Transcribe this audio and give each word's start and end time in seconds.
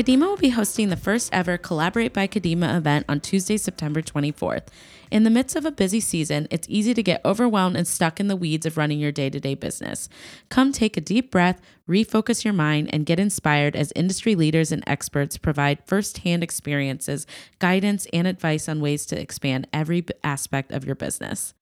Kadima 0.00 0.26
will 0.28 0.38
be 0.38 0.48
hosting 0.48 0.88
the 0.88 0.96
first 0.96 1.28
ever 1.30 1.58
Collaborate 1.58 2.14
by 2.14 2.26
Kadima 2.26 2.74
event 2.74 3.04
on 3.06 3.20
Tuesday, 3.20 3.58
September 3.58 4.00
24th. 4.00 4.68
In 5.10 5.24
the 5.24 5.30
midst 5.30 5.56
of 5.56 5.66
a 5.66 5.70
busy 5.70 6.00
season, 6.00 6.48
it's 6.50 6.66
easy 6.70 6.94
to 6.94 7.02
get 7.02 7.20
overwhelmed 7.22 7.76
and 7.76 7.86
stuck 7.86 8.18
in 8.18 8.26
the 8.26 8.34
weeds 8.34 8.64
of 8.64 8.78
running 8.78 8.98
your 8.98 9.12
day 9.12 9.28
to 9.28 9.38
day 9.38 9.54
business. 9.54 10.08
Come 10.48 10.72
take 10.72 10.96
a 10.96 11.02
deep 11.02 11.30
breath, 11.30 11.60
refocus 11.86 12.44
your 12.44 12.54
mind, 12.54 12.88
and 12.94 13.04
get 13.04 13.20
inspired 13.20 13.76
as 13.76 13.92
industry 13.94 14.34
leaders 14.34 14.72
and 14.72 14.82
experts 14.86 15.36
provide 15.36 15.84
firsthand 15.84 16.42
experiences, 16.42 17.26
guidance, 17.58 18.06
and 18.10 18.26
advice 18.26 18.70
on 18.70 18.80
ways 18.80 19.04
to 19.04 19.20
expand 19.20 19.68
every 19.70 20.06
aspect 20.24 20.72
of 20.72 20.86
your 20.86 20.94
business. 20.94 21.52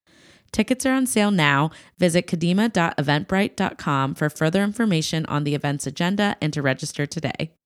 Tickets 0.52 0.86
are 0.86 0.94
on 0.94 1.06
sale 1.06 1.32
now. 1.32 1.72
Visit 1.98 2.28
kadima.eventbrite.com 2.28 4.14
for 4.14 4.30
further 4.30 4.62
information 4.62 5.26
on 5.26 5.42
the 5.42 5.56
event's 5.56 5.88
agenda 5.88 6.36
and 6.40 6.52
to 6.52 6.62
register 6.62 7.04
today. 7.04 7.57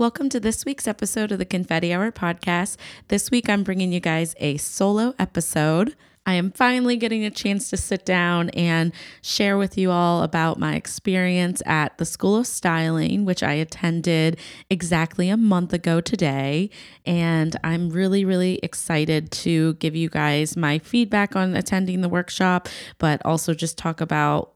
Welcome 0.00 0.30
to 0.30 0.40
this 0.40 0.64
week's 0.64 0.88
episode 0.88 1.30
of 1.30 1.38
the 1.38 1.44
Confetti 1.44 1.92
Hour 1.92 2.10
podcast. 2.10 2.78
This 3.08 3.30
week, 3.30 3.50
I'm 3.50 3.62
bringing 3.62 3.92
you 3.92 4.00
guys 4.00 4.34
a 4.38 4.56
solo 4.56 5.12
episode. 5.18 5.94
I 6.24 6.32
am 6.36 6.52
finally 6.52 6.96
getting 6.96 7.26
a 7.26 7.30
chance 7.30 7.68
to 7.68 7.76
sit 7.76 8.06
down 8.06 8.48
and 8.54 8.94
share 9.20 9.58
with 9.58 9.76
you 9.76 9.90
all 9.90 10.22
about 10.22 10.58
my 10.58 10.74
experience 10.74 11.60
at 11.66 11.98
the 11.98 12.06
School 12.06 12.38
of 12.38 12.46
Styling, 12.46 13.26
which 13.26 13.42
I 13.42 13.52
attended 13.52 14.38
exactly 14.70 15.28
a 15.28 15.36
month 15.36 15.74
ago 15.74 16.00
today. 16.00 16.70
And 17.04 17.54
I'm 17.62 17.90
really, 17.90 18.24
really 18.24 18.58
excited 18.62 19.30
to 19.32 19.74
give 19.74 19.94
you 19.94 20.08
guys 20.08 20.56
my 20.56 20.78
feedback 20.78 21.36
on 21.36 21.54
attending 21.54 22.00
the 22.00 22.08
workshop, 22.08 22.70
but 22.96 23.20
also 23.26 23.52
just 23.52 23.76
talk 23.76 24.00
about 24.00 24.54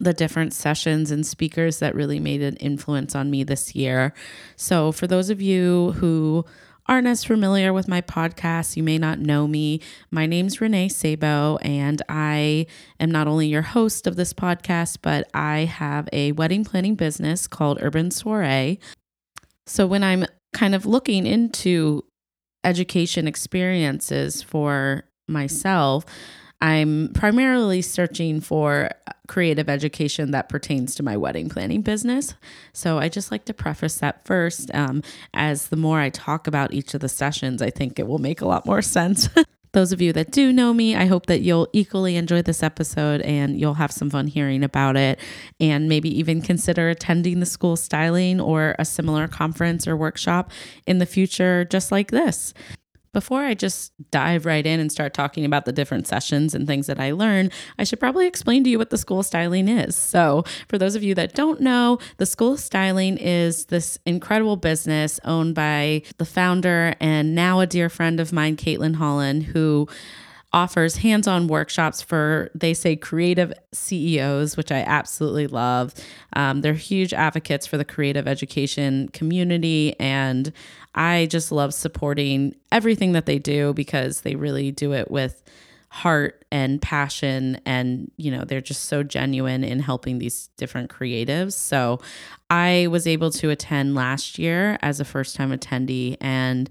the 0.00 0.12
different 0.12 0.52
sessions 0.52 1.10
and 1.10 1.26
speakers 1.26 1.78
that 1.78 1.94
really 1.94 2.20
made 2.20 2.42
an 2.42 2.56
influence 2.56 3.14
on 3.14 3.30
me 3.30 3.42
this 3.42 3.74
year. 3.74 4.12
So, 4.56 4.92
for 4.92 5.06
those 5.06 5.30
of 5.30 5.40
you 5.40 5.92
who 5.92 6.44
aren't 6.86 7.06
as 7.06 7.22
familiar 7.22 7.72
with 7.72 7.86
my 7.86 8.00
podcast, 8.00 8.76
you 8.76 8.82
may 8.82 8.96
not 8.96 9.18
know 9.18 9.46
me. 9.46 9.80
My 10.10 10.24
name's 10.26 10.60
Renee 10.60 10.88
Sabo, 10.88 11.58
and 11.60 12.00
I 12.08 12.66
am 12.98 13.10
not 13.10 13.28
only 13.28 13.46
your 13.46 13.62
host 13.62 14.06
of 14.06 14.16
this 14.16 14.32
podcast, 14.32 14.98
but 15.02 15.28
I 15.34 15.60
have 15.66 16.08
a 16.12 16.32
wedding 16.32 16.64
planning 16.64 16.94
business 16.94 17.46
called 17.46 17.78
Urban 17.82 18.10
Soiree. 18.10 18.80
So 19.66 19.86
when 19.86 20.02
I'm 20.02 20.24
kind 20.54 20.74
of 20.74 20.86
looking 20.86 21.26
into 21.26 22.04
education 22.64 23.28
experiences 23.28 24.42
for 24.42 25.04
myself, 25.28 26.06
I'm 26.60 27.12
primarily 27.14 27.82
searching 27.82 28.40
for 28.40 28.90
creative 29.28 29.68
education 29.68 30.32
that 30.32 30.48
pertains 30.48 30.94
to 30.96 31.02
my 31.02 31.16
wedding 31.16 31.48
planning 31.48 31.82
business. 31.82 32.34
So 32.72 32.98
I 32.98 33.08
just 33.08 33.30
like 33.30 33.44
to 33.44 33.54
preface 33.54 33.98
that 33.98 34.24
first. 34.24 34.74
Um, 34.74 35.02
as 35.34 35.68
the 35.68 35.76
more 35.76 36.00
I 36.00 36.10
talk 36.10 36.46
about 36.46 36.72
each 36.72 36.94
of 36.94 37.00
the 37.00 37.08
sessions, 37.08 37.62
I 37.62 37.70
think 37.70 37.98
it 37.98 38.08
will 38.08 38.18
make 38.18 38.40
a 38.40 38.48
lot 38.48 38.66
more 38.66 38.82
sense. 38.82 39.28
Those 39.72 39.92
of 39.92 40.00
you 40.00 40.14
that 40.14 40.30
do 40.30 40.50
know 40.50 40.72
me, 40.72 40.96
I 40.96 41.04
hope 41.04 41.26
that 41.26 41.42
you'll 41.42 41.68
equally 41.74 42.16
enjoy 42.16 42.40
this 42.40 42.62
episode 42.62 43.20
and 43.20 43.60
you'll 43.60 43.74
have 43.74 43.92
some 43.92 44.08
fun 44.08 44.26
hearing 44.26 44.64
about 44.64 44.96
it 44.96 45.20
and 45.60 45.90
maybe 45.90 46.08
even 46.18 46.40
consider 46.40 46.88
attending 46.88 47.40
the 47.40 47.46
school 47.46 47.76
styling 47.76 48.40
or 48.40 48.74
a 48.78 48.86
similar 48.86 49.28
conference 49.28 49.86
or 49.86 49.94
workshop 49.94 50.50
in 50.86 50.98
the 50.98 51.06
future, 51.06 51.66
just 51.66 51.92
like 51.92 52.10
this. 52.10 52.54
Before 53.12 53.42
I 53.42 53.54
just 53.54 53.92
dive 54.10 54.46
right 54.46 54.64
in 54.64 54.80
and 54.80 54.92
start 54.92 55.14
talking 55.14 55.44
about 55.44 55.64
the 55.64 55.72
different 55.72 56.06
sessions 56.06 56.54
and 56.54 56.66
things 56.66 56.86
that 56.86 57.00
I 57.00 57.12
learn, 57.12 57.50
I 57.78 57.84
should 57.84 58.00
probably 58.00 58.26
explain 58.26 58.64
to 58.64 58.70
you 58.70 58.78
what 58.78 58.90
the 58.90 58.98
School 58.98 59.22
Styling 59.22 59.68
is. 59.68 59.96
So, 59.96 60.44
for 60.68 60.78
those 60.78 60.94
of 60.94 61.02
you 61.02 61.14
that 61.14 61.34
don't 61.34 61.60
know, 61.60 61.98
the 62.18 62.26
School 62.26 62.56
Styling 62.56 63.16
is 63.16 63.66
this 63.66 63.98
incredible 64.04 64.56
business 64.56 65.18
owned 65.24 65.54
by 65.54 66.02
the 66.18 66.24
founder 66.24 66.94
and 67.00 67.34
now 67.34 67.60
a 67.60 67.66
dear 67.66 67.88
friend 67.88 68.20
of 68.20 68.32
mine, 68.32 68.56
Caitlin 68.56 68.96
Holland, 68.96 69.44
who 69.44 69.88
offers 70.52 70.96
hands 70.96 71.28
on 71.28 71.46
workshops 71.46 72.00
for, 72.00 72.50
they 72.54 72.72
say, 72.72 72.96
creative 72.96 73.52
CEOs, 73.72 74.56
which 74.56 74.72
I 74.72 74.80
absolutely 74.80 75.46
love. 75.46 75.94
Um, 76.34 76.62
they're 76.62 76.72
huge 76.72 77.12
advocates 77.12 77.66
for 77.66 77.76
the 77.76 77.84
creative 77.84 78.26
education 78.26 79.08
community. 79.08 79.94
And 80.00 80.52
I 80.94 81.26
just 81.30 81.52
love 81.52 81.74
supporting 81.74 82.56
everything 82.72 83.12
that 83.12 83.26
they 83.26 83.38
do 83.38 83.74
because 83.74 84.22
they 84.22 84.36
really 84.36 84.72
do 84.72 84.94
it 84.94 85.10
with 85.10 85.42
heart 85.90 86.44
and 86.52 86.82
passion 86.82 87.58
and 87.64 88.10
you 88.18 88.30
know 88.30 88.44
they're 88.44 88.60
just 88.60 88.84
so 88.84 89.02
genuine 89.02 89.64
in 89.64 89.80
helping 89.80 90.18
these 90.18 90.48
different 90.58 90.90
creatives 90.90 91.54
so 91.54 91.98
i 92.50 92.86
was 92.90 93.06
able 93.06 93.30
to 93.30 93.48
attend 93.48 93.94
last 93.94 94.38
year 94.38 94.78
as 94.82 95.00
a 95.00 95.04
first 95.04 95.34
time 95.34 95.50
attendee 95.50 96.14
and 96.20 96.68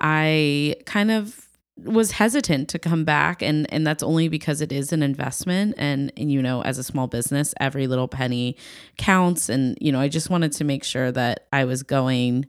i 0.00 0.74
kind 0.86 1.12
of 1.12 1.47
was 1.84 2.12
hesitant 2.12 2.68
to 2.68 2.78
come 2.78 3.04
back 3.04 3.42
and 3.42 3.72
and 3.72 3.86
that's 3.86 4.02
only 4.02 4.28
because 4.28 4.60
it 4.60 4.72
is 4.72 4.92
an 4.92 5.02
investment 5.02 5.74
and 5.78 6.12
and 6.16 6.32
you 6.32 6.42
know 6.42 6.62
as 6.62 6.78
a 6.78 6.82
small 6.82 7.06
business 7.06 7.54
every 7.60 7.86
little 7.86 8.08
penny 8.08 8.56
counts 8.96 9.48
and 9.48 9.76
you 9.80 9.92
know 9.92 10.00
I 10.00 10.08
just 10.08 10.30
wanted 10.30 10.52
to 10.52 10.64
make 10.64 10.84
sure 10.84 11.12
that 11.12 11.46
I 11.52 11.64
was 11.64 11.82
going 11.82 12.46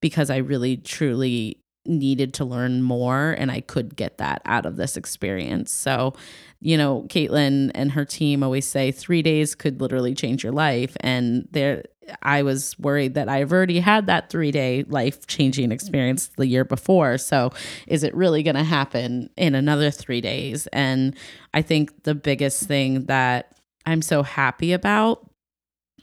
because 0.00 0.30
I 0.30 0.38
really 0.38 0.76
truly 0.76 1.58
needed 1.84 2.34
to 2.34 2.44
learn 2.44 2.82
more 2.82 3.32
and 3.32 3.50
I 3.50 3.60
could 3.60 3.96
get 3.96 4.18
that 4.18 4.42
out 4.44 4.66
of 4.66 4.76
this 4.76 4.96
experience. 4.96 5.72
So, 5.72 6.14
you 6.60 6.76
know, 6.76 7.06
Caitlin 7.08 7.72
and 7.74 7.90
her 7.92 8.04
team 8.04 8.42
always 8.42 8.66
say 8.66 8.92
3 8.92 9.22
days 9.22 9.54
could 9.54 9.80
literally 9.80 10.14
change 10.14 10.44
your 10.44 10.52
life 10.52 10.96
and 11.00 11.48
there 11.50 11.82
I 12.22 12.42
was 12.42 12.78
worried 12.78 13.14
that 13.14 13.28
I've 13.28 13.52
already 13.52 13.80
had 13.80 14.06
that 14.06 14.30
three 14.30 14.50
day 14.50 14.84
life 14.84 15.26
changing 15.26 15.72
experience 15.72 16.30
the 16.36 16.46
year 16.46 16.64
before. 16.64 17.18
So, 17.18 17.52
is 17.86 18.02
it 18.02 18.14
really 18.14 18.42
going 18.42 18.56
to 18.56 18.64
happen 18.64 19.30
in 19.36 19.54
another 19.54 19.90
three 19.90 20.20
days? 20.20 20.66
And 20.68 21.16
I 21.54 21.62
think 21.62 22.04
the 22.04 22.14
biggest 22.14 22.64
thing 22.64 23.04
that 23.06 23.54
I'm 23.86 24.02
so 24.02 24.22
happy 24.22 24.72
about 24.72 25.28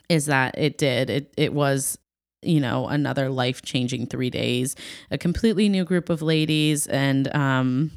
is 0.09 0.25
that 0.25 0.57
it 0.57 0.77
did. 0.77 1.09
It, 1.09 1.33
it 1.37 1.53
was 1.53 1.97
you 2.41 2.59
know 2.59 2.87
another 2.87 3.29
life 3.29 3.61
changing 3.61 4.07
three 4.07 4.29
days 4.29 4.73
a 5.11 5.17
completely 5.17 5.67
new 5.67 5.83
group 5.83 6.09
of 6.09 6.21
ladies 6.21 6.87
and 6.87 7.33
um 7.35 7.91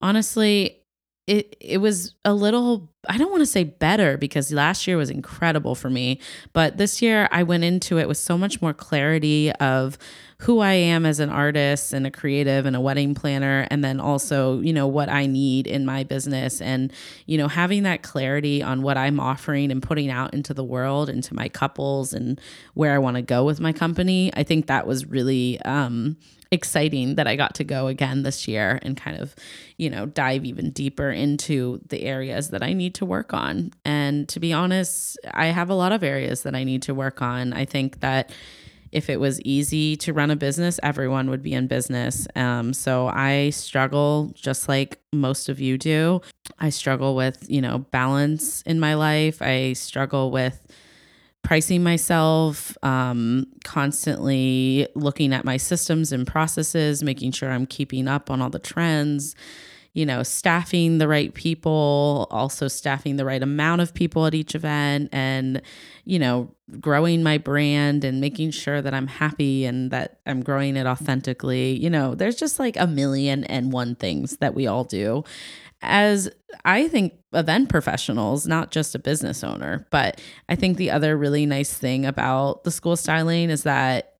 honestly 0.00 0.78
it 1.26 1.56
it 1.60 1.78
was 1.78 2.14
a 2.24 2.32
little 2.32 2.93
I 3.08 3.18
don't 3.18 3.30
want 3.30 3.42
to 3.42 3.46
say 3.46 3.64
better 3.64 4.16
because 4.16 4.52
last 4.52 4.86
year 4.86 4.96
was 4.96 5.10
incredible 5.10 5.74
for 5.74 5.90
me, 5.90 6.20
but 6.52 6.76
this 6.76 7.02
year 7.02 7.28
I 7.30 7.42
went 7.42 7.64
into 7.64 7.98
it 7.98 8.08
with 8.08 8.18
so 8.18 8.36
much 8.38 8.60
more 8.62 8.72
clarity 8.74 9.52
of 9.52 9.98
who 10.38 10.60
I 10.60 10.72
am 10.72 11.06
as 11.06 11.20
an 11.20 11.30
artist 11.30 11.92
and 11.92 12.06
a 12.06 12.10
creative 12.10 12.66
and 12.66 12.76
a 12.76 12.80
wedding 12.80 13.14
planner 13.14 13.66
and 13.70 13.82
then 13.82 14.00
also, 14.00 14.60
you 14.60 14.72
know, 14.72 14.86
what 14.86 15.08
I 15.08 15.26
need 15.26 15.66
in 15.66 15.86
my 15.86 16.04
business 16.04 16.60
and 16.60 16.92
you 17.26 17.38
know, 17.38 17.48
having 17.48 17.84
that 17.84 18.02
clarity 18.02 18.62
on 18.62 18.82
what 18.82 18.98
I'm 18.98 19.20
offering 19.20 19.70
and 19.70 19.82
putting 19.82 20.10
out 20.10 20.34
into 20.34 20.52
the 20.52 20.64
world 20.64 21.08
into 21.08 21.34
my 21.34 21.48
couples 21.48 22.12
and 22.12 22.40
where 22.74 22.94
I 22.94 22.98
want 22.98 23.16
to 23.16 23.22
go 23.22 23.44
with 23.44 23.60
my 23.60 23.72
company. 23.72 24.30
I 24.34 24.42
think 24.42 24.66
that 24.66 24.86
was 24.86 25.06
really 25.06 25.60
um 25.62 26.16
exciting 26.50 27.16
that 27.16 27.26
I 27.26 27.36
got 27.36 27.54
to 27.56 27.64
go 27.64 27.88
again 27.88 28.22
this 28.22 28.48
year 28.48 28.78
and 28.82 28.96
kind 28.96 29.18
of, 29.18 29.34
you 29.76 29.90
know, 29.90 30.06
dive 30.06 30.44
even 30.44 30.70
deeper 30.70 31.10
into 31.10 31.80
the 31.88 32.02
areas 32.04 32.50
that 32.50 32.62
I 32.62 32.72
need 32.72 32.93
to 32.94 33.04
work 33.04 33.32
on. 33.34 33.72
And 33.84 34.28
to 34.30 34.40
be 34.40 34.52
honest, 34.52 35.18
I 35.32 35.46
have 35.46 35.70
a 35.70 35.74
lot 35.74 35.92
of 35.92 36.02
areas 36.02 36.42
that 36.42 36.54
I 36.54 36.64
need 36.64 36.82
to 36.82 36.94
work 36.94 37.22
on. 37.22 37.52
I 37.52 37.64
think 37.64 38.00
that 38.00 38.32
if 38.92 39.10
it 39.10 39.18
was 39.18 39.40
easy 39.40 39.96
to 39.96 40.12
run 40.12 40.30
a 40.30 40.36
business, 40.36 40.78
everyone 40.82 41.28
would 41.28 41.42
be 41.42 41.52
in 41.52 41.66
business. 41.66 42.28
Um, 42.36 42.72
so 42.72 43.08
I 43.08 43.50
struggle 43.50 44.30
just 44.34 44.68
like 44.68 45.00
most 45.12 45.48
of 45.48 45.60
you 45.60 45.76
do. 45.76 46.20
I 46.60 46.70
struggle 46.70 47.16
with, 47.16 47.44
you 47.50 47.60
know, 47.60 47.78
balance 47.78 48.62
in 48.62 48.78
my 48.78 48.94
life. 48.94 49.42
I 49.42 49.72
struggle 49.72 50.30
with 50.30 50.64
pricing 51.42 51.82
myself, 51.82 52.76
um, 52.84 53.46
constantly 53.64 54.88
looking 54.94 55.32
at 55.32 55.44
my 55.44 55.56
systems 55.56 56.12
and 56.12 56.26
processes, 56.26 57.02
making 57.02 57.32
sure 57.32 57.50
I'm 57.50 57.66
keeping 57.66 58.08
up 58.08 58.30
on 58.30 58.40
all 58.40 58.50
the 58.50 58.58
trends, 58.58 59.36
you 59.94 60.04
know, 60.04 60.22
staffing 60.22 60.98
the 60.98 61.08
right 61.08 61.32
people, 61.34 62.26
also 62.30 62.68
staffing 62.68 63.16
the 63.16 63.24
right 63.24 63.42
amount 63.42 63.80
of 63.80 63.94
people 63.94 64.26
at 64.26 64.34
each 64.34 64.54
event, 64.54 65.08
and, 65.12 65.62
you 66.04 66.18
know, 66.18 66.52
growing 66.80 67.22
my 67.22 67.38
brand 67.38 68.04
and 68.04 68.20
making 68.20 68.50
sure 68.50 68.82
that 68.82 68.92
I'm 68.92 69.06
happy 69.06 69.64
and 69.64 69.90
that 69.92 70.18
I'm 70.26 70.42
growing 70.42 70.76
it 70.76 70.86
authentically. 70.86 71.78
You 71.78 71.90
know, 71.90 72.14
there's 72.14 72.36
just 72.36 72.58
like 72.58 72.76
a 72.76 72.86
million 72.86 73.44
and 73.44 73.72
one 73.72 73.94
things 73.94 74.36
that 74.38 74.54
we 74.54 74.66
all 74.66 74.84
do. 74.84 75.24
as 75.84 76.30
I 76.64 76.88
think 76.88 77.14
event 77.32 77.68
professionals, 77.68 78.46
not 78.46 78.70
just 78.70 78.94
a 78.94 78.98
business 78.98 79.44
owner, 79.44 79.86
but 79.90 80.20
I 80.48 80.56
think 80.56 80.76
the 80.76 80.90
other 80.90 81.16
really 81.16 81.46
nice 81.46 81.76
thing 81.76 82.06
about 82.06 82.64
the 82.64 82.70
school 82.70 82.96
styling 82.96 83.50
is 83.50 83.64
that 83.64 84.13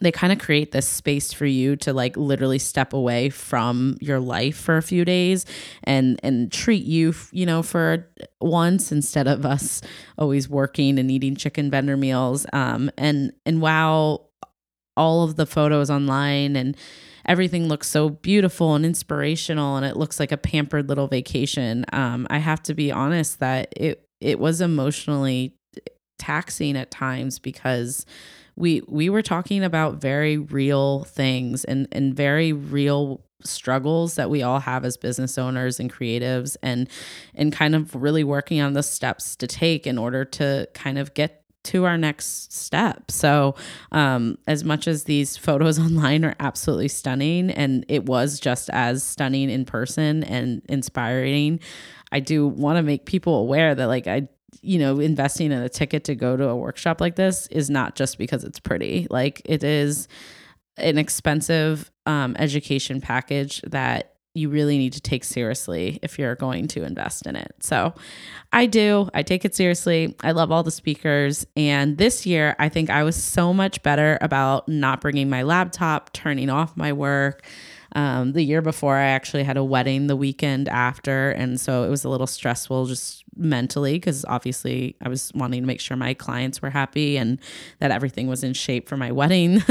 they 0.00 0.12
kind 0.12 0.32
of 0.32 0.38
create 0.38 0.72
this 0.72 0.86
space 0.86 1.32
for 1.32 1.46
you 1.46 1.76
to 1.76 1.92
like 1.92 2.16
literally 2.16 2.58
step 2.58 2.92
away 2.92 3.30
from 3.30 3.96
your 4.00 4.20
life 4.20 4.56
for 4.56 4.76
a 4.76 4.82
few 4.82 5.04
days 5.04 5.44
and 5.84 6.20
and 6.22 6.52
treat 6.52 6.84
you 6.84 7.14
you 7.32 7.46
know 7.46 7.62
for 7.62 8.08
once 8.40 8.92
instead 8.92 9.26
of 9.26 9.46
us 9.46 9.82
always 10.18 10.48
working 10.48 10.98
and 10.98 11.10
eating 11.10 11.36
chicken 11.36 11.70
vendor 11.70 11.96
meals. 11.96 12.46
Um 12.52 12.90
and 12.96 13.32
and 13.44 13.60
while 13.60 14.30
all 14.96 15.24
of 15.24 15.36
the 15.36 15.46
photos 15.46 15.90
online 15.90 16.56
and 16.56 16.76
everything 17.26 17.68
looks 17.68 17.88
so 17.88 18.08
beautiful 18.08 18.74
and 18.74 18.86
inspirational 18.86 19.76
and 19.76 19.84
it 19.84 19.96
looks 19.96 20.18
like 20.18 20.32
a 20.32 20.36
pampered 20.36 20.88
little 20.88 21.08
vacation 21.08 21.84
um 21.92 22.26
i 22.30 22.38
have 22.38 22.62
to 22.62 22.72
be 22.72 22.90
honest 22.90 23.40
that 23.40 23.68
it 23.76 24.08
it 24.20 24.38
was 24.38 24.60
emotionally 24.60 25.54
taxing 26.18 26.76
at 26.76 26.90
times 26.90 27.38
because 27.38 28.06
we 28.56 28.82
we 28.88 29.08
were 29.08 29.22
talking 29.22 29.62
about 29.62 30.00
very 30.00 30.38
real 30.38 31.04
things 31.04 31.64
and 31.64 31.86
and 31.92 32.14
very 32.14 32.52
real 32.52 33.20
struggles 33.44 34.14
that 34.16 34.30
we 34.30 34.42
all 34.42 34.60
have 34.60 34.84
as 34.84 34.96
business 34.96 35.38
owners 35.38 35.78
and 35.78 35.92
creatives 35.92 36.56
and 36.62 36.88
and 37.34 37.52
kind 37.52 37.74
of 37.74 37.94
really 37.94 38.24
working 38.24 38.60
on 38.60 38.72
the 38.72 38.82
steps 38.82 39.36
to 39.36 39.46
take 39.46 39.86
in 39.86 39.98
order 39.98 40.24
to 40.24 40.66
kind 40.74 40.98
of 40.98 41.14
get 41.14 41.42
to 41.66 41.84
our 41.84 41.98
next 41.98 42.52
step. 42.52 43.10
So, 43.10 43.56
um, 43.92 44.38
as 44.46 44.64
much 44.64 44.86
as 44.86 45.04
these 45.04 45.36
photos 45.36 45.78
online 45.80 46.24
are 46.24 46.34
absolutely 46.40 46.88
stunning, 46.88 47.50
and 47.50 47.84
it 47.88 48.06
was 48.06 48.40
just 48.40 48.70
as 48.70 49.02
stunning 49.02 49.50
in 49.50 49.64
person 49.64 50.24
and 50.24 50.62
inspiring, 50.68 51.60
I 52.12 52.20
do 52.20 52.46
want 52.46 52.76
to 52.76 52.82
make 52.82 53.04
people 53.04 53.34
aware 53.34 53.74
that, 53.74 53.86
like, 53.86 54.06
I 54.06 54.28
you 54.62 54.78
know, 54.78 54.98
investing 55.00 55.52
in 55.52 55.62
a 55.62 55.68
ticket 55.68 56.04
to 56.04 56.14
go 56.14 56.36
to 56.36 56.48
a 56.48 56.56
workshop 56.56 57.00
like 57.00 57.16
this 57.16 57.46
is 57.48 57.70
not 57.70 57.94
just 57.94 58.18
because 58.18 58.44
it's 58.44 58.60
pretty. 58.60 59.06
Like 59.10 59.42
it 59.44 59.64
is 59.64 60.08
an 60.76 60.98
expensive 60.98 61.90
um, 62.04 62.36
education 62.38 63.00
package 63.00 63.62
that 63.62 64.16
you 64.36 64.50
really 64.50 64.76
need 64.76 64.92
to 64.92 65.00
take 65.00 65.24
seriously 65.24 65.98
if 66.02 66.18
you're 66.18 66.34
going 66.34 66.68
to 66.68 66.84
invest 66.84 67.26
in 67.26 67.36
it. 67.36 67.54
So 67.60 67.94
I 68.52 68.66
do. 68.66 69.08
I 69.14 69.22
take 69.22 69.44
it 69.44 69.54
seriously. 69.54 70.14
I 70.22 70.32
love 70.32 70.52
all 70.52 70.62
the 70.62 70.70
speakers. 70.70 71.46
And 71.56 71.96
this 71.96 72.26
year, 72.26 72.54
I 72.58 72.68
think 72.68 72.90
I 72.90 73.02
was 73.02 73.16
so 73.16 73.54
much 73.54 73.82
better 73.82 74.18
about 74.20 74.68
not 74.68 75.00
bringing 75.00 75.30
my 75.30 75.42
laptop, 75.42 76.12
turning 76.12 76.50
off 76.50 76.76
my 76.76 76.92
work. 76.92 77.46
Um, 77.94 78.32
the 78.32 78.42
year 78.42 78.62
before, 78.62 78.96
I 78.96 79.06
actually 79.06 79.44
had 79.44 79.56
a 79.56 79.64
wedding 79.64 80.06
the 80.06 80.16
weekend 80.16 80.68
after. 80.68 81.30
And 81.30 81.60
so 81.60 81.84
it 81.84 81.88
was 81.88 82.04
a 82.04 82.08
little 82.08 82.26
stressful 82.26 82.86
just 82.86 83.24
mentally 83.36 83.94
because 83.94 84.24
obviously 84.26 84.96
I 85.02 85.08
was 85.08 85.32
wanting 85.34 85.62
to 85.62 85.66
make 85.66 85.80
sure 85.80 85.96
my 85.96 86.14
clients 86.14 86.60
were 86.62 86.70
happy 86.70 87.16
and 87.16 87.38
that 87.78 87.90
everything 87.90 88.26
was 88.28 88.42
in 88.42 88.54
shape 88.54 88.88
for 88.88 88.96
my 88.96 89.12
wedding. 89.16 89.62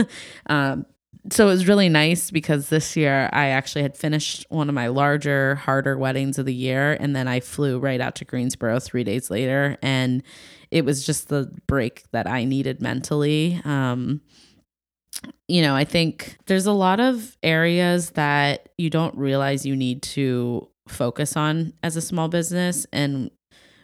um, 0.47 0.85
so 1.31 1.47
it 1.47 1.51
was 1.51 1.67
really 1.67 1.89
nice 1.89 2.29
because 2.29 2.69
this 2.69 2.95
year 2.95 3.29
I 3.33 3.47
actually 3.47 3.81
had 3.81 3.97
finished 3.97 4.45
one 4.49 4.69
of 4.69 4.75
my 4.75 4.87
larger, 4.87 5.55
harder 5.55 5.97
weddings 5.97 6.37
of 6.37 6.45
the 6.45 6.53
year. 6.53 6.93
And 6.99 7.15
then 7.15 7.27
I 7.27 7.39
flew 7.39 7.79
right 7.79 7.99
out 7.99 8.15
to 8.15 8.25
Greensboro 8.25 8.79
three 8.79 9.03
days 9.03 9.31
later. 9.31 9.77
And 9.81 10.21
it 10.69 10.85
was 10.85 11.05
just 11.05 11.29
the 11.29 11.51
break 11.67 12.03
that 12.11 12.27
I 12.27 12.43
needed 12.43 12.81
mentally. 12.81 13.59
Um, 13.65 14.21
you 15.47 15.61
know, 15.61 15.75
I 15.75 15.85
think 15.85 16.37
there's 16.45 16.65
a 16.65 16.71
lot 16.71 16.99
of 16.99 17.37
areas 17.43 18.11
that 18.11 18.69
you 18.77 18.89
don't 18.89 19.15
realize 19.17 19.65
you 19.65 19.75
need 19.75 20.01
to 20.03 20.69
focus 20.87 21.35
on 21.35 21.73
as 21.83 21.95
a 21.95 22.01
small 22.01 22.27
business. 22.27 22.85
And 22.91 23.31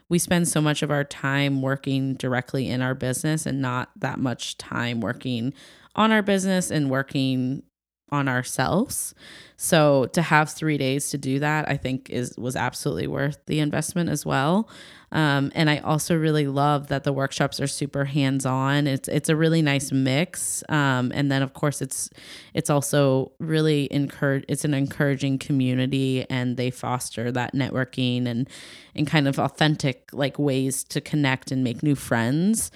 we 0.10 0.19
spend 0.19 0.48
so 0.48 0.62
much 0.62 0.81
of 0.83 0.92
our 0.92 1.04
time 1.04 1.62
working 1.62 2.16
directly 2.16 2.68
in 2.68 2.81
our 2.81 2.94
business 2.94 3.45
and 3.45 3.62
not 3.62 3.89
that 3.98 4.19
much 4.19 4.57
time 4.57 5.00
working 5.00 5.54
on 5.95 6.12
our 6.12 6.22
business 6.22 6.69
and 6.72 6.89
working 6.89 7.63
on 8.11 8.27
ourselves. 8.27 9.15
So 9.55 10.07
to 10.07 10.21
have 10.21 10.49
three 10.49 10.77
days 10.77 11.11
to 11.11 11.17
do 11.17 11.39
that, 11.39 11.69
I 11.69 11.77
think 11.77 12.09
is 12.09 12.35
was 12.37 12.55
absolutely 12.55 13.07
worth 13.07 13.37
the 13.45 13.59
investment 13.59 14.09
as 14.09 14.25
well. 14.25 14.67
Um, 15.13 15.51
and 15.53 15.69
I 15.69 15.77
also 15.79 16.17
really 16.17 16.47
love 16.47 16.87
that 16.87 17.03
the 17.03 17.13
workshops 17.13 17.59
are 17.59 17.67
super 17.67 18.05
hands 18.05 18.45
on. 18.45 18.87
It's 18.87 19.07
it's 19.07 19.29
a 19.29 19.35
really 19.35 19.61
nice 19.61 19.91
mix. 19.91 20.63
Um, 20.67 21.11
and 21.13 21.31
then 21.31 21.41
of 21.41 21.53
course 21.53 21.81
it's 21.81 22.09
it's 22.53 22.69
also 22.69 23.31
really 23.39 23.87
encourage. 23.91 24.45
It's 24.47 24.65
an 24.65 24.73
encouraging 24.73 25.37
community, 25.37 26.25
and 26.29 26.57
they 26.57 26.71
foster 26.71 27.31
that 27.31 27.53
networking 27.53 28.25
and 28.25 28.49
and 28.95 29.05
kind 29.05 29.27
of 29.27 29.37
authentic 29.37 30.09
like 30.11 30.39
ways 30.39 30.83
to 30.85 31.01
connect 31.01 31.51
and 31.51 31.63
make 31.63 31.83
new 31.83 31.95
friends 31.95 32.71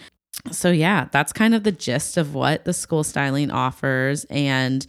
so 0.51 0.69
yeah 0.69 1.07
that's 1.11 1.31
kind 1.31 1.55
of 1.55 1.63
the 1.63 1.71
gist 1.71 2.17
of 2.17 2.35
what 2.35 2.65
the 2.65 2.73
school 2.73 3.03
styling 3.03 3.49
offers 3.49 4.25
and 4.25 4.85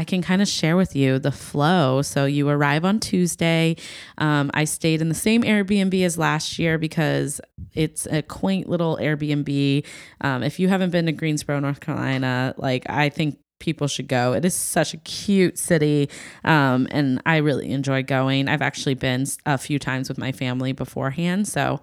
I 0.00 0.04
can 0.04 0.22
kind 0.22 0.40
of 0.40 0.48
share 0.48 0.78
with 0.78 0.96
you 0.96 1.18
the 1.18 1.30
flow. 1.30 2.00
So 2.00 2.24
you 2.24 2.48
arrive 2.48 2.86
on 2.86 3.00
Tuesday. 3.00 3.76
Um, 4.16 4.50
I 4.54 4.64
stayed 4.64 5.02
in 5.02 5.10
the 5.10 5.14
same 5.14 5.42
Airbnb 5.42 6.02
as 6.02 6.16
last 6.16 6.58
year 6.58 6.78
because 6.78 7.38
it's 7.74 8.06
a 8.06 8.22
quaint 8.22 8.66
little 8.66 8.96
Airbnb. 8.96 9.84
Um, 10.22 10.42
if 10.42 10.58
you 10.58 10.68
haven't 10.68 10.88
been 10.88 11.04
to 11.04 11.12
Greensboro, 11.12 11.60
North 11.60 11.80
Carolina, 11.80 12.54
like 12.56 12.88
I 12.88 13.10
think 13.10 13.40
people 13.58 13.88
should 13.88 14.08
go. 14.08 14.32
It 14.32 14.42
is 14.46 14.54
such 14.54 14.94
a 14.94 14.96
cute 14.96 15.58
city, 15.58 16.08
um, 16.44 16.88
and 16.90 17.20
I 17.26 17.36
really 17.36 17.70
enjoy 17.70 18.02
going. 18.02 18.48
I've 18.48 18.62
actually 18.62 18.94
been 18.94 19.26
a 19.44 19.58
few 19.58 19.78
times 19.78 20.08
with 20.08 20.16
my 20.16 20.32
family 20.32 20.72
beforehand, 20.72 21.46
so 21.46 21.78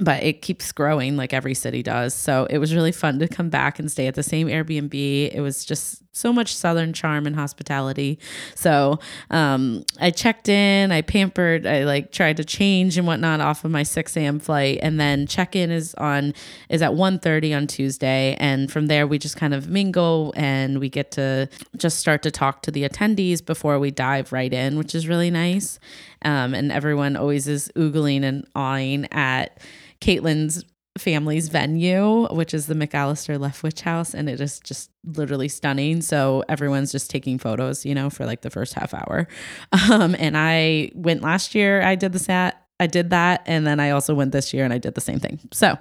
but 0.00 0.22
it 0.22 0.42
keeps 0.42 0.70
growing 0.72 1.16
like 1.16 1.32
every 1.32 1.54
city 1.54 1.82
does. 1.82 2.14
So 2.14 2.46
it 2.50 2.58
was 2.58 2.74
really 2.74 2.92
fun 2.92 3.18
to 3.20 3.28
come 3.28 3.48
back 3.48 3.78
and 3.78 3.90
stay 3.90 4.06
at 4.06 4.14
the 4.14 4.22
same 4.22 4.48
Airbnb. 4.48 4.94
It 5.34 5.40
was 5.40 5.64
just 5.64 6.02
so 6.18 6.32
much 6.32 6.54
Southern 6.54 6.92
charm 6.92 7.26
and 7.26 7.36
hospitality. 7.36 8.18
So 8.54 8.98
um, 9.30 9.84
I 10.00 10.10
checked 10.10 10.48
in, 10.48 10.90
I 10.90 11.02
pampered, 11.02 11.66
I 11.66 11.84
like 11.84 12.12
tried 12.12 12.36
to 12.38 12.44
change 12.44 12.98
and 12.98 13.06
whatnot 13.06 13.40
off 13.40 13.64
of 13.64 13.70
my 13.70 13.82
6 13.82 14.16
a.m. 14.16 14.40
flight. 14.40 14.80
And 14.82 14.98
then 14.98 15.26
check-in 15.26 15.70
is 15.70 15.94
on 15.94 16.34
is 16.68 16.82
at 16.82 16.92
1.30 16.92 17.56
on 17.56 17.66
Tuesday. 17.66 18.36
And 18.38 18.70
from 18.70 18.86
there 18.86 19.06
we 19.06 19.18
just 19.18 19.36
kind 19.36 19.54
of 19.54 19.68
mingle 19.68 20.32
and 20.36 20.80
we 20.80 20.88
get 20.88 21.12
to 21.12 21.48
just 21.76 21.98
start 21.98 22.22
to 22.22 22.30
talk 22.30 22.62
to 22.62 22.70
the 22.70 22.88
attendees 22.88 23.44
before 23.44 23.78
we 23.78 23.90
dive 23.90 24.32
right 24.32 24.52
in, 24.52 24.76
which 24.76 24.94
is 24.94 25.06
really 25.06 25.30
nice. 25.30 25.78
Um, 26.22 26.54
and 26.54 26.72
everyone 26.72 27.16
always 27.16 27.46
is 27.46 27.70
oogling 27.76 28.24
and 28.24 28.46
awing 28.54 29.06
at 29.12 29.60
Caitlin's 30.00 30.64
family's 30.98 31.48
venue, 31.48 32.26
which 32.28 32.52
is 32.54 32.66
the 32.66 32.74
McAllister 32.74 33.38
Leftwich 33.38 33.80
House, 33.80 34.14
and 34.14 34.28
it 34.28 34.40
is 34.40 34.60
just 34.60 34.90
literally 35.04 35.48
stunning. 35.48 36.02
So 36.02 36.44
everyone's 36.48 36.92
just 36.92 37.10
taking 37.10 37.38
photos, 37.38 37.86
you 37.86 37.94
know, 37.94 38.10
for 38.10 38.26
like 38.26 38.42
the 38.42 38.50
first 38.50 38.74
half 38.74 38.94
hour. 38.94 39.26
Um, 39.90 40.16
and 40.18 40.36
I 40.36 40.90
went 40.94 41.22
last 41.22 41.54
year. 41.54 41.82
I 41.82 41.94
did 41.94 42.12
the 42.12 42.18
sat. 42.18 42.62
I 42.80 42.86
did 42.86 43.10
that, 43.10 43.42
and 43.46 43.66
then 43.66 43.80
I 43.80 43.90
also 43.90 44.14
went 44.14 44.30
this 44.30 44.54
year 44.54 44.64
and 44.64 44.72
I 44.72 44.78
did 44.78 44.94
the 44.94 45.00
same 45.00 45.18
thing. 45.18 45.40
So, 45.52 45.76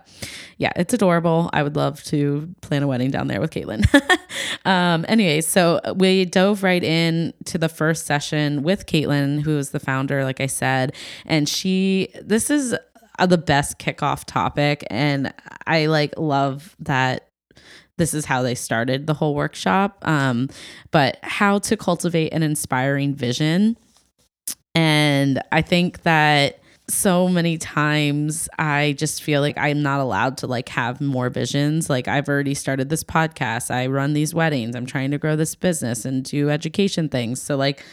yeah, 0.57 0.71
it's 0.75 0.95
adorable. 0.95 1.47
I 1.53 1.61
would 1.61 1.75
love 1.75 2.03
to 2.05 2.49
plan 2.61 2.81
a 2.81 2.87
wedding 2.87 3.11
down 3.11 3.27
there 3.27 3.39
with 3.39 3.51
Caitlin. 3.51 3.85
um, 4.65 5.05
so 5.41 5.79
we 5.95 6.25
dove 6.25 6.63
right 6.63 6.83
in 6.83 7.33
to 7.45 7.59
the 7.59 7.69
first 7.69 8.07
session 8.07 8.63
with 8.63 8.87
Caitlin, 8.87 9.43
who 9.43 9.59
is 9.59 9.69
the 9.69 9.79
founder, 9.79 10.23
like 10.23 10.41
I 10.41 10.47
said, 10.47 10.95
and 11.25 11.47
she. 11.47 12.09
This 12.19 12.49
is 12.49 12.75
the 13.25 13.37
best 13.37 13.79
kickoff 13.79 14.25
topic, 14.25 14.85
and 14.89 15.33
I 15.65 15.87
like 15.87 16.13
love 16.17 16.75
that 16.79 17.29
this 17.97 18.13
is 18.13 18.25
how 18.25 18.43
they 18.43 18.53
started 18.53 19.07
the 19.07 19.13
whole 19.15 19.33
workshop. 19.33 19.97
Um, 20.07 20.49
but 20.91 21.17
how 21.23 21.59
to 21.59 21.75
cultivate 21.75 22.33
an 22.33 22.43
inspiring 22.43 23.15
vision, 23.15 23.77
and 24.75 25.41
I 25.51 25.61
think 25.61 26.03
that 26.03 26.59
so 26.89 27.27
many 27.27 27.57
times 27.57 28.47
I 28.57 28.95
just 28.97 29.21
feel 29.21 29.41
like 29.41 29.57
I'm 29.57 29.81
not 29.81 29.99
allowed 29.99 30.37
to 30.37 30.47
like 30.47 30.69
have 30.69 31.01
more 31.01 31.29
visions. 31.29 31.89
Like 31.89 32.07
I've 32.07 32.29
already 32.29 32.53
started 32.53 32.89
this 32.89 33.03
podcast, 33.03 33.71
I 33.71 33.87
run 33.87 34.13
these 34.13 34.33
weddings, 34.33 34.75
I'm 34.75 34.85
trying 34.85 35.11
to 35.11 35.17
grow 35.17 35.35
this 35.35 35.55
business 35.55 36.05
and 36.05 36.23
do 36.23 36.49
education 36.49 37.09
things. 37.09 37.41
So 37.41 37.57
like 37.57 37.83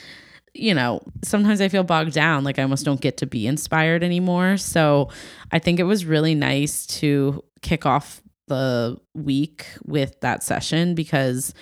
you 0.55 0.73
know, 0.73 1.01
sometimes 1.25 1.61
I 1.61 1.69
feel 1.69 1.83
bogged 1.83 2.13
down, 2.13 2.45
like 2.45 2.59
I 2.59 2.63
almost 2.63 2.85
don't 2.85 3.01
get 3.01 3.17
to 3.19 3.27
be 3.27 3.47
inspired 3.47 4.03
anymore. 4.05 4.57
So 4.57 5.11
I 5.51 5.59
think 5.59 5.81
it 5.81 5.85
was 5.85 6.07
really 6.07 6.35
nice 6.35 6.87
to 6.99 7.45
kick 7.61 7.85
off 7.85 8.23
the 8.47 8.97
week 9.15 9.67
with 9.85 10.21
that 10.21 10.43
session 10.43 10.95
because 10.95 11.55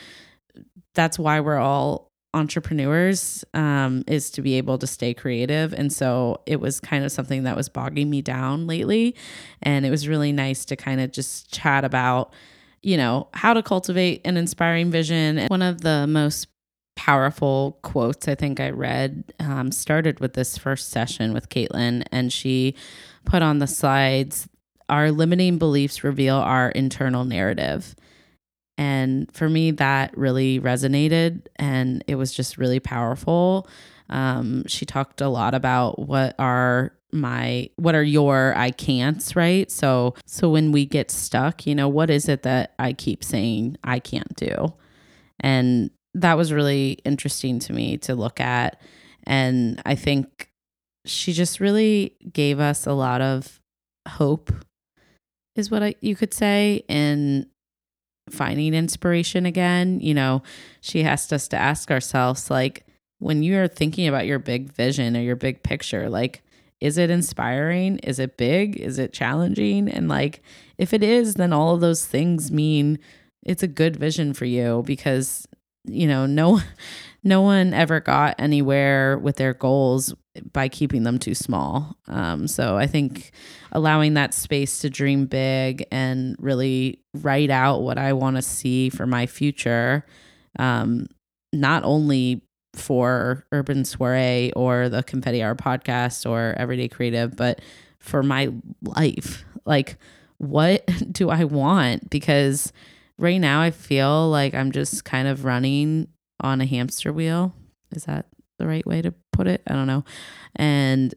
that's 0.94 1.18
why 1.18 1.40
we're 1.40 1.58
all 1.58 2.12
entrepreneurs 2.34 3.44
um, 3.54 4.04
is 4.06 4.30
to 4.30 4.42
be 4.42 4.54
able 4.54 4.78
to 4.78 4.87
stay 4.87 5.14
creative. 5.14 5.72
And 5.72 5.92
so 5.92 6.42
it 6.46 6.61
was 6.61 6.80
kind 6.80 7.04
of 7.04 7.12
something 7.12 7.44
that 7.44 7.56
was 7.56 7.68
bogging 7.68 8.11
me 8.11 8.22
down 8.22 8.66
lately. 8.66 9.14
And 9.62 9.84
it 9.84 9.90
was 9.90 10.08
really 10.08 10.32
nice 10.32 10.64
to 10.66 10.76
kind 10.76 11.00
of 11.00 11.12
just 11.12 11.52
chat 11.52 11.84
about, 11.84 12.32
you 12.82 12.96
know, 12.96 13.28
how 13.34 13.54
to 13.54 13.62
cultivate 13.62 14.22
an 14.25 14.37
inspiring 14.37 14.90
vision. 14.90 15.38
and 15.38 15.50
One 15.50 15.62
of 15.62 15.82
the 15.82 16.06
most 16.06 16.49
powerful 16.94 17.78
quotes 17.82 18.28
I 18.28 18.34
think 18.34 18.61
I 18.61 18.70
read 18.70 19.32
um, 19.40 19.72
started 19.72 20.20
with 20.20 20.34
this 20.34 20.58
first 20.58 20.90
session 20.90 21.32
with 21.32 21.49
Caitlin, 21.49 22.04
and 22.12 22.32
she 22.32 22.75
put 23.25 23.42
on 23.42 23.58
the 23.58 23.66
slides 23.66 24.49
our 24.88 25.11
limiting 25.11 25.58
beliefs 25.58 26.04
reveal 26.04 26.37
our 26.37 26.70
internal 26.70 27.25
narrative. 27.25 27.94
And 28.76 29.32
for 29.32 29.49
me, 29.49 29.70
that 29.72 30.16
really 30.16 30.61
resonated 30.61 31.46
and 31.56 32.04
it 32.06 32.16
was 32.16 32.32
just 32.32 32.58
really 32.58 32.80
powerful. 32.80 33.68
Um, 34.11 34.66
she 34.66 34.84
talked 34.84 35.20
a 35.20 35.28
lot 35.28 35.54
about 35.54 35.99
what 35.99 36.34
are 36.38 36.92
my 37.12 37.68
what 37.76 37.94
are 37.94 38.02
your 38.02 38.54
I 38.56 38.70
can'ts, 38.70 39.37
right? 39.37 39.70
So 39.70 40.14
so 40.26 40.50
when 40.50 40.72
we 40.72 40.87
get 40.87 41.11
stuck, 41.11 41.66
you 41.66 41.75
know, 41.75 41.88
what 41.88 42.11
is 42.11 42.28
it 42.28 42.42
that 42.42 42.75
I 42.78 42.92
keep 42.92 43.22
saying 43.22 43.76
I 43.84 43.99
can't 43.99 44.34
do? 44.37 44.75
And 45.40 45.90
that 46.14 46.37
was 46.37 46.52
really 46.52 46.99
interesting 47.04 47.59
to 47.61 47.73
me 47.73 47.97
to 47.99 48.14
look 48.14 48.40
at. 48.40 48.81
And 49.25 49.81
I 49.87 49.95
think 49.95 50.50
she 51.04 51.33
just 51.33 51.61
really 51.61 52.16
gave 52.33 52.61
us 52.61 52.87
a 52.87 52.92
lot 52.92 53.21
of 53.21 53.61
hope, 54.09 54.52
is 55.57 55.71
what 55.71 55.83
I, 55.83 55.95
you 56.00 56.16
could 56.16 56.35
say, 56.35 56.85
in 56.88 57.47
finding 58.31 58.75
inspiration 58.75 59.47
again. 59.47 60.00
You 60.00 60.14
know, 60.14 60.42
she 60.81 61.04
asked 61.04 61.33
us 61.33 61.49
to 61.49 61.57
ask 61.57 61.90
ourselves, 61.90 62.50
like, 62.50 62.85
when 63.19 63.42
you 63.42 63.59
are 63.59 63.69
thinking 63.69 64.09
about 64.09 64.26
your 64.26 64.38
big 64.38 64.73
vision 64.73 65.16
or 65.16 65.21
your 65.21 65.37
big 65.37 65.62
picture, 65.62 66.11
like, 66.11 66.42
is 66.81 66.99
it 66.99 67.11
inspiring? 67.11 67.99
Is 67.99 68.19
it 68.19 68.37
big? 68.37 68.76
Is 68.76 68.99
it 68.99 69.12
challenging? 69.12 69.88
And 69.88 70.09
like, 70.09 70.42
if 70.78 70.92
it 70.92 71.04
is, 71.04 71.35
then 71.35 71.52
all 71.52 71.76
of 71.76 71.81
those 71.81 72.04
things 72.04 72.50
mean 72.50 72.99
it's 73.45 73.62
a 73.62 73.69
good 73.69 73.95
vision 73.95 74.35
for 74.35 74.47
you 74.47 74.83
because 74.85 75.47
you 75.84 76.06
know, 76.06 76.26
no 76.26 76.60
no 77.24 77.40
one 77.42 77.72
ever 77.72 78.00
got 78.00 78.34
anywhere 78.38 79.18
with 79.18 79.36
their 79.36 79.54
goals 79.54 80.14
by 80.52 80.68
keeping 80.68 81.02
them 81.02 81.18
too 81.18 81.34
small. 81.34 81.96
Um, 82.08 82.48
so 82.48 82.76
I 82.76 82.86
think 82.86 83.32
allowing 83.70 84.14
that 84.14 84.34
space 84.34 84.80
to 84.80 84.90
dream 84.90 85.26
big 85.26 85.86
and 85.92 86.36
really 86.38 87.00
write 87.14 87.50
out 87.50 87.82
what 87.82 87.98
I 87.98 88.12
want 88.14 88.36
to 88.36 88.42
see 88.42 88.88
for 88.88 89.06
my 89.06 89.26
future, 89.26 90.04
um, 90.58 91.06
not 91.52 91.84
only 91.84 92.42
for 92.74 93.46
Urban 93.52 93.84
Soiree 93.84 94.52
or 94.56 94.88
the 94.88 95.02
Confetti 95.02 95.42
Hour 95.42 95.54
podcast 95.54 96.28
or 96.28 96.54
Everyday 96.58 96.88
Creative, 96.88 97.36
but 97.36 97.60
for 97.98 98.22
my 98.22 98.50
life. 98.82 99.44
Like, 99.64 99.98
what 100.38 100.88
do 101.12 101.30
I 101.30 101.44
want? 101.44 102.10
Because 102.10 102.72
right 103.23 103.41
now 103.41 103.62
I 103.62 103.71
feel 103.71 104.29
like 104.29 104.52
I'm 104.52 104.73
just 104.73 105.05
kind 105.05 105.29
of 105.29 105.45
running 105.45 106.09
on 106.41 106.61
a 106.61 106.67
hamster 106.67 107.12
wheel. 107.12 107.55
Is 107.93 108.05
that 108.05 108.26
the 108.59 108.67
right 108.67 108.85
way 108.85 109.00
to 109.00 109.14
put 109.33 109.47
it? 109.47 109.62
I 109.67 109.75
don't 109.75 109.87
know. 109.87 110.05
And 110.57 111.14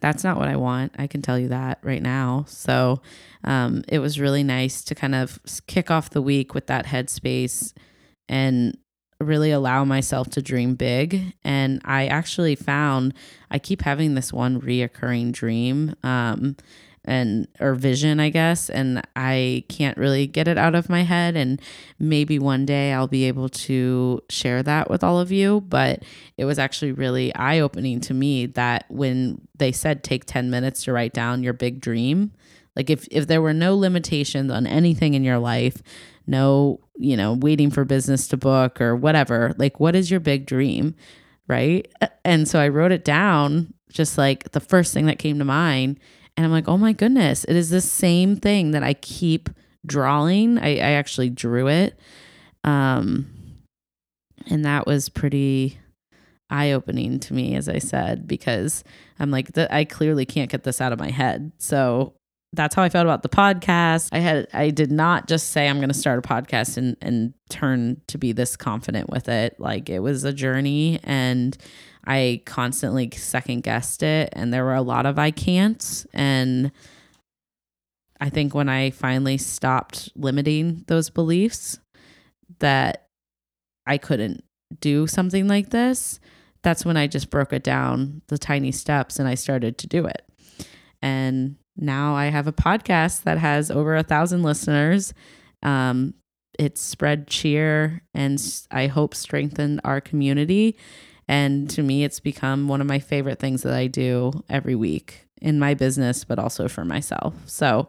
that's 0.00 0.24
not 0.24 0.38
what 0.38 0.48
I 0.48 0.56
want. 0.56 0.92
I 0.98 1.06
can 1.06 1.20
tell 1.20 1.38
you 1.38 1.48
that 1.48 1.78
right 1.82 2.02
now. 2.02 2.46
So 2.48 3.02
um, 3.44 3.84
it 3.88 3.98
was 3.98 4.18
really 4.18 4.42
nice 4.42 4.82
to 4.84 4.94
kind 4.94 5.14
of 5.14 5.38
kick 5.66 5.90
off 5.90 6.10
the 6.10 6.22
week 6.22 6.54
with 6.54 6.66
that 6.66 6.86
headspace 6.86 7.74
and 8.28 8.76
really 9.20 9.50
allow 9.50 9.84
myself 9.84 10.30
to 10.30 10.42
dream 10.42 10.76
big. 10.76 11.34
And 11.44 11.80
I 11.84 12.06
actually 12.06 12.54
found 12.54 13.12
I 13.50 13.58
keep 13.58 13.82
having 13.82 14.14
this 14.14 14.32
one 14.32 14.62
reoccurring 14.62 15.32
dream. 15.32 15.94
Um, 16.02 16.56
and 17.06 17.48
or 17.60 17.74
vision 17.74 18.20
i 18.20 18.28
guess 18.28 18.68
and 18.68 19.02
i 19.14 19.64
can't 19.68 19.96
really 19.96 20.26
get 20.26 20.48
it 20.48 20.58
out 20.58 20.74
of 20.74 20.88
my 20.88 21.02
head. 21.02 21.36
And 21.36 21.60
maybe 21.98 22.38
one 22.38 22.66
day 22.66 22.92
i'll 22.92 23.06
be 23.06 23.24
able 23.24 23.48
to 23.48 24.22
share 24.28 24.62
that 24.62 24.90
with 24.90 25.02
all 25.02 25.18
of 25.18 25.32
you. 25.32 25.62
But 25.62 26.02
it 26.36 26.44
was 26.44 26.58
actually 26.58 26.92
really 26.92 27.34
eye 27.34 27.60
opening 27.60 28.00
to 28.00 28.14
me 28.14 28.46
that 28.46 28.84
when 28.88 29.40
they 29.56 29.72
said 29.72 30.02
take 30.02 30.24
10 30.26 30.50
minutes 30.50 30.84
to 30.84 30.92
write 30.92 31.12
down 31.12 31.42
your 31.42 31.52
big 31.52 31.80
dream 31.80 32.32
like 32.74 32.90
if 32.90 33.06
if 33.10 33.26
there 33.26 33.42
were 33.42 33.54
no 33.54 33.76
limitations 33.76 34.50
on 34.52 34.66
anything 34.66 35.14
in 35.14 35.24
your 35.24 35.38
life 35.38 35.82
no 36.26 36.80
you 36.96 37.16
know 37.16 37.34
waiting 37.34 37.70
for 37.70 37.84
business 37.84 38.28
to 38.28 38.36
book 38.36 38.80
or 38.80 38.94
whatever 38.94 39.54
like 39.56 39.80
what 39.80 39.96
is 39.96 40.10
your 40.10 40.20
big 40.20 40.46
dream 40.46 40.94
right? 41.48 41.86
And 42.24 42.48
so 42.48 42.58
i 42.58 42.68
wrote 42.68 42.92
it 42.92 43.04
down 43.04 43.72
just 43.88 44.18
like 44.18 44.50
the 44.52 44.60
first 44.60 44.92
thing 44.92 45.06
that 45.06 45.18
came 45.18 45.38
to 45.38 45.44
mind 45.44 45.98
and 46.36 46.44
I'm 46.44 46.52
like, 46.52 46.68
oh 46.68 46.76
my 46.76 46.92
goodness, 46.92 47.44
it 47.44 47.56
is 47.56 47.70
the 47.70 47.80
same 47.80 48.36
thing 48.36 48.72
that 48.72 48.82
I 48.82 48.94
keep 48.94 49.48
drawing. 49.84 50.58
I, 50.58 50.76
I 50.76 50.92
actually 50.92 51.30
drew 51.30 51.68
it. 51.68 51.98
Um, 52.64 53.26
and 54.48 54.64
that 54.64 54.86
was 54.86 55.08
pretty 55.08 55.78
eye 56.50 56.72
opening 56.72 57.18
to 57.20 57.34
me, 57.34 57.54
as 57.54 57.68
I 57.68 57.78
said, 57.78 58.26
because 58.26 58.84
I'm 59.18 59.30
like, 59.30 59.56
I 59.58 59.84
clearly 59.84 60.26
can't 60.26 60.50
get 60.50 60.64
this 60.64 60.80
out 60.80 60.92
of 60.92 60.98
my 60.98 61.10
head. 61.10 61.52
So 61.58 62.14
that's 62.52 62.74
how 62.74 62.82
I 62.82 62.88
felt 62.88 63.06
about 63.06 63.22
the 63.22 63.28
podcast. 63.28 64.08
I 64.12 64.18
had 64.18 64.46
I 64.52 64.70
did 64.70 64.90
not 64.90 65.28
just 65.28 65.50
say 65.50 65.68
I'm 65.68 65.78
going 65.78 65.88
to 65.88 65.94
start 65.94 66.18
a 66.18 66.28
podcast 66.28 66.76
and 66.76 66.96
and 67.02 67.34
turn 67.50 68.00
to 68.08 68.18
be 68.18 68.32
this 68.32 68.56
confident 68.56 69.10
with 69.10 69.28
it. 69.28 69.58
Like 69.58 69.90
it 69.90 70.00
was 70.00 70.24
a 70.24 70.32
journey 70.32 71.00
and 71.04 71.56
I 72.06 72.42
constantly 72.44 73.10
second 73.10 73.62
guessed 73.62 74.02
it 74.02 74.30
and 74.32 74.52
there 74.52 74.64
were 74.64 74.74
a 74.74 74.82
lot 74.82 75.06
of 75.06 75.18
I 75.18 75.30
can'ts 75.30 76.06
and 76.14 76.70
I 78.20 78.30
think 78.30 78.54
when 78.54 78.68
I 78.68 78.90
finally 78.90 79.36
stopped 79.38 80.10
limiting 80.16 80.84
those 80.86 81.10
beliefs 81.10 81.78
that 82.60 83.08
I 83.86 83.98
couldn't 83.98 84.42
do 84.80 85.06
something 85.06 85.48
like 85.48 85.70
this, 85.70 86.18
that's 86.62 86.84
when 86.84 86.96
I 86.96 87.06
just 87.06 87.30
broke 87.30 87.52
it 87.52 87.62
down 87.62 88.22
the 88.28 88.38
tiny 88.38 88.72
steps 88.72 89.18
and 89.18 89.28
I 89.28 89.34
started 89.34 89.78
to 89.78 89.86
do 89.86 90.06
it. 90.06 90.22
And 91.02 91.56
now 91.76 92.14
I 92.14 92.26
have 92.26 92.46
a 92.46 92.52
podcast 92.52 93.24
that 93.24 93.38
has 93.38 93.70
over 93.70 93.96
a 93.96 94.02
thousand 94.02 94.42
listeners. 94.42 95.12
Um, 95.62 96.14
it's 96.58 96.80
spread 96.80 97.26
cheer 97.28 98.02
and 98.14 98.42
I 98.70 98.86
hope 98.86 99.14
strengthened 99.14 99.80
our 99.84 100.00
community. 100.00 100.76
And 101.28 101.68
to 101.70 101.82
me, 101.82 102.04
it's 102.04 102.20
become 102.20 102.68
one 102.68 102.80
of 102.80 102.86
my 102.86 102.98
favorite 102.98 103.38
things 103.38 103.62
that 103.62 103.74
I 103.74 103.88
do 103.88 104.32
every 104.48 104.74
week 104.74 105.26
in 105.40 105.58
my 105.58 105.74
business, 105.74 106.24
but 106.24 106.38
also 106.38 106.68
for 106.68 106.84
myself. 106.84 107.34
So 107.46 107.88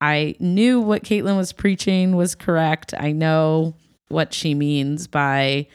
I 0.00 0.34
knew 0.40 0.80
what 0.80 1.04
Caitlin 1.04 1.36
was 1.36 1.52
preaching 1.52 2.16
was 2.16 2.34
correct. 2.34 2.94
I 2.98 3.12
know 3.12 3.74
what 4.08 4.32
she 4.32 4.54
means 4.54 5.06
by, 5.06 5.66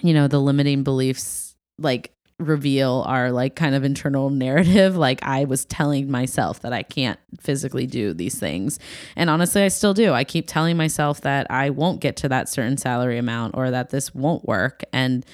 you 0.00 0.14
know, 0.14 0.26
the 0.28 0.40
limiting 0.40 0.82
beliefs. 0.82 1.56
Like 1.78 2.12
reveal 2.40 3.04
our 3.06 3.30
like 3.30 3.54
kind 3.54 3.74
of 3.74 3.84
internal 3.84 4.30
narrative 4.30 4.96
like 5.08 5.22
i 5.22 5.44
was 5.44 5.64
telling 5.66 6.10
myself 6.10 6.60
that 6.60 6.72
i 6.72 6.82
can't 6.82 7.18
physically 7.38 7.86
do 7.86 8.12
these 8.12 8.38
things. 8.38 8.78
And 9.16 9.30
honestly 9.30 9.62
i 9.62 9.68
still 9.68 9.94
do. 9.94 10.12
I 10.12 10.24
keep 10.24 10.46
telling 10.46 10.76
myself 10.76 11.20
that 11.22 11.46
i 11.50 11.70
won't 11.70 12.00
get 12.00 12.16
to 12.18 12.28
that 12.28 12.48
certain 12.48 12.76
salary 12.76 13.18
amount 13.18 13.56
or 13.56 13.70
that 13.70 13.90
this 13.90 14.14
won't 14.14 14.46
work. 14.46 14.82
And 14.92 15.24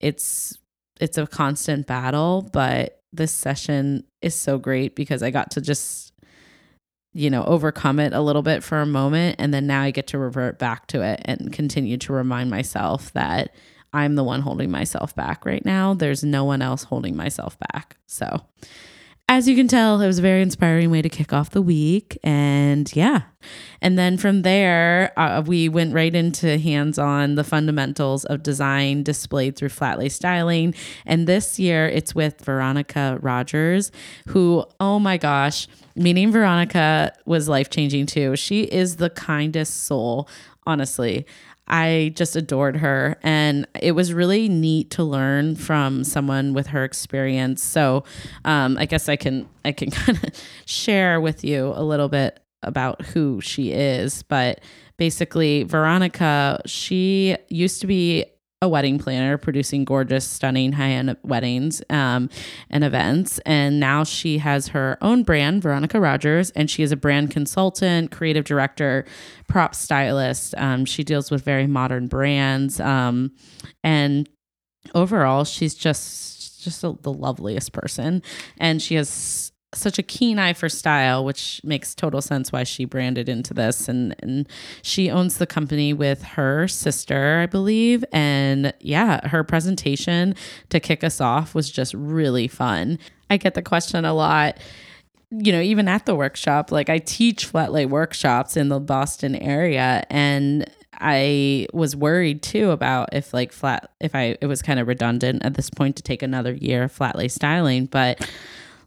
it's 0.00 0.56
it's 1.00 1.18
a 1.18 1.26
constant 1.26 1.86
battle 1.86 2.48
but 2.52 3.00
this 3.12 3.32
session 3.32 4.04
is 4.22 4.34
so 4.34 4.58
great 4.58 4.94
because 4.94 5.22
i 5.22 5.30
got 5.30 5.50
to 5.52 5.60
just 5.60 6.12
you 7.12 7.30
know 7.30 7.44
overcome 7.44 7.98
it 8.00 8.12
a 8.12 8.20
little 8.20 8.42
bit 8.42 8.62
for 8.62 8.80
a 8.80 8.86
moment. 8.86 9.36
And 9.38 9.54
then 9.54 9.66
now 9.66 9.82
i 9.82 9.90
get 9.90 10.06
to 10.08 10.18
revert 10.18 10.58
back 10.58 10.86
to 10.88 11.02
it 11.02 11.20
and 11.24 11.52
continue 11.52 11.96
to 11.98 12.12
remind 12.12 12.50
myself 12.50 13.12
that 13.12 13.54
I'm 13.94 14.16
the 14.16 14.24
one 14.24 14.40
holding 14.42 14.70
myself 14.70 15.14
back 15.14 15.46
right 15.46 15.64
now. 15.64 15.94
There's 15.94 16.24
no 16.24 16.44
one 16.44 16.60
else 16.60 16.82
holding 16.84 17.16
myself 17.16 17.56
back. 17.72 17.96
So, 18.06 18.42
as 19.26 19.48
you 19.48 19.56
can 19.56 19.68
tell, 19.68 20.02
it 20.02 20.06
was 20.06 20.18
a 20.18 20.22
very 20.22 20.42
inspiring 20.42 20.90
way 20.90 21.00
to 21.00 21.08
kick 21.08 21.32
off 21.32 21.50
the 21.50 21.62
week. 21.62 22.18
And 22.22 22.94
yeah. 22.94 23.22
And 23.80 23.98
then 23.98 24.18
from 24.18 24.42
there, 24.42 25.18
uh, 25.18 25.42
we 25.46 25.68
went 25.68 25.94
right 25.94 26.14
into 26.14 26.58
hands 26.58 26.98
on 26.98 27.34
the 27.34 27.44
fundamentals 27.44 28.26
of 28.26 28.42
design 28.42 29.02
displayed 29.02 29.56
through 29.56 29.70
flat 29.70 29.98
lay 29.98 30.10
styling. 30.10 30.74
And 31.06 31.26
this 31.26 31.58
year, 31.58 31.86
it's 31.86 32.14
with 32.14 32.44
Veronica 32.44 33.18
Rogers, 33.22 33.90
who, 34.28 34.64
oh 34.78 34.98
my 34.98 35.16
gosh, 35.16 35.68
meeting 35.96 36.30
Veronica 36.30 37.12
was 37.24 37.48
life 37.48 37.70
changing 37.70 38.06
too. 38.06 38.36
She 38.36 38.64
is 38.64 38.96
the 38.96 39.10
kindest 39.10 39.84
soul, 39.84 40.28
honestly. 40.66 41.24
I 41.66 42.12
just 42.14 42.36
adored 42.36 42.76
her. 42.76 43.18
And 43.22 43.66
it 43.80 43.92
was 43.92 44.12
really 44.12 44.48
neat 44.48 44.90
to 44.92 45.04
learn 45.04 45.56
from 45.56 46.04
someone 46.04 46.52
with 46.52 46.68
her 46.68 46.84
experience. 46.84 47.62
So 47.62 48.04
um, 48.44 48.76
I 48.78 48.86
guess 48.86 49.08
I 49.08 49.16
can 49.16 49.48
I 49.64 49.72
can 49.72 49.90
kind 49.92 50.22
of 50.22 50.30
share 50.66 51.20
with 51.20 51.44
you 51.44 51.72
a 51.74 51.82
little 51.82 52.08
bit 52.08 52.40
about 52.62 53.02
who 53.02 53.40
she 53.40 53.72
is. 53.72 54.22
But 54.22 54.60
basically, 54.96 55.62
Veronica, 55.64 56.60
she 56.66 57.36
used 57.48 57.80
to 57.80 57.86
be 57.86 58.24
a 58.64 58.68
wedding 58.68 58.98
planner 58.98 59.38
producing 59.38 59.84
gorgeous, 59.84 60.26
stunning, 60.26 60.72
high 60.72 60.90
end 60.90 61.16
weddings 61.22 61.82
um, 61.90 62.28
and 62.70 62.82
events. 62.82 63.38
And 63.46 63.78
now 63.78 64.02
she 64.02 64.38
has 64.38 64.68
her 64.68 64.98
own 65.00 65.22
brand, 65.22 65.62
Veronica 65.62 66.00
Rogers, 66.00 66.50
and 66.52 66.70
she 66.70 66.82
is 66.82 66.90
a 66.90 66.96
brand 66.96 67.30
consultant, 67.30 68.10
creative 68.10 68.44
director, 68.44 69.04
prop 69.46 69.74
stylist. 69.74 70.54
Um, 70.56 70.84
she 70.84 71.04
deals 71.04 71.30
with 71.30 71.44
very 71.44 71.66
modern 71.66 72.08
brands. 72.08 72.80
Um, 72.80 73.32
and 73.84 74.28
overall, 74.94 75.44
she's 75.44 75.74
just 75.74 76.62
just 76.64 76.82
a, 76.82 76.96
the 77.02 77.12
loveliest 77.12 77.72
person. 77.72 78.22
And 78.58 78.80
she 78.80 78.94
has 78.94 79.52
such 79.76 79.98
a 79.98 80.02
keen 80.02 80.38
eye 80.38 80.52
for 80.52 80.68
style, 80.68 81.24
which 81.24 81.60
makes 81.64 81.94
total 81.94 82.22
sense 82.22 82.52
why 82.52 82.64
she 82.64 82.84
branded 82.84 83.28
into 83.28 83.54
this. 83.54 83.88
And, 83.88 84.14
and 84.20 84.48
she 84.82 85.10
owns 85.10 85.38
the 85.38 85.46
company 85.46 85.92
with 85.92 86.22
her 86.22 86.68
sister, 86.68 87.40
I 87.42 87.46
believe. 87.46 88.04
And 88.12 88.72
yeah, 88.80 89.26
her 89.28 89.44
presentation 89.44 90.34
to 90.70 90.80
kick 90.80 91.04
us 91.04 91.20
off 91.20 91.54
was 91.54 91.70
just 91.70 91.94
really 91.94 92.48
fun. 92.48 92.98
I 93.30 93.36
get 93.36 93.54
the 93.54 93.62
question 93.62 94.04
a 94.04 94.14
lot 94.14 94.58
you 95.36 95.50
know, 95.50 95.60
even 95.60 95.88
at 95.88 96.06
the 96.06 96.14
workshop, 96.14 96.70
like 96.70 96.88
I 96.88 96.98
teach 96.98 97.46
flat 97.46 97.72
lay 97.72 97.86
workshops 97.86 98.56
in 98.56 98.68
the 98.68 98.78
Boston 98.78 99.34
area 99.34 100.04
and 100.08 100.70
I 101.00 101.66
was 101.72 101.96
worried 101.96 102.42
too 102.42 102.70
about 102.70 103.10
if 103.12 103.34
like 103.34 103.52
flat 103.52 103.90
if 104.00 104.14
I 104.14 104.36
it 104.40 104.46
was 104.46 104.62
kind 104.62 104.78
of 104.78 104.86
redundant 104.86 105.44
at 105.44 105.54
this 105.54 105.70
point 105.70 105.96
to 105.96 106.02
take 106.02 106.22
another 106.22 106.52
year 106.52 106.84
of 106.84 106.92
flat 106.92 107.16
lay 107.16 107.28
styling, 107.28 107.86
but 107.86 108.28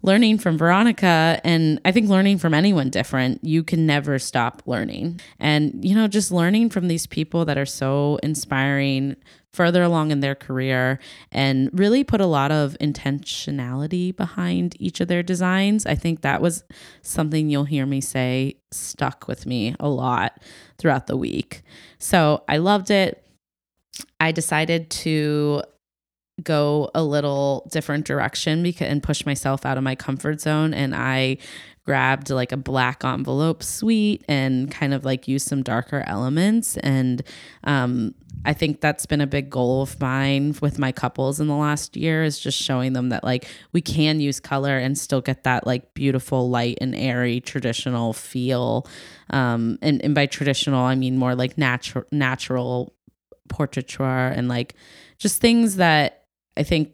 learning 0.02 0.38
from 0.38 0.58
Veronica 0.58 1.40
and 1.44 1.80
I 1.86 1.92
think 1.92 2.10
learning 2.10 2.38
from 2.38 2.54
anyone 2.54 2.90
different, 2.90 3.44
you 3.44 3.64
can 3.64 3.86
never 3.86 4.20
stop 4.20 4.62
learning. 4.66 5.20
And, 5.40 5.84
you 5.84 5.96
know, 5.96 6.08
just 6.08 6.32
learning 6.32 6.70
from 6.70 6.88
these 6.88 7.08
people 7.08 7.46
that 7.46 7.58
are 7.58 7.66
so 7.66 8.20
inspiring 8.24 9.16
further 9.54 9.82
along 9.82 10.12
in 10.12 10.20
their 10.20 10.36
career 10.36 11.00
and 11.32 11.70
really 11.74 12.04
put 12.04 12.22
a 12.22 12.28
lot 12.28 12.52
of 12.52 12.78
intentionality 12.80 14.16
behind 14.16 14.76
each 14.80 15.02
of 15.02 15.08
their 15.08 15.24
designs. 15.24 15.86
I 15.86 15.96
think 15.96 16.22
that 16.22 16.42
was 16.42 16.64
something 17.02 17.50
you'll 17.50 17.64
hear 17.64 17.88
me 17.88 18.00
say 18.00 18.58
stuck 18.72 19.28
with 19.28 19.46
me 19.48 19.76
a 19.80 19.90
lot 19.90 20.40
throughout 20.78 21.08
the 21.08 21.18
week. 21.18 21.64
So 21.98 22.44
I 22.48 22.58
loved 22.58 22.92
it. 22.92 23.24
I 24.20 24.32
decided 24.32 24.92
to 24.92 25.64
go 26.44 26.90
a 26.94 27.04
little 27.04 27.68
different 27.72 28.06
direction 28.06 28.64
because 28.64 28.88
and 28.88 29.02
push 29.02 29.26
myself 29.26 29.66
out 29.66 29.78
of 29.78 29.84
my 29.84 29.96
comfort 29.96 30.40
zone 30.40 30.74
and 30.74 30.96
I 30.96 31.38
grabbed 31.84 32.30
like 32.30 32.52
a 32.52 32.58
black 32.58 33.04
envelope 33.04 33.64
suite 33.64 34.24
and 34.28 34.70
kind 34.70 34.94
of 34.94 35.06
like 35.06 35.28
used 35.28 35.48
some 35.48 35.64
darker 35.64 36.04
elements 36.06 36.78
and 36.78 37.24
um, 37.64 38.14
I 38.46 38.54
think 38.54 38.82
that's 38.82 39.06
been 39.06 39.22
a 39.22 39.28
big 39.28 39.50
goal 39.50 39.82
of 39.82 40.00
mine 40.00 40.56
with 40.62 40.78
my 40.78 40.92
couples 40.92 41.40
in 41.40 41.48
the 41.48 41.56
last 41.56 41.98
year 41.98 42.24
is 42.24 42.40
just 42.40 42.62
showing 42.62 42.94
them 42.94 43.10
that 43.10 43.24
like 43.24 43.48
we 43.72 43.82
can 43.82 44.20
use 44.20 44.40
color 44.40 44.78
and 44.78 44.98
still 44.98 45.22
get 45.22 45.44
that 45.46 45.66
like 45.66 45.94
beautiful 45.94 46.50
light 46.50 46.78
and 46.82 46.94
airy 46.94 47.40
traditional 47.40 48.14
feel 48.14 48.86
um, 49.32 49.80
and, 49.82 50.04
and 50.04 50.14
by 50.14 50.26
traditional 50.28 50.82
I 50.82 50.96
mean 50.96 51.18
more 51.18 51.36
like 51.36 51.58
natural 51.58 52.06
natural 52.12 52.94
portraiture 53.48 54.04
and 54.04 54.48
like 54.48 54.76
just 55.18 55.42
things 55.42 55.78
that 55.78 56.17
I 56.58 56.64
think 56.64 56.94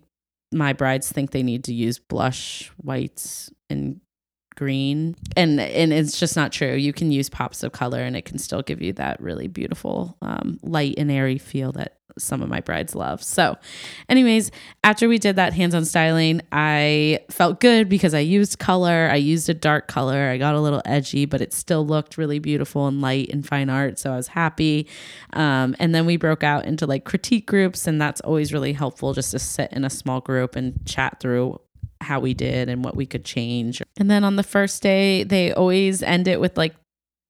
my 0.52 0.74
brides 0.74 1.12
think 1.12 1.32
they 1.32 1.44
need 1.44 1.64
to 1.66 1.74
use 1.74 2.00
blush 2.00 2.72
whites 2.78 3.52
and 3.70 4.00
green. 4.56 5.16
And 5.36 5.60
and 5.60 5.92
it's 5.92 6.20
just 6.20 6.36
not 6.36 6.52
true. 6.52 6.74
You 6.74 6.94
can 6.94 7.12
use 7.12 7.30
pops 7.30 7.64
of 7.64 7.72
color 7.72 8.02
and 8.02 8.16
it 8.16 8.26
can 8.26 8.38
still 8.38 8.62
give 8.62 8.82
you 8.82 8.94
that 8.94 9.20
really 9.22 9.48
beautiful 9.48 10.18
um, 10.22 10.60
light 10.62 10.96
and 10.98 11.12
airy 11.12 11.38
feel 11.38 11.72
that 11.74 11.98
some 12.18 12.42
of 12.42 12.50
my 12.50 12.60
brides 12.60 12.96
love. 12.96 13.24
So, 13.24 13.58
anyways, 14.10 14.52
after 14.84 15.08
we 15.08 15.18
did 15.18 15.36
that 15.36 15.54
hands 15.54 15.76
on 15.76 15.86
styling, 15.86 16.42
I 16.52 17.20
felt 17.30 17.60
good 17.60 17.90
because 17.90 18.14
I 18.14 18.20
used 18.20 18.60
color. 18.60 19.10
I 19.12 19.16
used 19.16 19.50
a 19.50 19.54
dark 19.54 19.88
color. 19.88 20.30
I 20.30 20.38
got 20.38 20.56
a 20.56 20.62
little 20.62 20.82
edgy, 20.86 21.26
but 21.26 21.42
it 21.42 21.54
still 21.54 21.86
looked 21.86 22.18
really 22.18 22.40
beautiful 22.40 22.88
and 22.88 23.02
light 23.02 23.30
and 23.30 23.46
fine 23.46 23.70
art. 23.70 24.00
So, 24.00 24.14
I 24.14 24.16
was 24.16 24.28
happy. 24.28 24.88
Um, 25.34 25.76
and 25.80 25.94
then 25.94 26.06
we 26.06 26.18
broke 26.18 26.44
out 26.44 26.66
into 26.66 26.86
like 26.86 27.04
critique 27.06 27.48
groups, 27.48 27.88
and 27.88 28.02
that's 28.02 28.22
always 28.22 28.54
really 28.54 28.74
helpful 28.74 29.14
just 29.14 29.32
to 29.32 29.40
sit 29.40 29.72
in 29.72 29.84
a 29.84 29.90
small 29.90 30.22
group 30.22 30.56
and 30.56 30.86
chat 30.86 31.20
through 31.20 31.60
how 32.04 32.20
we 32.20 32.34
did 32.34 32.70
and 32.70 32.84
what 32.84 32.96
we 32.96 33.06
could 33.06 33.26
change. 33.26 33.82
And 33.98 34.12
then 34.12 34.24
on 34.24 34.36
the 34.36 34.44
first 34.44 34.84
day, 34.84 35.24
they 35.24 35.52
always 35.54 36.04
end 36.04 36.28
it 36.28 36.40
with 36.40 36.58
like 36.58 36.76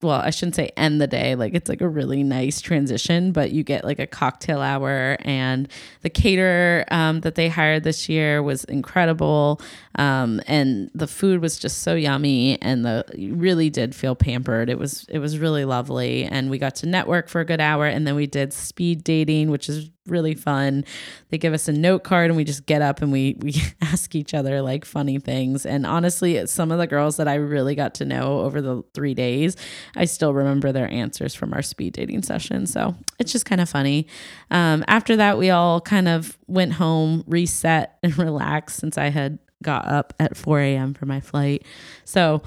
well, 0.03 0.19
I 0.19 0.29
shouldn't 0.29 0.55
say 0.55 0.71
end 0.77 1.01
the 1.01 1.07
day. 1.07 1.35
Like 1.35 1.53
it's 1.53 1.69
like 1.69 1.81
a 1.81 1.87
really 1.87 2.23
nice 2.23 2.61
transition, 2.61 3.31
but 3.31 3.51
you 3.51 3.63
get 3.63 3.83
like 3.83 3.99
a 3.99 4.07
cocktail 4.07 4.61
hour, 4.61 5.17
and 5.21 5.67
the 6.01 6.09
caterer 6.09 6.85
um, 6.91 7.21
that 7.21 7.35
they 7.35 7.49
hired 7.49 7.83
this 7.83 8.09
year 8.09 8.43
was 8.43 8.63
incredible, 8.65 9.61
um, 9.95 10.41
and 10.47 10.91
the 10.93 11.07
food 11.07 11.41
was 11.41 11.57
just 11.57 11.81
so 11.81 11.95
yummy, 11.95 12.61
and 12.61 12.85
the 12.85 13.05
really 13.31 13.69
did 13.69 13.95
feel 13.95 14.15
pampered. 14.15 14.69
It 14.69 14.77
was 14.77 15.05
it 15.09 15.19
was 15.19 15.39
really 15.39 15.65
lovely, 15.65 16.25
and 16.25 16.49
we 16.49 16.57
got 16.57 16.75
to 16.75 16.85
network 16.85 17.29
for 17.29 17.41
a 17.41 17.45
good 17.45 17.61
hour, 17.61 17.85
and 17.85 18.05
then 18.05 18.15
we 18.15 18.27
did 18.27 18.53
speed 18.53 19.03
dating, 19.03 19.49
which 19.49 19.69
is 19.69 19.89
really 20.07 20.35
fun. 20.35 20.83
They 21.29 21.37
give 21.37 21.53
us 21.53 21.67
a 21.67 21.71
note 21.71 22.03
card 22.03 22.29
and 22.29 22.35
we 22.35 22.43
just 22.43 22.65
get 22.65 22.81
up 22.81 23.01
and 23.01 23.11
we 23.11 23.35
we 23.39 23.55
ask 23.81 24.15
each 24.15 24.33
other 24.33 24.61
like 24.61 24.85
funny 24.85 25.19
things. 25.19 25.65
And 25.65 25.85
honestly, 25.85 26.45
some 26.47 26.71
of 26.71 26.79
the 26.79 26.87
girls 26.87 27.17
that 27.17 27.27
I 27.27 27.35
really 27.35 27.75
got 27.75 27.93
to 27.95 28.05
know 28.05 28.39
over 28.41 28.61
the 28.61 28.83
3 28.93 29.13
days, 29.13 29.55
I 29.95 30.05
still 30.05 30.33
remember 30.33 30.71
their 30.71 30.91
answers 30.91 31.33
from 31.33 31.53
our 31.53 31.61
speed 31.61 31.93
dating 31.93 32.23
session. 32.23 32.65
So, 32.67 32.95
it's 33.19 33.31
just 33.31 33.45
kind 33.45 33.61
of 33.61 33.69
funny. 33.69 34.07
Um, 34.51 34.83
after 34.87 35.15
that, 35.15 35.37
we 35.37 35.49
all 35.49 35.79
kind 35.79 36.07
of 36.07 36.37
went 36.47 36.73
home, 36.73 37.23
reset 37.27 37.97
and 38.03 38.17
relaxed 38.17 38.79
since 38.79 38.97
I 38.97 39.09
had 39.09 39.39
got 39.61 39.87
up 39.87 40.13
at 40.19 40.35
4 40.35 40.59
a.m. 40.59 40.93
for 40.93 41.05
my 41.05 41.21
flight. 41.21 41.65
So, 42.03 42.41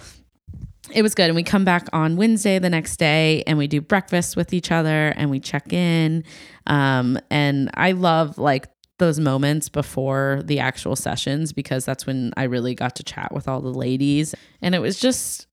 it 0.92 1.02
was 1.02 1.14
good. 1.14 1.26
And 1.26 1.34
we 1.34 1.42
come 1.42 1.64
back 1.64 1.88
on 1.92 2.16
Wednesday 2.16 2.58
the 2.58 2.70
next 2.70 2.98
day 2.98 3.42
and 3.46 3.58
we 3.58 3.66
do 3.66 3.80
breakfast 3.80 4.36
with 4.36 4.52
each 4.52 4.70
other 4.70 5.08
and 5.16 5.30
we 5.30 5.40
check 5.40 5.72
in. 5.72 6.24
Um, 6.66 7.18
and 7.30 7.70
I 7.74 7.92
love 7.92 8.38
like 8.38 8.68
those 8.98 9.20
moments 9.20 9.68
before 9.68 10.40
the 10.44 10.58
actual 10.58 10.96
sessions 10.96 11.52
because 11.52 11.84
that's 11.84 12.06
when 12.06 12.32
I 12.36 12.44
really 12.44 12.74
got 12.74 12.96
to 12.96 13.02
chat 13.02 13.32
with 13.32 13.46
all 13.46 13.60
the 13.60 13.68
ladies. 13.68 14.34
And 14.62 14.74
it 14.74 14.80
was 14.80 14.98
just 14.98 15.46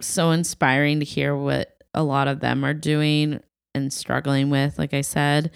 so 0.00 0.30
inspiring 0.30 1.00
to 1.00 1.06
hear 1.06 1.34
what 1.36 1.76
a 1.94 2.02
lot 2.02 2.28
of 2.28 2.40
them 2.40 2.64
are 2.64 2.74
doing 2.74 3.40
and 3.74 3.92
struggling 3.92 4.50
with, 4.50 4.78
like 4.78 4.94
I 4.94 5.02
said. 5.02 5.50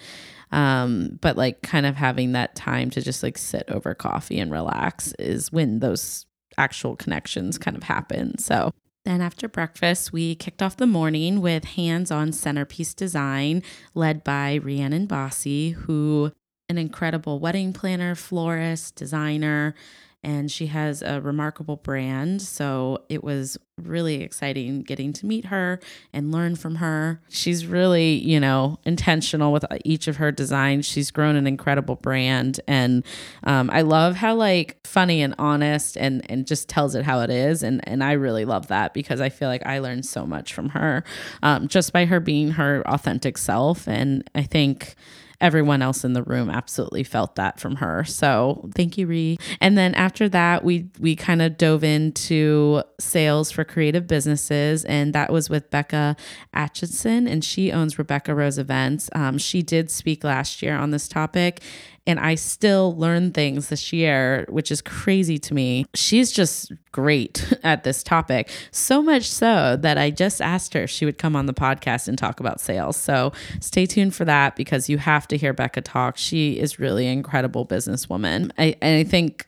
Um, 0.51 1.17
but 1.21 1.35
like 1.35 1.61
kind 1.63 1.85
of 1.85 1.95
having 1.95 2.33
that 2.33 2.55
time 2.55 2.89
to 2.91 3.01
just 3.01 3.23
like 3.23 3.37
sit 3.37 3.65
over 3.69 3.93
coffee 3.95 4.39
and 4.39 4.51
relax 4.51 5.13
is 5.17 5.51
when 5.51 5.79
those 5.79 6.25
actual 6.57 6.95
connections 6.95 7.57
kind 7.57 7.75
of 7.75 7.83
happen. 7.83 8.37
So 8.37 8.71
then, 9.05 9.21
after 9.21 9.49
breakfast, 9.49 10.13
we 10.13 10.35
kicked 10.35 10.61
off 10.61 10.77
the 10.77 10.87
morning 10.87 11.41
with 11.41 11.65
hands 11.65 12.09
on 12.09 12.31
centerpiece 12.31 12.93
design 12.93 13.61
led 13.93 14.23
by 14.23 14.55
Rhiannon 14.55 15.07
Bossy, 15.07 15.71
who 15.71 16.31
an 16.69 16.77
incredible 16.77 17.39
wedding 17.39 17.73
planner, 17.73 18.15
florist, 18.15 18.95
designer, 18.95 19.75
and 20.23 20.49
she 20.49 20.67
has 20.67 21.01
a 21.01 21.19
remarkable 21.21 21.75
brand. 21.75 22.41
So 22.41 23.03
it 23.09 23.23
was 23.23 23.57
really 23.81 24.21
exciting 24.21 24.83
getting 24.83 25.11
to 25.11 25.25
meet 25.25 25.45
her 25.45 25.79
and 26.13 26.31
learn 26.31 26.55
from 26.55 26.75
her. 26.75 27.21
She's 27.27 27.65
really, 27.65 28.13
you 28.13 28.39
know, 28.39 28.79
intentional 28.85 29.51
with 29.51 29.65
each 29.83 30.07
of 30.07 30.17
her 30.17 30.31
designs. 30.31 30.85
She's 30.85 31.11
grown 31.11 31.35
an 31.35 31.47
incredible 31.47 31.95
brand, 31.95 32.59
and 32.67 33.03
um, 33.43 33.69
I 33.71 33.81
love 33.81 34.15
how 34.15 34.35
like 34.35 34.85
funny 34.85 35.21
and 35.21 35.35
honest 35.37 35.97
and 35.97 36.29
and 36.29 36.47
just 36.47 36.69
tells 36.69 36.95
it 36.95 37.03
how 37.03 37.19
it 37.21 37.29
is. 37.29 37.63
And 37.63 37.87
and 37.87 38.03
I 38.03 38.13
really 38.13 38.45
love 38.45 38.67
that 38.67 38.93
because 38.93 39.19
I 39.19 39.29
feel 39.29 39.49
like 39.49 39.65
I 39.65 39.79
learned 39.79 40.05
so 40.05 40.25
much 40.25 40.53
from 40.53 40.69
her 40.69 41.03
um, 41.41 41.67
just 41.67 41.91
by 41.91 42.05
her 42.05 42.19
being 42.19 42.51
her 42.51 42.83
authentic 42.87 43.37
self. 43.37 43.87
And 43.87 44.29
I 44.35 44.43
think 44.43 44.95
everyone 45.43 45.81
else 45.81 46.05
in 46.05 46.13
the 46.13 46.23
room 46.23 46.49
absolutely 46.49 47.03
felt 47.03 47.35
that 47.35 47.59
from 47.59 47.75
her. 47.75 48.05
So 48.05 48.69
thank 48.73 48.97
you, 48.97 49.05
Ree. 49.05 49.37
And 49.59 49.77
then 49.77 49.93
after 49.93 50.29
that, 50.29 50.63
we 50.63 50.87
we 50.99 51.15
kind 51.15 51.41
of 51.41 51.57
dove 51.57 51.83
into 51.83 52.81
sales 52.99 53.51
for 53.51 53.65
creative 53.65 54.07
businesses, 54.07 54.85
and 54.85 55.13
that 55.13 55.31
was 55.31 55.49
with 55.49 55.69
Becca 55.69 56.15
Atchison, 56.53 57.27
and 57.27 57.43
she 57.43 57.71
owns 57.71 57.99
Rebecca 57.99 58.33
Rose 58.33 58.57
Events. 58.57 59.09
Um, 59.13 59.37
she 59.37 59.61
did 59.61 59.91
speak 59.91 60.23
last 60.23 60.61
year 60.61 60.77
on 60.77 60.91
this 60.91 61.09
topic, 61.09 61.61
and 62.05 62.19
I 62.19 62.35
still 62.35 62.95
learn 62.97 63.31
things 63.31 63.69
this 63.69 63.93
year, 63.93 64.45
which 64.49 64.71
is 64.71 64.81
crazy 64.81 65.37
to 65.39 65.53
me. 65.53 65.85
She's 65.93 66.31
just 66.31 66.71
great 66.91 67.53
at 67.63 67.83
this 67.83 68.03
topic, 68.03 68.49
so 68.71 69.01
much 69.01 69.29
so 69.29 69.77
that 69.77 69.97
I 69.97 70.11
just 70.11 70.41
asked 70.41 70.73
her 70.73 70.83
if 70.83 70.89
she 70.89 71.05
would 71.05 71.17
come 71.17 71.35
on 71.35 71.45
the 71.45 71.53
podcast 71.53 72.07
and 72.07 72.17
talk 72.17 72.39
about 72.39 72.59
sales. 72.59 72.97
So 72.97 73.31
stay 73.61 73.85
tuned 73.85 74.13
for 74.15 74.25
that 74.25 74.55
because 74.55 74.89
you 74.89 74.97
have 74.97 75.27
to 75.29 75.37
hear 75.37 75.53
Becca 75.53 75.81
talk. 75.81 76.17
She 76.17 76.59
is 76.59 76.79
really 76.79 77.07
an 77.07 77.13
incredible 77.13 77.65
businesswoman. 77.65 78.51
I, 78.57 78.75
and 78.81 78.99
I 78.99 79.09
think 79.09 79.47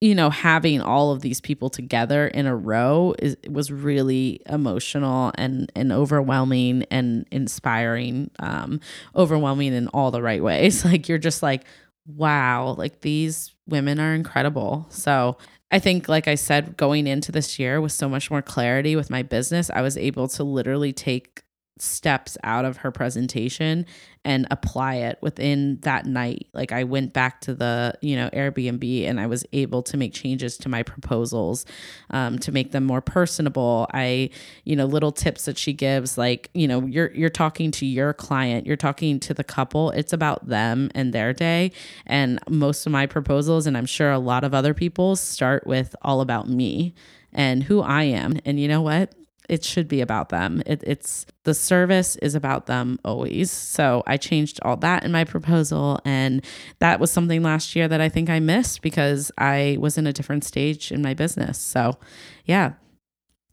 you 0.00 0.14
know, 0.14 0.28
having 0.28 0.82
all 0.82 1.12
of 1.12 1.22
these 1.22 1.40
people 1.40 1.70
together 1.70 2.26
in 2.26 2.44
a 2.44 2.54
row 2.54 3.14
is 3.18 3.38
was 3.48 3.72
really 3.72 4.38
emotional 4.44 5.32
and 5.36 5.72
and 5.74 5.92
overwhelming 5.92 6.84
and 6.90 7.24
inspiring, 7.30 8.30
um, 8.38 8.80
overwhelming 9.16 9.72
in 9.72 9.88
all 9.88 10.10
the 10.10 10.20
right 10.20 10.42
ways. 10.42 10.84
Like 10.94 11.08
you're 11.08 11.16
just 11.16 11.42
like, 11.42 11.64
wow, 12.06 12.74
like 12.76 13.00
these 13.00 13.54
women 13.66 13.98
are 14.00 14.14
incredible. 14.14 14.86
So 14.90 15.36
I 15.70 15.78
think, 15.78 16.08
like 16.08 16.28
I 16.28 16.34
said, 16.34 16.76
going 16.76 17.06
into 17.06 17.32
this 17.32 17.58
year 17.58 17.80
with 17.80 17.92
so 17.92 18.08
much 18.08 18.30
more 18.30 18.42
clarity 18.42 18.96
with 18.96 19.10
my 19.10 19.22
business, 19.22 19.70
I 19.70 19.82
was 19.82 19.96
able 19.96 20.28
to 20.28 20.44
literally 20.44 20.92
take 20.92 21.42
steps 21.78 22.38
out 22.44 22.64
of 22.64 22.78
her 22.78 22.92
presentation 22.92 23.84
and 24.24 24.46
apply 24.50 24.94
it 24.94 25.18
within 25.20 25.78
that 25.82 26.06
night. 26.06 26.46
Like 26.52 26.70
i 26.70 26.84
went 26.84 27.12
back 27.12 27.40
to 27.42 27.54
the 27.54 27.94
you 28.00 28.14
know 28.14 28.30
airbnb 28.30 29.04
and 29.04 29.20
i 29.20 29.26
was 29.26 29.44
able 29.52 29.82
to 29.82 29.96
make 29.96 30.14
changes 30.14 30.56
to 30.58 30.68
my 30.68 30.82
proposals 30.82 31.66
um, 32.10 32.38
to 32.38 32.52
make 32.52 32.70
them 32.70 32.84
more 32.84 33.00
personable. 33.00 33.88
I 33.92 34.30
you 34.62 34.76
know 34.76 34.86
little 34.86 35.10
tips 35.10 35.46
that 35.46 35.58
she 35.58 35.72
gives 35.72 36.16
like 36.16 36.48
you 36.54 36.68
know 36.68 36.86
you're 36.86 37.12
you're 37.12 37.28
talking 37.28 37.72
to 37.72 37.86
your 37.86 38.12
client 38.12 38.66
you're 38.66 38.76
talking 38.76 39.18
to 39.20 39.34
the 39.34 39.44
couple 39.44 39.90
it's 39.90 40.12
about 40.12 40.46
them 40.46 40.90
and 40.94 41.12
their 41.12 41.32
day. 41.32 41.72
And 42.06 42.38
most 42.48 42.86
of 42.86 42.92
my 42.92 43.06
proposals 43.06 43.66
and 43.66 43.76
i'm 43.76 43.86
sure 43.86 44.12
a 44.12 44.18
lot 44.18 44.44
of 44.44 44.54
other 44.54 44.74
people 44.74 45.16
start 45.16 45.66
with 45.66 45.96
all 46.02 46.20
about 46.20 46.48
me 46.48 46.94
and 47.32 47.64
who 47.64 47.80
i 47.80 48.04
am. 48.04 48.38
And 48.44 48.60
you 48.60 48.68
know 48.68 48.80
what 48.80 49.12
it 49.48 49.64
should 49.64 49.88
be 49.88 50.00
about 50.00 50.28
them. 50.30 50.62
It, 50.66 50.82
it's 50.86 51.26
the 51.44 51.54
service 51.54 52.16
is 52.16 52.34
about 52.34 52.66
them 52.66 52.98
always. 53.04 53.50
So 53.50 54.02
I 54.06 54.16
changed 54.16 54.58
all 54.62 54.76
that 54.78 55.04
in 55.04 55.12
my 55.12 55.24
proposal. 55.24 56.00
And 56.04 56.44
that 56.78 57.00
was 57.00 57.10
something 57.10 57.42
last 57.42 57.76
year 57.76 57.88
that 57.88 58.00
I 58.00 58.08
think 58.08 58.30
I 58.30 58.40
missed 58.40 58.82
because 58.82 59.30
I 59.38 59.76
was 59.80 59.98
in 59.98 60.06
a 60.06 60.12
different 60.12 60.44
stage 60.44 60.90
in 60.90 61.02
my 61.02 61.14
business. 61.14 61.58
So, 61.58 61.98
yeah. 62.44 62.72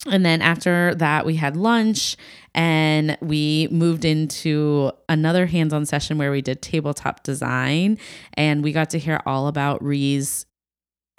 And 0.10 0.25
then 0.25 0.41
after 0.41 0.95
that, 0.95 1.25
we 1.27 1.36
had 1.36 1.56
lunch 1.56 2.17
and 2.56 3.17
we 3.21 3.67
moved 3.69 4.04
into 4.04 4.91
another 5.08 5.45
hands 5.45 5.73
on 5.73 5.86
session 5.86 6.17
where 6.17 6.32
we 6.32 6.41
did 6.41 6.62
tabletop 6.62 7.21
design. 7.21 7.99
And 8.34 8.63
we 8.63 8.71
got 8.71 8.89
to 8.91 8.99
hear 8.99 9.21
all 9.25 9.47
about 9.47 9.84
Ree's 9.84 10.47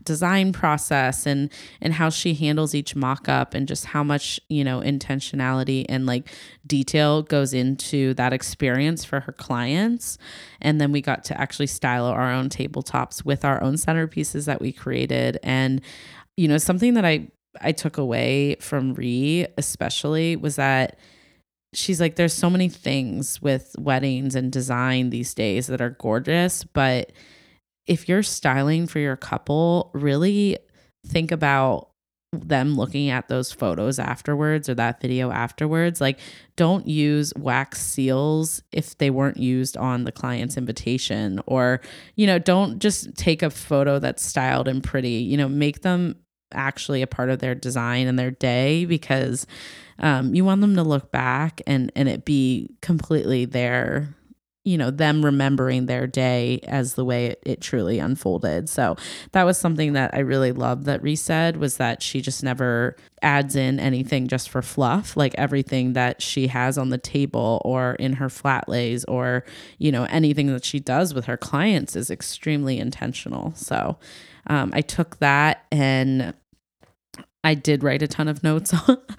design 0.05 0.53
process 0.53 1.27
and 1.27 1.51
and 1.81 1.95
how 1.95 2.09
she 2.09 2.35
handles 2.35 2.75
each 2.75 2.97
mock-up 2.97 3.55
and 3.55 3.69
just 3.69 3.87
how 3.87 4.03
much 4.03 4.41
you 4.49 4.65
know 4.65 4.81
intentionality 4.81 5.85
and 5.89 6.07
like 6.07 6.29
detail 6.67 7.23
goes 7.23 7.55
into 7.55 8.15
that 8.15 8.33
experience 8.33 9.05
for 9.05 9.21
her 9.21 9.33
clients. 9.33 10.19
And 10.61 10.81
then 10.81 10.93
we 10.93 11.01
got 11.01 11.25
to 11.25 11.41
actually 11.41 11.67
style 11.67 12.07
our 12.07 12.33
own 12.33 12.49
tabletops 12.49 13.25
with 13.25 13.45
our 13.45 13.63
own 13.63 13.75
centerpieces 13.75 14.47
that 14.47 14.61
we 14.61 14.73
created. 14.73 15.39
And 15.43 15.81
you 16.37 16.49
know 16.49 16.59
something 16.59 16.95
that 16.95 17.05
i 17.05 17.29
i 17.61 17.73
took 17.73 17.99
away 17.99 18.57
from 18.61 18.95
Ree 18.95 19.47
especially 19.59 20.37
was 20.37 20.57
that 20.57 20.99
she's 21.75 22.01
like 22.01 22.17
there's 22.17 22.33
so 22.33 22.51
many 22.51 22.69
things 22.69 23.41
with 23.41 23.75
weddings 23.79 24.35
and 24.35 24.53
design 24.53 25.11
these 25.11 25.35
days 25.35 25.67
that 25.67 25.81
are 25.81 25.91
gorgeous 25.91 26.65
but 26.65 27.13
if 27.87 28.09
you're 28.09 28.23
styling 28.23 28.87
for 28.87 28.99
your 28.99 29.17
couple, 29.17 29.91
really 29.95 30.59
think 31.07 31.33
about 31.33 31.89
them 32.33 32.77
looking 32.77 33.11
at 33.11 33.29
those 33.29 33.53
photos 33.53 33.99
afterwards 33.99 34.69
or 34.69 34.75
that 34.75 35.01
video 35.01 35.31
afterwards. 35.31 36.01
Like, 36.01 36.19
don't 36.57 36.87
use 36.87 37.33
wax 37.37 37.81
seals 37.81 38.63
if 38.73 38.97
they 38.97 39.11
weren't 39.11 39.37
used 39.37 39.77
on 39.77 40.05
the 40.05 40.13
client's 40.13 40.57
invitation, 40.57 41.41
or, 41.47 41.81
you 42.17 42.27
know, 42.27 42.39
don't 42.39 42.79
just 42.79 43.15
take 43.17 43.43
a 43.43 43.51
photo 43.51 43.99
that's 43.99 44.25
styled 44.25 44.69
and 44.69 44.83
pretty, 44.83 45.11
you 45.11 45.37
know, 45.37 45.49
make 45.49 45.83
them 45.83 46.17
actually 46.55 47.03
a 47.03 47.07
part 47.07 47.31
of 47.31 47.39
their 47.39 47.55
design 47.55 48.07
and 48.07 48.19
their 48.19 48.31
day 48.31 48.85
because 48.85 49.47
um, 49.99 50.35
you 50.35 50.45
want 50.45 50.61
them 50.61 50.77
to 50.77 50.83
look 50.83 51.11
back 51.11 51.61
and 51.67 51.91
and 51.97 52.09
it 52.09 52.25
be 52.25 52.75
completely 52.83 53.45
their 53.45 54.15
you 54.65 54.79
know 54.79 54.91
them 54.91 55.25
remembering 55.25 55.87
their 55.87 56.07
day 56.07 56.61
as 56.65 56.95
the 56.95 57.05
way 57.05 57.27
it, 57.27 57.43
it, 57.45 57.61
truly 57.61 57.99
unfolded. 57.99 58.69
So 58.69 58.97
that 59.33 59.45
was 59.45 59.59
something 59.59 59.93
that 59.95 60.15
i 60.15 60.19
really 60.19 60.53
loved 60.53 60.85
that 60.85 61.03
reese 61.03 61.23
said 61.23 61.57
was 61.57 61.77
that 61.77 62.03
she 62.03 62.21
just 62.21 62.43
never 62.43 62.97
adds 63.23 63.57
in 63.57 63.79
anything 63.81 64.27
just 64.27 64.51
for 64.51 64.63
fluff 64.63 65.17
like 65.17 65.35
everything 65.37 65.93
that 65.93 66.21
she 66.21 66.49
has 66.49 66.77
on 66.79 66.91
the 66.91 66.99
table 66.99 67.61
or 67.65 67.95
in 67.95 68.15
her 68.15 68.29
flat 68.29 68.69
lays 68.69 69.05
or 69.05 69.45
you 69.79 69.91
know 69.93 70.05
anything 70.05 70.47
that 70.53 70.65
she 70.65 70.81
does 70.81 71.15
with 71.15 71.25
her 71.27 71.37
clients 71.37 71.97
is 71.97 72.11
extremely 72.11 72.79
intentional. 72.79 73.53
So 73.55 73.99
um, 74.49 74.73
i 74.75 74.81
took 74.81 75.19
that 75.19 75.65
and 75.71 76.35
I 77.45 77.55
did 77.55 77.83
write 77.83 78.03
a 78.03 78.09
ton 78.09 78.29
of 78.29 78.43
notes 78.43 78.73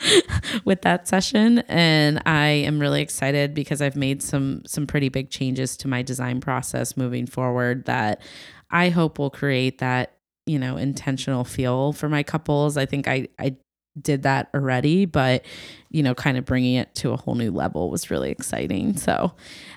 with 0.66 0.82
that 0.84 1.08
session 1.08 1.60
and 1.68 2.22
I 2.26 2.48
am 2.48 2.80
really 2.80 3.02
excited 3.02 3.54
because 3.54 3.82
I've 3.82 3.98
made 3.98 4.24
some 4.24 4.62
some 4.66 4.88
pretty 4.88 5.10
big 5.10 5.30
changes 5.30 5.76
to 5.78 5.88
my 5.88 6.02
design 6.02 6.40
process 6.40 6.96
moving 6.96 7.26
forward 7.26 7.86
that 7.86 8.22
I 8.72 8.90
hope 8.90 9.20
will 9.20 9.30
create 9.30 9.80
that, 9.80 10.18
you 10.46 10.58
know, 10.58 10.78
intentional 10.78 11.44
feel 11.44 11.92
for 11.94 12.08
my 12.08 12.24
couples. 12.24 12.78
I 12.78 12.86
think 12.86 13.08
I 13.08 13.28
I 13.38 13.58
did 14.02 14.24
that 14.24 14.50
already, 14.56 15.06
but 15.06 15.46
you 15.94 16.02
know, 16.02 16.16
kind 16.16 16.38
of 16.38 16.44
bringing 16.44 16.74
it 16.74 16.94
to 16.96 17.12
a 17.12 17.18
whole 17.18 17.36
new 17.36 17.52
level 17.52 17.90
was 17.90 18.10
really 18.10 18.32
exciting. 18.32 18.98
So, 18.98 19.32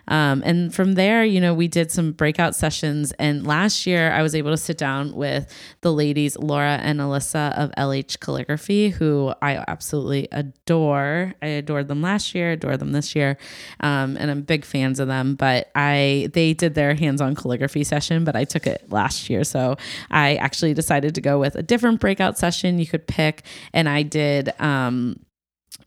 um, 0.08 0.42
and 0.46 0.74
from 0.74 0.94
there, 0.94 1.24
you 1.24 1.40
know, 1.42 1.52
we 1.52 1.68
did 1.68 1.90
some 1.90 2.12
breakout 2.12 2.56
sessions. 2.56 3.12
And 3.18 3.46
last 3.46 3.86
year, 3.86 4.10
I 4.12 4.22
was 4.22 4.34
able 4.34 4.50
to 4.50 4.56
sit 4.56 4.78
down 4.78 5.14
with 5.14 5.52
the 5.82 5.92
ladies, 5.92 6.38
Laura 6.38 6.78
and 6.82 7.00
Alyssa 7.00 7.52
of 7.58 7.70
LH 7.72 8.18
Calligraphy, 8.20 8.90
who 8.90 9.34
I 9.42 9.62
absolutely 9.68 10.26
adore. 10.32 11.34
I 11.42 11.46
adored 11.48 11.88
them 11.88 12.00
last 12.00 12.34
year, 12.34 12.52
adore 12.52 12.78
them 12.78 12.92
this 12.92 13.14
year, 13.14 13.36
um, 13.80 14.16
and 14.16 14.30
I'm 14.30 14.40
big 14.40 14.64
fans 14.64 14.98
of 14.98 15.08
them. 15.08 15.34
But 15.34 15.70
I 15.74 16.30
they 16.32 16.54
did 16.54 16.74
their 16.74 16.94
hands-on 16.94 17.34
calligraphy 17.34 17.84
session, 17.84 18.24
but 18.24 18.34
I 18.34 18.44
took 18.44 18.66
it 18.66 18.90
last 18.90 19.28
year, 19.28 19.44
so 19.44 19.76
I 20.10 20.36
actually 20.36 20.72
decided 20.72 21.14
to 21.16 21.20
go 21.20 21.38
with 21.38 21.56
a 21.56 21.62
different 21.62 22.00
breakout 22.00 22.38
session 22.38 22.78
you 22.78 22.86
could 22.86 23.06
pick, 23.06 23.42
and 23.74 23.86
I 23.86 24.02
did. 24.02 24.58
Um, 24.58 25.20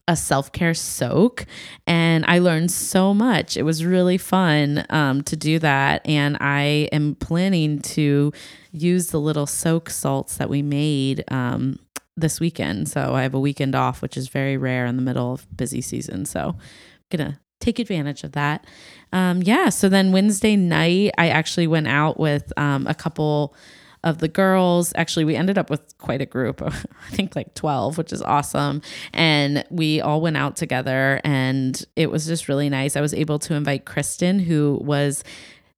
a 0.09 0.15
self 0.15 0.51
care 0.51 0.73
soak, 0.73 1.45
and 1.85 2.25
I 2.27 2.39
learned 2.39 2.71
so 2.71 3.13
much. 3.13 3.55
It 3.55 3.61
was 3.61 3.85
really 3.85 4.17
fun 4.17 4.83
um, 4.89 5.21
to 5.23 5.35
do 5.35 5.59
that, 5.59 6.01
and 6.05 6.35
I 6.41 6.89
am 6.91 7.13
planning 7.13 7.79
to 7.79 8.33
use 8.71 9.07
the 9.07 9.19
little 9.19 9.45
soak 9.45 9.91
salts 9.91 10.37
that 10.37 10.49
we 10.49 10.63
made 10.63 11.23
um, 11.31 11.77
this 12.17 12.39
weekend. 12.39 12.89
So 12.89 13.13
I 13.13 13.21
have 13.21 13.35
a 13.35 13.39
weekend 13.39 13.75
off, 13.75 14.01
which 14.01 14.17
is 14.17 14.29
very 14.29 14.57
rare 14.57 14.87
in 14.87 14.95
the 14.95 15.03
middle 15.03 15.31
of 15.31 15.45
busy 15.55 15.79
season. 15.79 16.25
So 16.25 16.55
I'm 16.57 16.57
gonna 17.15 17.39
take 17.59 17.77
advantage 17.77 18.23
of 18.23 18.31
that. 18.31 18.65
Um, 19.13 19.43
yeah. 19.43 19.69
So 19.69 19.89
then 19.89 20.11
Wednesday 20.11 20.55
night, 20.55 21.11
I 21.19 21.29
actually 21.29 21.67
went 21.67 21.87
out 21.87 22.19
with 22.19 22.51
um, 22.57 22.87
a 22.87 22.95
couple 22.95 23.55
of 24.03 24.19
the 24.19 24.27
girls. 24.27 24.93
Actually, 24.95 25.25
we 25.25 25.35
ended 25.35 25.57
up 25.57 25.69
with 25.69 25.97
quite 25.97 26.21
a 26.21 26.25
group, 26.25 26.61
I 26.61 27.09
think 27.11 27.35
like 27.35 27.53
12, 27.55 27.97
which 27.97 28.13
is 28.13 28.21
awesome. 28.21 28.81
And 29.13 29.63
we 29.69 30.01
all 30.01 30.21
went 30.21 30.37
out 30.37 30.55
together 30.55 31.19
and 31.23 31.83
it 31.95 32.09
was 32.11 32.25
just 32.25 32.47
really 32.47 32.69
nice. 32.69 32.95
I 32.95 33.01
was 33.01 33.13
able 33.13 33.39
to 33.39 33.53
invite 33.53 33.85
Kristen, 33.85 34.39
who 34.39 34.79
was 34.81 35.23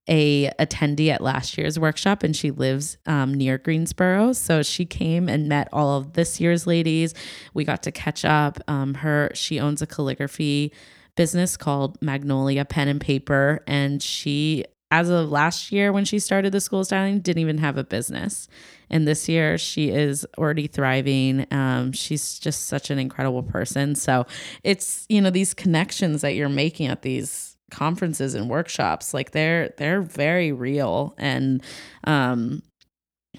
a 0.07 0.49
attendee 0.59 1.09
at 1.09 1.21
last 1.21 1.57
year's 1.57 1.77
workshop 1.77 2.23
and 2.23 2.35
she 2.35 2.49
lives 2.51 2.97
um, 3.05 3.33
near 3.33 3.57
greensboro 3.59 4.33
so 4.33 4.63
she 4.63 4.83
came 4.83 5.29
and 5.29 5.47
met 5.47 5.69
all 5.71 5.97
of 5.97 6.13
this 6.13 6.41
year's 6.41 6.65
ladies 6.65 7.13
we 7.53 7.63
got 7.63 7.83
to 7.83 7.91
catch 7.91 8.25
up 8.25 8.59
um, 8.67 8.95
her 8.95 9.29
she 9.35 9.59
owns 9.59 9.79
a 9.79 9.85
calligraphy 9.85 10.73
business 11.15 11.55
called 11.55 12.01
magnolia 12.01 12.65
pen 12.65 12.87
and 12.87 12.99
paper 12.99 13.63
and 13.67 14.01
she 14.01 14.65
as 14.91 15.09
of 15.09 15.31
last 15.31 15.71
year 15.71 15.91
when 15.91 16.05
she 16.05 16.19
started 16.19 16.51
the 16.51 16.61
school 16.61 16.83
styling 16.83 17.19
didn't 17.19 17.41
even 17.41 17.57
have 17.57 17.77
a 17.77 17.83
business 17.83 18.47
and 18.89 19.07
this 19.07 19.27
year 19.27 19.57
she 19.57 19.89
is 19.89 20.25
already 20.37 20.67
thriving 20.67 21.47
um, 21.51 21.91
she's 21.91 22.37
just 22.37 22.67
such 22.67 22.89
an 22.91 22.99
incredible 22.99 23.43
person 23.43 23.95
so 23.95 24.25
it's 24.63 25.05
you 25.09 25.21
know 25.21 25.29
these 25.29 25.53
connections 25.53 26.21
that 26.21 26.35
you're 26.35 26.49
making 26.49 26.87
at 26.87 27.01
these 27.01 27.57
conferences 27.71 28.35
and 28.35 28.49
workshops 28.49 29.13
like 29.13 29.31
they're 29.31 29.73
they're 29.77 30.01
very 30.01 30.51
real 30.51 31.15
and 31.17 31.63
um, 32.03 32.61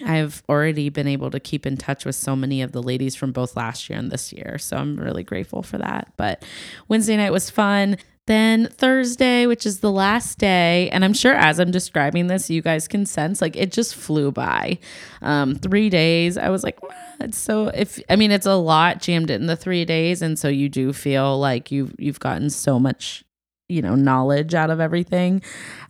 I've 0.06 0.42
already 0.48 0.88
been 0.88 1.06
able 1.06 1.30
to 1.30 1.38
keep 1.38 1.66
in 1.66 1.76
touch 1.76 2.04
with 2.04 2.14
so 2.14 2.34
many 2.34 2.62
of 2.62 2.72
the 2.72 2.82
ladies 2.82 3.14
from 3.14 3.32
both 3.32 3.56
last 3.56 3.90
year 3.90 3.98
and 3.98 4.10
this 4.10 4.32
year. 4.32 4.56
So 4.58 4.76
I'm 4.76 4.96
really 4.96 5.22
grateful 5.22 5.62
for 5.62 5.76
that. 5.78 6.12
But 6.16 6.44
Wednesday 6.88 7.16
night 7.16 7.30
was 7.30 7.50
fun. 7.50 7.98
Then 8.26 8.68
Thursday, 8.68 9.46
which 9.46 9.66
is 9.66 9.80
the 9.80 9.90
last 9.90 10.38
day, 10.38 10.88
and 10.90 11.04
I'm 11.04 11.12
sure 11.12 11.34
as 11.34 11.58
I'm 11.58 11.72
describing 11.72 12.28
this, 12.28 12.48
you 12.48 12.62
guys 12.62 12.86
can 12.86 13.04
sense 13.04 13.42
like 13.42 13.56
it 13.56 13.72
just 13.72 13.96
flew 13.96 14.30
by. 14.30 14.78
Um, 15.22 15.56
three 15.56 15.90
days, 15.90 16.38
I 16.38 16.48
was 16.50 16.62
like, 16.62 16.78
it's 17.18 17.36
so 17.36 17.68
if 17.68 18.00
I 18.08 18.14
mean 18.14 18.30
it's 18.30 18.46
a 18.46 18.54
lot 18.54 19.00
jammed 19.00 19.30
in 19.30 19.46
the 19.46 19.56
three 19.56 19.84
days, 19.84 20.22
and 20.22 20.38
so 20.38 20.46
you 20.48 20.68
do 20.68 20.92
feel 20.92 21.38
like 21.38 21.72
you've 21.72 21.94
you've 21.98 22.20
gotten 22.20 22.48
so 22.50 22.78
much 22.78 23.24
you 23.72 23.82
know 23.82 23.94
knowledge 23.94 24.54
out 24.54 24.70
of 24.70 24.80
everything. 24.80 25.42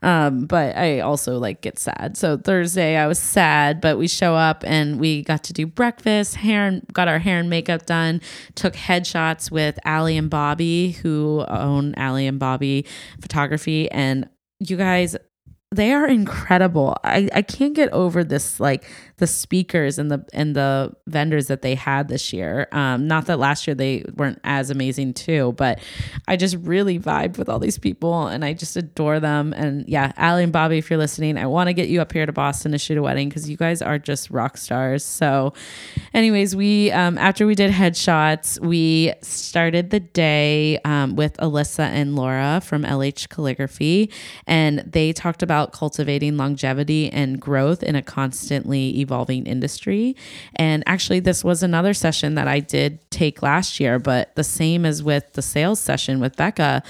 Um, 0.02 0.46
but 0.46 0.76
i 0.76 1.00
also 1.00 1.38
like 1.38 1.60
get 1.60 1.78
sad. 1.78 2.16
So 2.16 2.36
thursday 2.36 2.96
i 2.96 3.06
was 3.06 3.18
sad 3.18 3.80
but 3.80 3.98
we 3.98 4.08
show 4.08 4.34
up 4.34 4.64
and 4.66 4.98
we 4.98 5.22
got 5.22 5.44
to 5.44 5.52
do 5.52 5.66
breakfast 5.66 6.36
hair 6.36 6.66
and 6.66 6.84
got 6.92 7.08
our 7.08 7.18
hair 7.18 7.38
and 7.38 7.48
makeup 7.48 7.86
done 7.86 8.20
took 8.54 8.74
headshots 8.74 9.50
with 9.50 9.78
ali 9.84 10.16
and 10.16 10.30
Bobby 10.30 10.92
who 11.02 11.44
own 11.48 11.94
ali 11.96 12.26
and 12.26 12.38
Bobby 12.38 12.86
photography. 13.20 13.90
And 13.90 14.28
you 14.58 14.76
guys 14.76 15.16
they 15.72 15.92
are 15.92 16.06
incredible. 16.06 16.98
I, 17.02 17.30
I 17.32 17.40
can't 17.40 17.72
get 17.74 17.90
over 17.92 18.22
this 18.22 18.60
like 18.60 18.84
the 19.16 19.26
speakers 19.26 19.98
and 19.98 20.10
the 20.10 20.24
and 20.34 20.54
the 20.54 20.92
vendors 21.06 21.46
that 21.46 21.62
they 21.62 21.74
had 21.74 22.08
this 22.08 22.32
year. 22.32 22.68
Um, 22.72 23.06
not 23.06 23.26
that 23.26 23.38
last 23.38 23.66
year 23.66 23.74
they 23.74 24.04
weren't 24.16 24.38
as 24.44 24.68
amazing 24.68 25.14
too, 25.14 25.52
but 25.56 25.78
I 26.28 26.36
just 26.36 26.56
really 26.56 26.98
vibed 26.98 27.38
with 27.38 27.48
all 27.48 27.58
these 27.58 27.78
people 27.78 28.26
and 28.26 28.44
I 28.44 28.52
just 28.52 28.76
adore 28.76 29.18
them. 29.18 29.54
And 29.54 29.88
yeah, 29.88 30.12
Allie 30.16 30.42
and 30.42 30.52
Bobby, 30.52 30.76
if 30.76 30.90
you're 30.90 30.98
listening, 30.98 31.38
I 31.38 31.46
want 31.46 31.68
to 31.68 31.72
get 31.72 31.88
you 31.88 32.02
up 32.02 32.12
here 32.12 32.26
to 32.26 32.32
Boston 32.32 32.72
to 32.72 32.78
shoot 32.78 32.98
a 32.98 33.02
wedding 33.02 33.30
because 33.30 33.48
you 33.48 33.56
guys 33.56 33.80
are 33.80 33.98
just 33.98 34.28
rock 34.30 34.58
stars. 34.58 35.04
So, 35.04 35.54
anyways, 36.12 36.54
we 36.54 36.90
um, 36.90 37.16
after 37.16 37.46
we 37.46 37.54
did 37.54 37.70
headshots, 37.70 38.60
we 38.60 39.14
started 39.22 39.88
the 39.90 40.00
day 40.00 40.80
um, 40.84 41.16
with 41.16 41.36
Alyssa 41.38 41.84
and 41.84 42.14
Laura 42.14 42.60
from 42.60 42.82
LH 42.82 43.28
Calligraphy, 43.28 44.10
and 44.46 44.80
they 44.80 45.12
talked 45.12 45.42
about 45.42 45.61
about 45.62 45.72
cultivating 45.72 46.36
longevity 46.36 47.10
and 47.10 47.40
growth 47.40 47.82
in 47.82 47.94
a 47.94 48.02
constantly 48.02 48.98
evolving 49.00 49.46
industry. 49.46 50.16
And 50.56 50.82
actually, 50.86 51.20
this 51.20 51.44
was 51.44 51.62
another 51.62 51.94
session 51.94 52.34
that 52.34 52.48
I 52.48 52.60
did 52.60 52.98
take 53.10 53.42
last 53.42 53.78
year, 53.78 53.98
but 53.98 54.34
the 54.34 54.44
same 54.44 54.84
as 54.84 55.02
with 55.02 55.32
the 55.34 55.42
sales 55.42 55.80
session 55.80 56.20
with 56.20 56.36
Becca, 56.36 56.82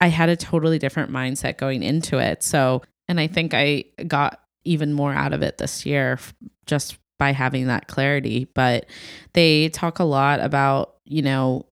I 0.00 0.08
had 0.08 0.28
a 0.28 0.36
totally 0.36 0.78
different 0.78 1.10
mindset 1.10 1.58
going 1.58 1.82
into 1.82 2.18
it. 2.18 2.42
So, 2.42 2.82
and 3.08 3.20
I 3.20 3.26
think 3.26 3.52
I 3.54 3.84
got 4.06 4.40
even 4.64 4.92
more 4.92 5.12
out 5.12 5.32
of 5.32 5.42
it 5.42 5.58
this 5.58 5.86
year 5.86 6.18
just 6.66 6.98
by 7.18 7.32
having 7.32 7.66
that 7.66 7.86
clarity. 7.86 8.48
But 8.54 8.86
they 9.32 9.68
talk 9.70 9.98
a 9.98 10.04
lot 10.04 10.40
about, 10.40 10.96
you 11.04 11.22
know, 11.22 11.66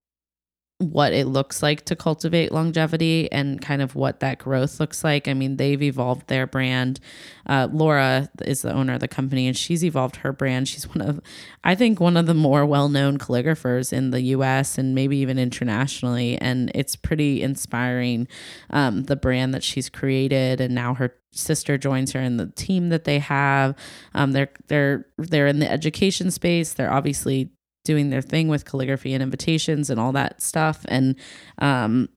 what 0.91 1.13
it 1.13 1.27
looks 1.27 1.63
like 1.63 1.85
to 1.87 1.97
cultivate 1.97 2.53
longevity 2.53 3.31
and 3.33 3.61
kind 3.61 3.83
of 3.83 3.95
what 3.95 4.21
that 4.21 4.39
growth 4.39 4.81
looks 4.81 5.05
like. 5.05 5.29
I 5.29 5.35
mean, 5.35 5.57
they've 5.57 5.83
evolved 5.83 6.29
their 6.29 6.47
brand. 6.47 7.01
Uh, 7.47 7.69
Laura 7.71 8.29
is 8.45 8.63
the 8.63 8.73
owner 8.73 8.95
of 8.95 9.01
the 9.01 9.09
company, 9.09 9.47
and 9.47 9.57
she's 9.57 9.85
evolved 9.85 10.17
her 10.17 10.33
brand. 10.33 10.69
She's 10.69 10.89
one 10.89 11.01
of, 11.01 11.21
I 11.63 11.75
think, 11.75 12.01
one 12.01 12.17
of 12.17 12.27
the 12.27 12.35
more 12.35 12.65
well 12.65 12.89
known 12.89 13.19
calligraphers 13.19 13.93
in 13.93 14.11
the 14.11 14.21
US 14.23 14.79
and 14.79 14.95
maybe 14.95 15.17
even 15.19 15.39
internationally. 15.39 16.39
And 16.39 16.71
it's 16.75 16.97
pretty 16.97 17.43
inspiring 17.43 18.29
um, 18.71 19.05
the 19.05 19.17
brand 19.17 19.55
that 19.55 19.63
she's 19.63 19.89
created. 19.89 20.61
And 20.61 20.75
now 20.75 20.95
her 20.95 21.15
sister 21.37 21.77
joins 21.77 22.13
her 22.13 22.21
in 22.21 22.37
the 22.37 22.47
team 22.47 22.89
that 22.89 23.05
they 23.05 23.19
have. 23.19 23.75
Um, 24.15 24.33
they're 24.33 24.51
they're 24.69 25.07
they're 25.19 25.47
in 25.47 25.59
the 25.59 25.71
education 25.71 26.31
space. 26.31 26.73
They're 26.73 26.93
obviously 26.93 27.51
doing 27.85 28.11
their 28.11 28.23
thing 28.23 28.49
with 28.49 28.65
calligraphy 28.65 29.13
and 29.15 29.23
invitations 29.23 29.91
and 29.91 30.01
all 30.01 30.13
that 30.13 30.41
stuff. 30.43 30.85
And 30.89 31.17
um, 31.59 32.09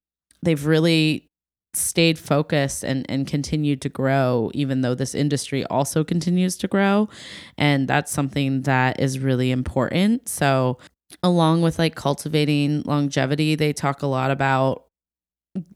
they've 0.42 0.66
really 0.66 1.28
stayed 1.74 2.18
focused 2.18 2.84
and, 2.84 3.06
and 3.10 3.28
continued 3.28 3.82
to 3.82 3.90
grow, 3.90 4.50
even 4.54 4.82
though 4.82 4.96
this 4.96 5.14
industry 5.14 5.66
also 5.66 6.04
continues 6.04 6.58
to 6.58 6.68
grow. 6.68 7.10
And 7.58 7.88
that's 7.88 8.12
something 8.12 8.64
that 8.64 9.00
is 9.00 9.20
really 9.20 9.52
important. 9.52 10.28
So, 10.28 10.78
along 11.24 11.62
with 11.62 11.80
like 11.80 11.96
cultivating 11.96 12.82
longevity, 12.82 13.56
they 13.56 13.72
talk 13.72 14.02
a 14.02 14.08
lot 14.08 14.32
about 14.32 14.86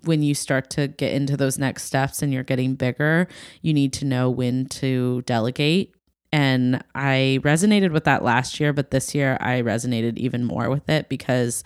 when 0.03 0.21
you 0.21 0.35
start 0.35 0.69
to 0.71 0.87
get 0.87 1.13
into 1.13 1.37
those 1.37 1.57
next 1.57 1.83
steps 1.83 2.21
and 2.21 2.33
you're 2.33 2.43
getting 2.43 2.75
bigger, 2.75 3.27
you 3.61 3.73
need 3.73 3.93
to 3.93 4.05
know 4.05 4.29
when 4.29 4.65
to 4.67 5.21
delegate 5.23 5.95
and 6.31 6.83
I 6.95 7.39
resonated 7.43 7.91
with 7.91 8.05
that 8.05 8.23
last 8.23 8.59
year, 8.59 8.73
but 8.73 8.91
this 8.91 9.13
year 9.13 9.37
I 9.41 9.61
resonated 9.61 10.17
even 10.17 10.45
more 10.45 10.69
with 10.69 10.89
it 10.89 11.09
because 11.09 11.63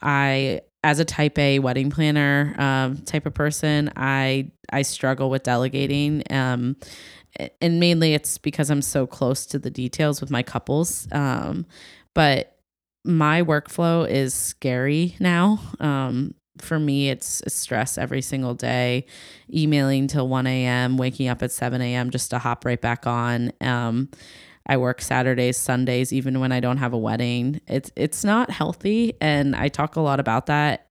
I, 0.00 0.60
as 0.82 1.00
a 1.00 1.04
type 1.04 1.38
A 1.38 1.58
wedding 1.58 1.90
planner 1.90 2.54
um, 2.58 2.98
type 2.98 3.26
of 3.26 3.34
person, 3.34 3.90
I 3.96 4.50
I 4.70 4.82
struggle 4.82 5.30
with 5.30 5.42
delegating. 5.42 6.22
Um, 6.30 6.76
and 7.60 7.80
mainly 7.80 8.14
it's 8.14 8.38
because 8.38 8.70
I'm 8.70 8.82
so 8.82 9.06
close 9.06 9.46
to 9.46 9.58
the 9.58 9.70
details 9.70 10.20
with 10.20 10.30
my 10.30 10.42
couples. 10.42 11.08
Um, 11.10 11.66
but 12.14 12.56
my 13.04 13.42
workflow 13.42 14.08
is 14.08 14.34
scary 14.34 15.16
now. 15.18 15.60
Um, 15.80 16.34
for 16.58 16.78
me, 16.78 17.10
it's, 17.10 17.42
stress 17.48 17.98
every 17.98 18.22
single 18.22 18.54
day, 18.54 19.06
emailing 19.52 20.06
till 20.06 20.28
1 20.28 20.46
a.m., 20.46 20.96
waking 20.96 21.28
up 21.28 21.42
at 21.42 21.52
7 21.52 21.80
a.m. 21.80 22.10
just 22.10 22.30
to 22.30 22.38
hop 22.38 22.64
right 22.64 22.80
back 22.80 23.06
on. 23.06 23.52
Um, 23.60 24.08
I 24.66 24.76
work 24.76 25.02
Saturdays, 25.02 25.56
Sundays, 25.56 26.12
even 26.12 26.40
when 26.40 26.52
I 26.52 26.60
don't 26.60 26.78
have 26.78 26.92
a 26.92 26.98
wedding. 26.98 27.60
It's 27.66 27.90
it's 27.96 28.24
not 28.24 28.50
healthy, 28.50 29.14
and 29.20 29.54
I 29.54 29.68
talk 29.68 29.96
a 29.96 30.00
lot 30.00 30.20
about 30.20 30.46
that 30.46 30.88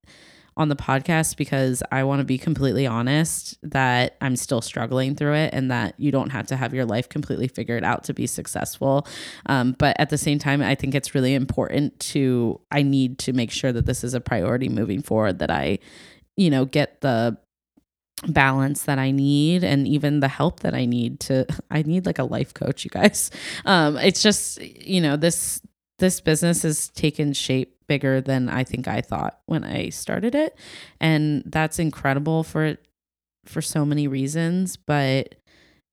on 0.56 0.70
the 0.70 0.76
podcast 0.76 1.38
because 1.38 1.82
I 1.92 2.04
want 2.04 2.20
to 2.20 2.26
be 2.26 2.38
completely 2.38 2.86
honest 2.86 3.58
that 3.64 4.18
I'm 4.22 4.36
still 4.36 4.62
struggling 4.62 5.16
through 5.16 5.34
it 5.34 5.54
and 5.54 5.72
that 5.72 5.96
you 5.98 6.12
don't 6.12 6.30
have 6.30 6.48
to 6.48 6.56
have 6.56 6.74
your 6.74 6.86
life 6.86 7.10
completely 7.10 7.48
figured 7.48 7.84
out 7.84 8.04
to 8.06 8.14
be 8.14 8.28
successful. 8.28 9.08
Um, 9.48 9.76
but 9.78 9.96
at 10.00 10.10
the 10.10 10.18
same 10.18 10.40
time, 10.40 10.62
I 10.62 10.76
think 10.76 10.94
it's 10.96 11.16
really 11.16 11.34
important 11.34 12.00
to, 12.12 12.60
I 12.72 12.84
need 12.84 13.20
to 13.20 13.34
make 13.34 13.52
sure 13.52 13.72
that 13.72 13.86
this 13.86 14.04
is 14.04 14.14
a 14.14 14.22
priority 14.22 14.70
moving 14.70 15.02
forward, 15.02 15.40
that 15.40 15.50
I, 15.50 15.80
you 16.38 16.50
know, 16.50 16.66
get 16.66 17.02
the 17.02 17.38
balance 18.28 18.84
that 18.84 19.00
I 19.00 19.12
need 19.12 19.64
and 19.64 19.88
even 19.88 20.20
the 20.20 20.28
help 20.28 20.62
that 20.62 20.74
I 20.74 20.86
need 20.86 21.20
to 21.22 21.46
I 21.72 21.82
need 21.82 22.06
like 22.06 22.20
a 22.20 22.24
life 22.24 22.54
coach 22.54 22.86
you 22.86 22.90
guys 22.90 23.32
um 23.66 23.98
it's 23.98 24.22
just 24.22 24.62
you 24.62 25.02
know 25.02 25.18
this 25.18 25.62
this 26.00 26.20
business 26.22 26.64
has 26.64 26.90
taken 26.90 27.34
shape 27.34 27.76
bigger 27.88 28.22
than 28.22 28.50
I 28.50 28.64
think 28.64 28.88
I 28.88 29.02
thought 29.02 29.40
when 29.46 29.64
I 29.64 29.90
started 29.90 30.36
it. 30.36 30.58
And 31.00 31.44
that's 31.46 31.80
incredible 31.80 32.44
for 32.44 32.78
for 33.46 33.62
so 33.62 33.86
many 33.86 34.08
reasons, 34.08 34.78
but 34.78 35.36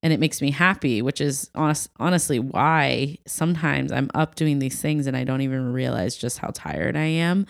and 0.02 0.12
it 0.12 0.20
makes 0.20 0.40
me 0.40 0.50
happy, 0.50 1.02
which 1.02 1.20
is 1.20 1.50
honest, 1.54 1.90
honestly 1.98 2.38
why 2.38 3.18
sometimes 3.26 3.92
I'm 3.92 4.10
up 4.14 4.34
doing 4.34 4.58
these 4.58 4.80
things 4.80 5.06
and 5.06 5.16
I 5.16 5.24
don't 5.24 5.42
even 5.42 5.72
realize 5.72 6.16
just 6.16 6.38
how 6.38 6.50
tired 6.54 6.96
I 6.96 7.04
am. 7.04 7.44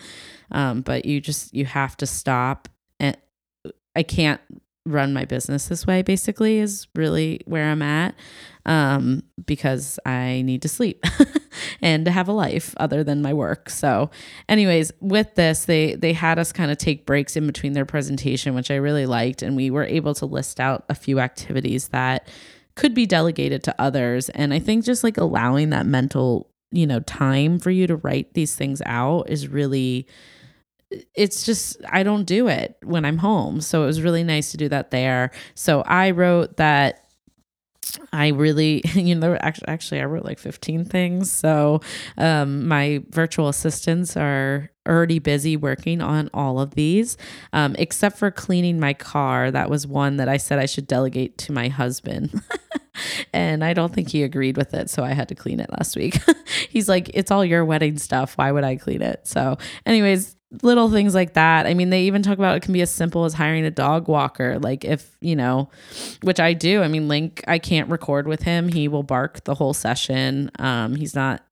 Um, 0.51 0.81
but 0.81 1.05
you 1.05 1.21
just 1.21 1.53
you 1.53 1.65
have 1.65 1.95
to 1.97 2.05
stop, 2.05 2.67
and 2.99 3.15
I 3.95 4.03
can't 4.03 4.41
run 4.85 5.13
my 5.13 5.25
business 5.25 5.67
this 5.67 5.87
way. 5.87 6.01
Basically, 6.01 6.57
is 6.57 6.87
really 6.95 7.41
where 7.45 7.71
I'm 7.71 7.81
at 7.81 8.15
um, 8.65 9.23
because 9.45 9.97
I 10.05 10.41
need 10.41 10.63
to 10.63 10.69
sleep 10.69 11.05
and 11.81 12.05
to 12.05 12.11
have 12.11 12.27
a 12.27 12.31
life 12.31 12.73
other 12.77 13.03
than 13.03 13.21
my 13.21 13.33
work. 13.33 13.69
So, 13.69 14.09
anyways, 14.49 14.91
with 14.99 15.35
this, 15.35 15.65
they 15.65 15.95
they 15.95 16.13
had 16.13 16.39
us 16.39 16.51
kind 16.51 16.71
of 16.71 16.77
take 16.77 17.05
breaks 17.05 17.35
in 17.35 17.47
between 17.47 17.73
their 17.73 17.85
presentation, 17.85 18.55
which 18.55 18.71
I 18.71 18.75
really 18.75 19.05
liked, 19.05 19.41
and 19.41 19.55
we 19.55 19.69
were 19.69 19.85
able 19.85 20.13
to 20.15 20.25
list 20.25 20.59
out 20.59 20.85
a 20.89 20.95
few 20.95 21.19
activities 21.19 21.89
that 21.89 22.27
could 22.75 22.93
be 22.93 23.05
delegated 23.05 23.63
to 23.63 23.75
others. 23.79 24.29
And 24.29 24.53
I 24.53 24.59
think 24.59 24.85
just 24.85 25.03
like 25.03 25.17
allowing 25.17 25.69
that 25.71 25.85
mental, 25.85 26.49
you 26.71 26.87
know, 26.87 27.01
time 27.01 27.59
for 27.59 27.71
you 27.71 27.87
to 27.87 27.97
write 27.97 28.33
these 28.33 28.55
things 28.55 28.81
out 28.85 29.29
is 29.29 29.47
really 29.47 30.07
it's 31.13 31.45
just 31.45 31.77
I 31.89 32.03
don't 32.03 32.25
do 32.25 32.47
it 32.47 32.75
when 32.83 33.05
I'm 33.05 33.17
home. 33.17 33.61
So 33.61 33.83
it 33.83 33.85
was 33.85 34.01
really 34.01 34.23
nice 34.23 34.51
to 34.51 34.57
do 34.57 34.69
that 34.69 34.91
there. 34.91 35.31
So 35.55 35.81
I 35.81 36.11
wrote 36.11 36.57
that 36.57 37.00
I 38.13 38.29
really, 38.29 38.81
you 38.93 39.15
know, 39.15 39.35
actually, 39.35 39.67
actually, 39.67 40.01
I 40.01 40.05
wrote 40.05 40.25
like 40.25 40.39
15 40.39 40.85
things. 40.85 41.31
So 41.31 41.81
um, 42.17 42.67
my 42.67 43.03
virtual 43.09 43.47
assistants 43.47 44.15
are 44.15 44.69
already 44.87 45.19
busy 45.19 45.55
working 45.57 46.01
on 46.01 46.29
all 46.33 46.59
of 46.59 46.73
these, 46.73 47.17
um, 47.53 47.75
except 47.77 48.17
for 48.17 48.31
cleaning 48.31 48.79
my 48.79 48.93
car. 48.93 49.51
That 49.51 49.69
was 49.69 49.85
one 49.85 50.17
that 50.17 50.29
I 50.29 50.37
said 50.37 50.59
I 50.59 50.65
should 50.65 50.87
delegate 50.87 51.37
to 51.39 51.51
my 51.51 51.67
husband. 51.67 52.41
and 53.33 53.63
I 53.63 53.73
don't 53.73 53.93
think 53.93 54.09
he 54.09 54.23
agreed 54.23 54.57
with 54.57 54.73
it. 54.73 54.89
So 54.89 55.03
I 55.03 55.13
had 55.13 55.29
to 55.29 55.35
clean 55.35 55.59
it 55.59 55.69
last 55.71 55.95
week. 55.95 56.17
He's 56.69 56.89
like, 56.89 57.09
it's 57.13 57.31
all 57.31 57.45
your 57.45 57.63
wedding 57.65 57.97
stuff. 57.97 58.37
Why 58.37 58.51
would 58.51 58.63
I 58.63 58.75
clean 58.75 59.01
it? 59.01 59.27
So, 59.27 59.57
anyways, 59.85 60.35
little 60.61 60.89
things 60.89 61.15
like 61.15 61.33
that. 61.33 61.65
I 61.65 61.73
mean, 61.73 61.89
they 61.89 62.03
even 62.03 62.21
talk 62.21 62.37
about 62.37 62.57
it 62.57 62.63
can 62.63 62.73
be 62.73 62.81
as 62.81 62.91
simple 62.91 63.25
as 63.25 63.33
hiring 63.33 63.65
a 63.65 63.71
dog 63.71 64.07
walker. 64.07 64.59
Like 64.59 64.83
if, 64.83 65.15
you 65.21 65.35
know, 65.35 65.69
which 66.23 66.39
I 66.39 66.53
do. 66.53 66.81
I 66.81 66.87
mean, 66.87 67.07
Link, 67.07 67.43
I 67.47 67.57
can't 67.59 67.89
record 67.89 68.27
with 68.27 68.43
him. 68.43 68.67
He 68.67 68.87
will 68.87 69.03
bark 69.03 69.43
the 69.45 69.55
whole 69.55 69.73
session. 69.73 70.51
Um, 70.59 70.95
he's 70.95 71.15
not 71.15 71.43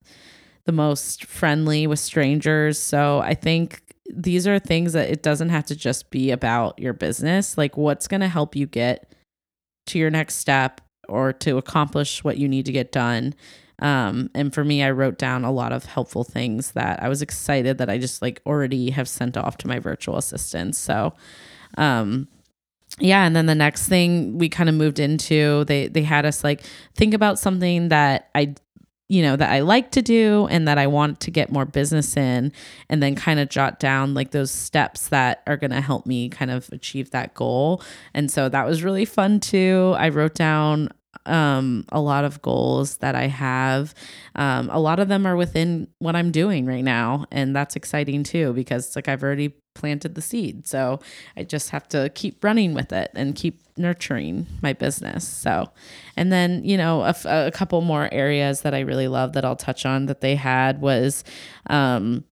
the 0.66 0.72
most 0.72 1.26
friendly 1.26 1.88
with 1.88 2.00
strangers. 2.00 2.78
So 2.78 3.20
I 3.20 3.34
think 3.34 3.82
these 4.12 4.48
are 4.48 4.60
things 4.60 4.94
that 4.94 5.10
it 5.10 5.24
doesn't 5.24 5.50
have 5.50 5.66
to 5.68 5.76
just 5.76 6.10
be 6.10 6.32
about 6.32 6.78
your 6.80 6.94
business. 6.94 7.58
Like 7.58 7.78
what's 7.78 8.08
going 8.08 8.22
to 8.22 8.28
help 8.28 8.56
you 8.56 8.68
get 8.68 9.14
to 9.88 10.00
your 10.00 10.10
next 10.10 10.36
step 10.36 10.82
or 11.08 11.34
to 11.34 11.58
accomplish 11.58 12.24
what 12.24 12.38
you 12.38 12.48
need 12.48 12.66
to 12.66 12.72
get 12.72 12.92
done 12.92 13.34
um, 13.82 14.30
and 14.34 14.54
for 14.54 14.64
me, 14.64 14.84
I 14.84 14.92
wrote 14.92 15.18
down 15.18 15.44
a 15.44 15.52
lot 15.52 15.72
of 15.72 15.86
helpful 15.86 16.24
things 16.24 16.72
that 16.72 17.02
I 17.02 17.10
was 17.10 17.22
excited 17.22 17.78
that 17.78 17.90
I 17.90 17.98
just 17.98 18.22
like 18.22 18.42
already 18.46 18.90
have 18.92 19.08
sent 19.08 19.38
off 19.38 19.58
to 19.60 19.68
my 19.68 19.80
virtual 19.80 20.18
assistants. 20.18 20.78
So, 20.78 21.14
um, 21.78 22.28
yeah 23.00 23.26
and 23.26 23.36
then 23.36 23.46
the 23.46 23.56
next 23.56 23.88
thing 23.88 24.38
we 24.38 24.50
kind 24.50 24.70
of 24.70 24.76
moved 24.76 25.00
into 25.00 25.64
they 25.66 25.88
they 25.88 26.02
had 26.02 26.26
us 26.26 26.44
like 26.44 26.62
think 26.96 27.14
about 27.14 27.40
something 27.40 27.90
that 27.90 28.30
i 28.36 28.54
you 29.08 29.22
know 29.22 29.36
that 29.36 29.50
i 29.52 29.60
like 29.60 29.92
to 29.92 30.02
do 30.02 30.48
and 30.50 30.68
that 30.68 30.78
i 30.78 30.86
want 30.86 31.20
to 31.20 31.32
get 31.32 31.52
more 31.52 31.66
business 31.66 32.18
in 32.18 32.52
and 32.90 33.02
then 33.02 33.16
kind 33.16 33.40
of 33.40 33.50
jot 33.50 33.80
down 33.80 34.14
like 34.14 34.32
those 34.32 34.52
steps 34.52 35.10
that 35.10 35.42
are 35.48 35.58
going 35.58 35.72
to 35.72 35.82
help 35.82 36.06
me 36.06 36.30
kind 36.30 36.52
of 36.52 36.70
achieve 36.72 37.12
that 37.12 37.34
goal 37.34 37.82
and 38.14 38.32
so 38.32 38.50
that 38.50 38.66
was 38.66 38.84
really 38.84 39.06
fun 39.06 39.40
too 39.40 39.96
i 39.98 40.10
wrote 40.10 40.36
down 40.36 40.90
um, 41.26 41.86
a 41.90 42.00
lot 42.00 42.24
of 42.24 42.42
goals 42.42 42.98
that 42.98 43.16
I 43.16 43.28
have. 43.28 43.94
Um, 44.36 44.70
a 44.72 44.80
lot 44.80 45.00
of 45.00 45.08
them 45.08 45.26
are 45.26 45.36
within 45.36 45.88
what 46.00 46.16
I'm 46.16 46.32
doing 46.32 46.66
right 46.66 46.84
now. 46.84 47.26
And 47.32 47.56
that's 47.56 47.76
exciting 47.76 48.24
too, 48.24 48.54
because 48.54 48.88
it's 48.88 48.96
like 48.96 49.08
I've 49.08 49.24
already 49.24 49.54
planted 49.76 50.16
the 50.16 50.22
seed. 50.22 50.68
So 50.68 51.00
I 51.38 51.44
just 51.44 51.70
have 51.70 51.88
to 51.90 52.10
keep 52.10 52.44
running 52.44 52.74
with 52.74 52.92
it 52.92 53.12
and 53.16 53.36
keep 53.36 53.62
nurturing 53.78 54.46
my 54.62 54.74
business. 54.74 55.28
So, 55.28 55.72
and 56.16 56.32
then, 56.32 56.64
you 56.64 56.78
know, 56.78 57.02
a, 57.02 57.16
a 57.26 57.52
couple 57.52 57.82
more 57.82 58.10
areas 58.12 58.62
that 58.62 58.74
I 58.74 58.82
really 58.82 59.08
love 59.08 59.34
that 59.34 59.46
I'll 59.46 59.56
touch 59.56 59.86
on 59.86 60.08
that 60.08 60.22
they 60.22 60.36
had 60.36 60.82
was, 60.82 61.24
um, 61.70 62.24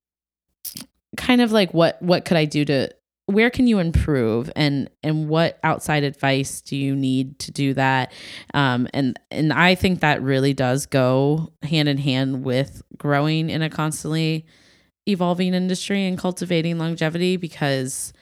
kind 1.16 1.42
of 1.42 1.52
like 1.52 1.74
what 1.74 2.00
what 2.02 2.26
could 2.26 2.38
I 2.38 2.46
do 2.46 2.64
to 2.66 2.90
where 3.28 3.50
can 3.50 3.68
you 3.68 3.80
improve 3.80 4.50
and 4.56 4.90
and 5.04 5.28
what 5.28 5.60
outside 5.64 6.04
advice 6.04 6.62
do 6.62 6.76
you 6.78 6.96
need 6.96 7.38
to 7.40 7.52
do 7.52 7.74
that? 7.74 8.12
Um, 8.54 8.88
and 8.94 9.20
and 9.32 9.54
i 9.54 9.76
think 9.76 10.00
that 10.00 10.22
really 10.22 10.54
does 10.54 10.86
go 10.86 11.52
hand 11.62 11.90
in 11.90 11.98
hand 11.98 12.44
with 12.44 12.82
growing 12.98 13.50
in 13.50 13.62
a 13.62 13.70
constantly 13.70 14.46
evolving 15.08 15.54
industry 15.54 16.06
and 16.06 16.18
cultivating 16.18 16.78
longevity 16.78 17.38
because 17.38 18.14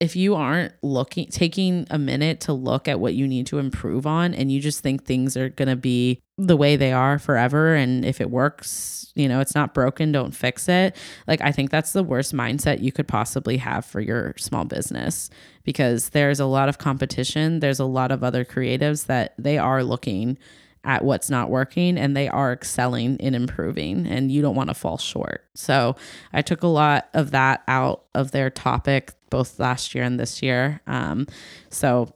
if 0.00 0.16
you 0.16 0.34
aren't 0.34 0.72
looking 0.82 1.26
taking 1.28 1.86
a 1.90 1.98
minute 1.98 2.40
to 2.40 2.54
look 2.54 2.88
at 2.88 2.98
what 2.98 3.14
you 3.14 3.28
need 3.28 3.46
to 3.46 3.58
improve 3.58 4.06
on 4.06 4.34
and 4.34 4.50
you 4.50 4.58
just 4.58 4.80
think 4.80 5.04
things 5.04 5.36
are 5.36 5.50
going 5.50 5.68
to 5.68 5.76
be 5.76 6.18
the 6.38 6.56
way 6.56 6.74
they 6.74 6.90
are 6.90 7.18
forever 7.18 7.74
and 7.74 8.04
if 8.04 8.20
it 8.20 8.30
works 8.30 9.12
you 9.14 9.28
know 9.28 9.40
it's 9.40 9.54
not 9.54 9.74
broken 9.74 10.10
don't 10.10 10.34
fix 10.34 10.68
it 10.68 10.96
like 11.28 11.40
i 11.42 11.52
think 11.52 11.70
that's 11.70 11.92
the 11.92 12.02
worst 12.02 12.34
mindset 12.34 12.82
you 12.82 12.90
could 12.90 13.06
possibly 13.06 13.58
have 13.58 13.84
for 13.84 14.00
your 14.00 14.34
small 14.38 14.64
business 14.64 15.28
because 15.64 16.08
there's 16.10 16.40
a 16.40 16.46
lot 16.46 16.68
of 16.68 16.78
competition 16.78 17.60
there's 17.60 17.80
a 17.80 17.84
lot 17.84 18.10
of 18.10 18.24
other 18.24 18.44
creatives 18.44 19.06
that 19.06 19.34
they 19.38 19.58
are 19.58 19.84
looking 19.84 20.38
at 20.84 21.04
what's 21.04 21.28
not 21.28 21.50
working 21.50 21.98
and 21.98 22.16
they 22.16 22.28
are 22.28 22.52
excelling 22.52 23.16
in 23.18 23.34
improving 23.34 24.06
and 24.06 24.32
you 24.32 24.40
don't 24.40 24.54
want 24.54 24.68
to 24.68 24.74
fall 24.74 24.96
short. 24.96 25.44
So 25.54 25.94
I 26.32 26.40
took 26.42 26.62
a 26.62 26.68
lot 26.68 27.08
of 27.12 27.32
that 27.32 27.62
out 27.68 28.04
of 28.14 28.30
their 28.30 28.48
topic 28.48 29.12
both 29.30 29.58
last 29.58 29.94
year 29.94 30.04
and 30.04 30.18
this 30.18 30.42
year. 30.42 30.80
Um, 30.86 31.26
so 31.70 32.14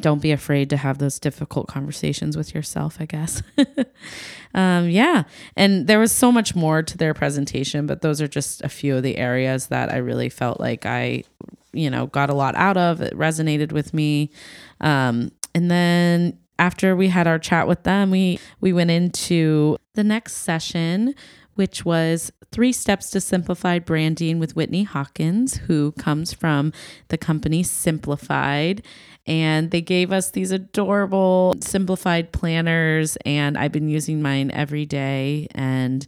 don't 0.00 0.20
be 0.20 0.32
afraid 0.32 0.68
to 0.70 0.76
have 0.76 0.98
those 0.98 1.18
difficult 1.18 1.66
conversations 1.66 2.36
with 2.36 2.54
yourself, 2.54 2.98
I 3.00 3.06
guess. 3.06 3.42
um, 4.54 4.88
yeah. 4.88 5.24
And 5.56 5.86
there 5.86 5.98
was 5.98 6.12
so 6.12 6.30
much 6.30 6.54
more 6.54 6.82
to 6.82 6.98
their 6.98 7.14
presentation, 7.14 7.86
but 7.86 8.02
those 8.02 8.20
are 8.20 8.28
just 8.28 8.62
a 8.62 8.68
few 8.68 8.96
of 8.96 9.02
the 9.02 9.16
areas 9.16 9.68
that 9.68 9.92
I 9.92 9.96
really 9.96 10.28
felt 10.28 10.60
like 10.60 10.84
I, 10.84 11.24
you 11.72 11.88
know, 11.88 12.06
got 12.06 12.28
a 12.28 12.34
lot 12.34 12.54
out 12.54 12.76
of. 12.76 13.00
It 13.00 13.14
resonated 13.14 13.72
with 13.72 13.94
me. 13.94 14.30
Um, 14.80 15.32
and 15.54 15.70
then 15.70 16.38
after 16.58 16.94
we 16.94 17.08
had 17.08 17.26
our 17.26 17.38
chat 17.38 17.66
with 17.66 17.84
them, 17.84 18.10
we 18.10 18.38
we 18.60 18.72
went 18.72 18.90
into 18.90 19.78
the 19.94 20.04
next 20.04 20.34
session, 20.34 21.14
which 21.58 21.84
was 21.84 22.30
three 22.52 22.72
steps 22.72 23.10
to 23.10 23.20
simplified 23.20 23.84
branding 23.84 24.38
with 24.38 24.54
Whitney 24.54 24.84
Hawkins, 24.84 25.56
who 25.56 25.90
comes 25.92 26.32
from 26.32 26.72
the 27.08 27.18
company 27.18 27.64
Simplified. 27.64 28.82
And 29.26 29.72
they 29.72 29.80
gave 29.80 30.12
us 30.12 30.30
these 30.30 30.52
adorable 30.52 31.56
simplified 31.60 32.30
planners, 32.30 33.18
and 33.26 33.58
I've 33.58 33.72
been 33.72 33.88
using 33.88 34.22
mine 34.22 34.52
every 34.52 34.86
day. 34.86 35.48
And 35.50 36.06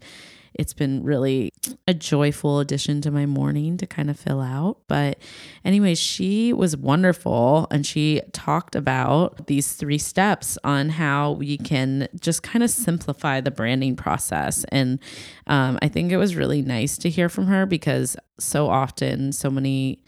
it's 0.61 0.75
been 0.75 1.03
really 1.03 1.51
a 1.89 1.95
joyful 1.95 2.61
addition 2.61 3.01
to 3.01 3.11
my 3.11 3.25
morning 3.25 3.79
to 3.79 3.87
kind 3.87 4.11
of 4.11 4.21
fill 4.21 4.43
out. 4.43 4.77
But, 4.89 5.19
anyway, 5.65 5.95
she 5.95 6.53
was 6.53 6.77
wonderful 6.77 7.67
and 7.71 7.87
she 7.87 8.21
talked 8.33 8.77
about 8.77 9.47
these 9.47 9.73
three 9.73 9.97
steps 9.97 10.59
on 10.63 10.91
how 10.91 11.33
we 11.33 11.57
can 11.57 12.09
just 12.21 12.43
kind 12.43 12.63
of 12.63 12.69
simplify 12.69 13.41
the 13.41 13.51
branding 13.51 13.97
process. 13.97 14.65
And 14.69 14.99
um, 15.47 15.79
I 15.81 15.89
think 15.89 16.13
it 16.13 16.19
was 16.19 16.37
really 16.37 16.61
nice 16.61 16.99
to 16.99 17.09
hear 17.09 17.31
from 17.31 17.47
her 17.47 17.65
because 17.65 18.15
so 18.39 18.69
often, 18.69 19.33
so 19.33 19.49
many 19.51 20.03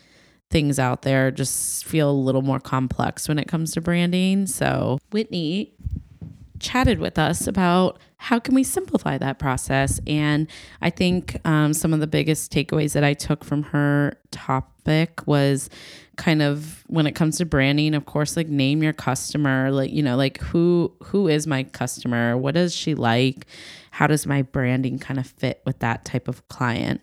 things 0.51 0.79
out 0.79 1.01
there 1.01 1.31
just 1.31 1.87
feel 1.87 2.11
a 2.11 2.13
little 2.13 2.43
more 2.43 2.61
complex 2.61 3.27
when 3.27 3.39
it 3.39 3.49
comes 3.49 3.73
to 3.73 3.81
branding. 3.81 4.47
So, 4.47 4.99
Whitney 5.13 5.73
chatted 6.63 6.99
with 6.99 7.19
us 7.19 7.47
about 7.47 7.99
how 8.17 8.39
can 8.39 8.55
we 8.55 8.63
simplify 8.63 9.19
that 9.19 9.39
process. 9.39 10.01
And 10.07 10.49
i 10.81 10.91
think 10.91 11.37
um, 11.45 11.73
some 11.75 11.93
of 11.93 12.01
the 12.01 12.07
biggest 12.07 12.53
takeaways 12.53 12.93
that 12.93 13.05
i 13.05 13.15
took 13.15 13.45
from 13.45 13.65
her 13.65 14.17
topic 14.31 15.27
was 15.27 15.69
kind 16.17 16.43
of 16.43 16.85
when 16.89 17.07
it 17.07 17.13
comes 17.13 17.39
to 17.39 17.47
branding 17.47 17.95
of 17.95 18.05
course 18.05 18.37
like 18.37 18.49
name 18.49 18.83
your 18.83 18.93
customer 18.93 19.71
like 19.71 19.91
you 19.91 20.03
know 20.03 20.17
like 20.17 20.39
who 20.41 20.93
who 21.03 21.29
is 21.29 21.47
my 21.47 21.63
customer? 21.65 22.37
What 22.37 22.55
does 22.55 22.75
she 22.75 22.95
like? 22.95 23.47
How 23.91 24.07
does 24.07 24.27
my 24.27 24.43
branding 24.43 24.99
kind 24.99 25.21
of 25.21 25.27
fit 25.27 25.61
with 25.67 25.79
that 25.81 26.05
type 26.05 26.29
of 26.29 26.47
client 26.49 27.03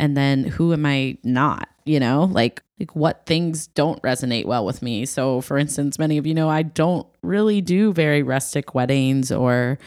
and 0.00 0.16
then 0.16 0.42
who 0.42 0.72
am 0.72 0.84
i 0.84 1.16
not 1.22 1.68
you 1.90 1.98
know? 1.98 2.24
Like 2.30 2.62
like 2.78 2.96
what 2.96 3.26
things 3.26 3.66
don't 3.66 4.00
resonate 4.00 4.46
well 4.46 4.64
with 4.64 4.80
me. 4.80 5.04
So 5.04 5.40
for 5.40 5.58
instance 5.58 5.98
many 5.98 6.18
of 6.18 6.26
you 6.26 6.34
know 6.34 6.48
i 6.48 6.62
don't 6.62 7.06
really 7.22 7.60
do 7.60 7.92
very 7.92 8.22
rustic 8.22 8.74
weddings 8.74 9.30
or 9.30 9.78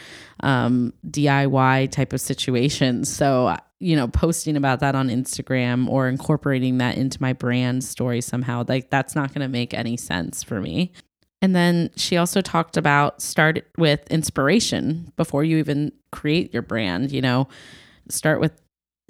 um, 0.41 0.93
diy 1.07 1.89
type 1.89 2.13
of 2.13 2.21
situations. 2.21 3.09
So 3.09 3.55
you 3.79 3.95
know 3.95 4.07
posting 4.07 4.55
about 4.55 4.79
that 4.79 4.95
on 4.95 5.09
instagram 5.09 5.89
or 5.89 6.07
incorporating 6.07 6.77
that 6.77 6.97
into 6.97 7.21
my 7.21 7.33
brand 7.33 7.83
story 7.83 8.21
somehow 8.21 8.63
like 8.65 8.89
that's 8.89 9.13
not 9.13 9.33
going 9.33 9.41
to 9.41 9.49
make 9.49 9.73
any 9.73 9.97
sense 9.97 10.43
for 10.43 10.61
me. 10.61 10.91
And 11.41 11.53
then 11.55 11.89
she 11.97 12.15
also 12.15 12.39
talked 12.39 12.77
about 12.77 13.21
start 13.21 13.65
with 13.77 14.09
inspiration 14.09 15.11
before 15.17 15.43
you 15.43 15.57
even 15.57 15.91
create 16.11 16.53
your 16.53 16.63
brand 16.63 17.11
you 17.11 17.21
know? 17.21 17.47
Start 18.09 18.41
with 18.41 18.62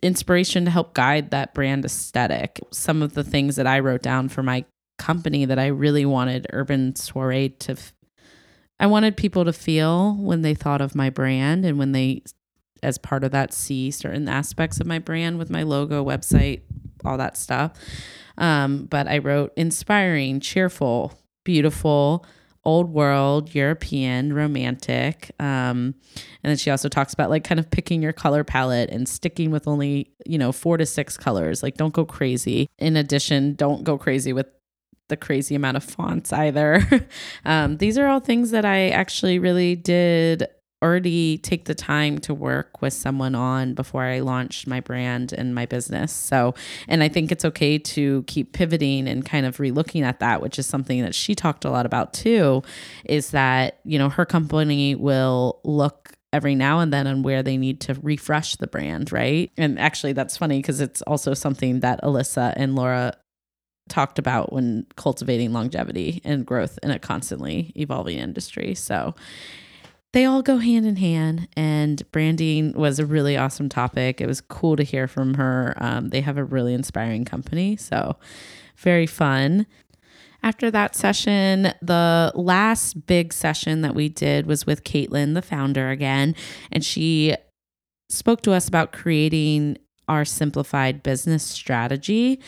inspiration 0.03 0.65
to 0.65 0.71
help 0.71 0.93
guide 0.93 1.31
that 1.31 1.53
brand 1.53 1.85
aesthetic. 1.85 2.59
Some 2.71 3.01
of 3.01 3.13
the 3.13 3.23
things 3.23 3.55
that 3.55 3.65
I 3.65 3.79
wrote 3.79 4.01
down 4.01 4.29
for 4.29 4.43
my 4.43 4.65
company 4.97 5.45
that 5.45 5.57
I 5.57 5.67
really 5.67 6.05
wanted 6.05 6.47
Urban 6.51 6.93
Soirée 6.93 7.57
to, 7.59 7.71
f- 7.73 7.93
I 8.79 8.87
wanted 8.87 9.17
people 9.17 9.45
to 9.45 9.53
feel 9.53 10.15
when 10.15 10.41
they 10.41 10.53
thought 10.53 10.81
of 10.81 10.93
my 10.93 11.09
brand 11.09 11.65
and 11.65 11.79
when 11.79 11.93
they, 11.93 12.23
as 12.83 12.97
part 12.97 13.23
of 13.23 13.31
that, 13.31 13.53
see 13.53 13.91
certain 13.91 14.27
aspects 14.27 14.79
of 14.79 14.85
my 14.87 14.99
brand 14.99 15.39
with 15.39 15.49
my 15.49 15.63
logo, 15.63 16.03
website, 16.03 16.61
all 17.05 17.17
that 17.17 17.37
stuff. 17.37 17.73
Um, 18.37 18.85
but 18.85 19.07
I 19.07 19.19
wrote 19.19 19.53
inspiring, 19.55 20.39
cheerful, 20.39 21.13
beautiful, 21.43 22.25
old 22.65 22.93
world, 22.93 23.53
European, 23.53 24.33
romantic. 24.33 25.31
Um, 25.39 25.95
and 26.43 26.49
then 26.49 26.57
she 26.57 26.71
also 26.71 26.89
talks 26.89 27.13
about 27.13 27.29
like 27.29 27.43
kind 27.43 27.59
of 27.59 27.69
picking 27.69 28.01
your 28.01 28.13
color 28.13 28.43
palette 28.43 28.89
and 28.89 29.07
sticking 29.07 29.51
with 29.51 29.67
only, 29.67 30.11
you 30.25 30.37
know, 30.37 30.51
four 30.51 30.77
to 30.77 30.85
six 30.85 31.17
colors. 31.17 31.61
Like 31.61 31.75
don't 31.75 31.93
go 31.93 32.05
crazy. 32.05 32.69
In 32.79 32.95
addition, 32.95 33.55
don't 33.55 33.83
go 33.83 33.97
crazy 33.97 34.33
with 34.33 34.47
the 35.09 35.17
crazy 35.17 35.55
amount 35.55 35.77
of 35.77 35.83
fonts 35.83 36.31
either. 36.31 36.81
um, 37.45 37.77
these 37.77 37.97
are 37.97 38.07
all 38.07 38.19
things 38.19 38.51
that 38.51 38.65
I 38.65 38.89
actually 38.89 39.39
really 39.39 39.75
did 39.75 40.47
already 40.83 41.37
take 41.39 41.65
the 41.65 41.73
time 41.73 42.19
to 42.19 42.33
work 42.33 42.81
with 42.81 42.93
someone 42.93 43.33
on 43.33 43.73
before 43.73 44.03
I 44.03 44.19
launched 44.19 44.67
my 44.67 44.81
brand 44.81 45.31
and 45.31 45.55
my 45.55 45.65
business. 45.65 46.11
So, 46.11 46.53
and 46.89 47.01
I 47.01 47.07
think 47.07 47.31
it's 47.31 47.45
okay 47.45 47.79
to 47.79 48.23
keep 48.23 48.51
pivoting 48.51 49.07
and 49.07 49.25
kind 49.25 49.45
of 49.45 49.57
relooking 49.57 50.03
at 50.03 50.19
that, 50.19 50.41
which 50.41 50.59
is 50.59 50.67
something 50.67 51.01
that 51.01 51.15
she 51.15 51.33
talked 51.33 51.63
a 51.63 51.71
lot 51.71 51.85
about 51.85 52.13
too, 52.13 52.61
is 53.05 53.31
that, 53.31 53.79
you 53.85 53.97
know, 53.97 54.09
her 54.09 54.25
company 54.25 54.93
will 54.93 55.61
look 55.63 56.11
every 56.33 56.55
now 56.55 56.79
and 56.79 56.91
then 56.91 57.07
on 57.07 57.23
where 57.23 57.43
they 57.43 57.55
need 57.55 57.79
to 57.79 57.93
refresh 58.01 58.57
the 58.57 58.67
brand, 58.67 59.11
right? 59.11 59.51
And 59.55 59.79
actually, 59.79 60.13
that's 60.13 60.35
funny 60.35 60.59
because 60.59 60.81
it's 60.81 61.01
also 61.03 61.33
something 61.33 61.79
that 61.79 62.01
Alyssa 62.01 62.53
and 62.57 62.75
Laura 62.75 63.13
talked 63.87 64.17
about 64.17 64.51
when 64.51 64.85
cultivating 64.95 65.53
longevity 65.53 66.21
and 66.23 66.45
growth 66.45 66.79
in 66.83 66.89
a 66.89 66.99
constantly 66.99 67.71
evolving 67.75 68.17
industry. 68.17 68.73
So, 68.75 69.13
they 70.13 70.25
all 70.25 70.41
go 70.41 70.57
hand 70.57 70.85
in 70.85 70.95
hand 70.95 71.47
and 71.57 72.09
branding 72.11 72.71
was 72.73 72.99
a 72.99 73.05
really 73.05 73.35
awesome 73.35 73.67
topic. 73.67 74.21
It 74.21 74.27
was 74.27 74.41
cool 74.41 74.75
to 74.75 74.83
hear 74.83 75.07
from 75.07 75.33
her. 75.33 75.75
Um, 75.77 76.09
they 76.09 76.21
have 76.21 76.37
a 76.37 76.43
really 76.43 76.73
inspiring 76.73 77.25
company 77.25 77.75
so 77.75 78.15
very 78.77 79.07
fun. 79.07 79.65
After 80.43 80.69
that 80.71 80.95
session, 80.95 81.73
the 81.81 82.31
last 82.35 83.05
big 83.07 83.31
session 83.31 83.81
that 83.81 83.95
we 83.95 84.09
did 84.09 84.45
was 84.45 84.65
with 84.65 84.83
Caitlin, 84.83 85.35
the 85.35 85.41
founder, 85.41 85.89
again, 85.89 86.35
and 86.69 86.83
she 86.83 87.35
spoke 88.09 88.41
to 88.41 88.51
us 88.51 88.67
about 88.67 88.91
creating 88.91 89.77
our 90.09 90.25
simplified 90.25 91.01
business 91.01 91.43
strategy. 91.43 92.41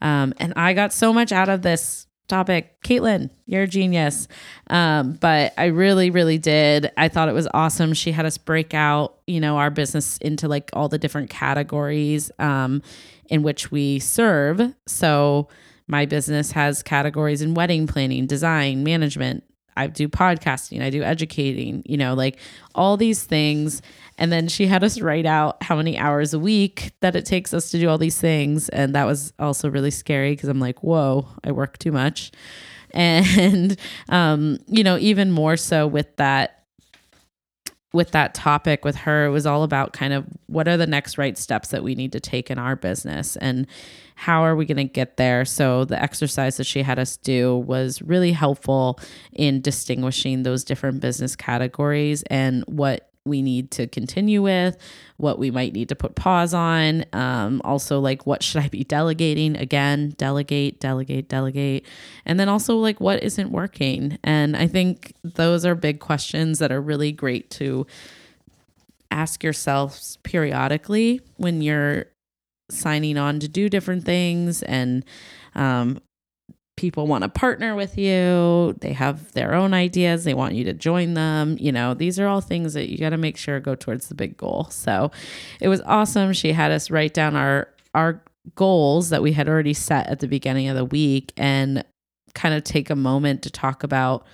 Um, 0.00 0.32
and 0.38 0.54
I 0.56 0.72
got 0.72 0.94
so 0.94 1.12
much 1.12 1.30
out 1.30 1.50
of 1.50 1.60
this 1.60 2.06
topic. 2.32 2.80
Caitlin, 2.82 3.28
you're 3.44 3.64
a 3.64 3.66
genius. 3.66 4.26
Um, 4.68 5.12
but 5.20 5.52
I 5.58 5.66
really, 5.66 6.08
really 6.08 6.38
did. 6.38 6.90
I 6.96 7.08
thought 7.08 7.28
it 7.28 7.34
was 7.34 7.46
awesome. 7.52 7.92
She 7.92 8.10
had 8.10 8.24
us 8.24 8.38
break 8.38 8.72
out, 8.72 9.18
you 9.26 9.38
know, 9.38 9.58
our 9.58 9.70
business 9.70 10.16
into 10.18 10.48
like 10.48 10.70
all 10.72 10.88
the 10.88 10.96
different 10.96 11.28
categories 11.28 12.30
um, 12.38 12.80
in 13.26 13.42
which 13.42 13.70
we 13.70 13.98
serve. 13.98 14.62
So 14.86 15.48
my 15.86 16.06
business 16.06 16.52
has 16.52 16.82
categories 16.82 17.42
in 17.42 17.52
wedding 17.52 17.86
planning, 17.86 18.26
design, 18.26 18.82
management. 18.82 19.44
I 19.76 19.86
do 19.86 20.08
podcasting, 20.08 20.82
I 20.82 20.90
do 20.90 21.02
educating, 21.02 21.82
you 21.86 21.96
know, 21.96 22.14
like 22.14 22.38
all 22.74 22.96
these 22.96 23.24
things. 23.24 23.82
And 24.18 24.30
then 24.30 24.48
she 24.48 24.66
had 24.66 24.84
us 24.84 25.00
write 25.00 25.26
out 25.26 25.62
how 25.62 25.76
many 25.76 25.98
hours 25.98 26.34
a 26.34 26.38
week 26.38 26.92
that 27.00 27.16
it 27.16 27.24
takes 27.24 27.54
us 27.54 27.70
to 27.70 27.78
do 27.78 27.88
all 27.88 27.98
these 27.98 28.20
things. 28.20 28.68
And 28.68 28.94
that 28.94 29.06
was 29.06 29.32
also 29.38 29.70
really 29.70 29.90
scary 29.90 30.32
because 30.32 30.48
I'm 30.48 30.60
like, 30.60 30.82
whoa, 30.82 31.26
I 31.44 31.52
work 31.52 31.78
too 31.78 31.92
much. 31.92 32.32
And, 32.94 33.78
um, 34.10 34.58
you 34.66 34.84
know, 34.84 34.98
even 34.98 35.30
more 35.30 35.56
so 35.56 35.86
with 35.86 36.14
that 36.16 36.61
with 37.92 38.12
that 38.12 38.34
topic 38.34 38.84
with 38.84 38.96
her 38.96 39.26
it 39.26 39.30
was 39.30 39.46
all 39.46 39.62
about 39.62 39.92
kind 39.92 40.12
of 40.12 40.24
what 40.46 40.66
are 40.66 40.76
the 40.76 40.86
next 40.86 41.18
right 41.18 41.36
steps 41.36 41.68
that 41.68 41.82
we 41.82 41.94
need 41.94 42.12
to 42.12 42.20
take 42.20 42.50
in 42.50 42.58
our 42.58 42.74
business 42.74 43.36
and 43.36 43.66
how 44.14 44.44
are 44.44 44.54
we 44.54 44.64
going 44.64 44.76
to 44.76 44.84
get 44.84 45.16
there? 45.16 45.44
So 45.44 45.84
the 45.84 46.00
exercise 46.00 46.56
that 46.58 46.64
she 46.64 46.82
had 46.82 46.98
us 46.98 47.16
do 47.16 47.56
was 47.56 48.00
really 48.02 48.30
helpful 48.30 49.00
in 49.32 49.60
distinguishing 49.60 50.44
those 50.44 50.62
different 50.64 51.00
business 51.00 51.34
categories 51.34 52.22
and 52.24 52.62
what 52.68 53.11
we 53.24 53.42
need 53.42 53.70
to 53.72 53.86
continue 53.86 54.42
with, 54.42 54.76
what 55.16 55.38
we 55.38 55.50
might 55.50 55.72
need 55.72 55.88
to 55.90 55.94
put 55.94 56.14
pause 56.14 56.52
on. 56.52 57.04
Um, 57.12 57.60
also, 57.64 58.00
like, 58.00 58.26
what 58.26 58.42
should 58.42 58.62
I 58.62 58.68
be 58.68 58.84
delegating? 58.84 59.56
Again, 59.56 60.14
delegate, 60.16 60.80
delegate, 60.80 61.28
delegate. 61.28 61.86
And 62.26 62.40
then 62.40 62.48
also, 62.48 62.76
like, 62.76 63.00
what 63.00 63.22
isn't 63.22 63.50
working? 63.50 64.18
And 64.24 64.56
I 64.56 64.66
think 64.66 65.14
those 65.22 65.64
are 65.64 65.74
big 65.74 66.00
questions 66.00 66.58
that 66.58 66.72
are 66.72 66.80
really 66.80 67.12
great 67.12 67.50
to 67.50 67.86
ask 69.10 69.44
yourselves 69.44 70.18
periodically 70.22 71.20
when 71.36 71.62
you're 71.62 72.06
signing 72.70 73.18
on 73.18 73.38
to 73.38 73.48
do 73.48 73.68
different 73.68 74.04
things 74.04 74.62
and 74.62 75.04
um, 75.54 76.00
people 76.82 77.06
want 77.06 77.22
to 77.22 77.28
partner 77.28 77.76
with 77.76 77.96
you. 77.96 78.74
They 78.80 78.92
have 78.92 79.30
their 79.34 79.54
own 79.54 79.72
ideas. 79.72 80.24
They 80.24 80.34
want 80.34 80.56
you 80.56 80.64
to 80.64 80.72
join 80.72 81.14
them. 81.14 81.56
You 81.60 81.70
know, 81.70 81.94
these 81.94 82.18
are 82.18 82.26
all 82.26 82.40
things 82.40 82.74
that 82.74 82.90
you 82.90 82.98
got 82.98 83.10
to 83.10 83.16
make 83.16 83.36
sure 83.36 83.60
go 83.60 83.76
towards 83.76 84.08
the 84.08 84.16
big 84.16 84.36
goal. 84.36 84.66
So 84.70 85.12
it 85.60 85.68
was 85.68 85.80
awesome. 85.82 86.32
She 86.32 86.52
had 86.52 86.72
us 86.72 86.90
write 86.90 87.14
down 87.14 87.36
our, 87.36 87.68
our 87.94 88.20
goals 88.56 89.10
that 89.10 89.22
we 89.22 89.32
had 89.32 89.48
already 89.48 89.74
set 89.74 90.08
at 90.08 90.18
the 90.18 90.26
beginning 90.26 90.66
of 90.66 90.74
the 90.74 90.84
week 90.84 91.32
and 91.36 91.84
kind 92.34 92.52
of 92.52 92.64
take 92.64 92.90
a 92.90 92.96
moment 92.96 93.42
to 93.42 93.50
talk 93.50 93.84
about 93.84 94.26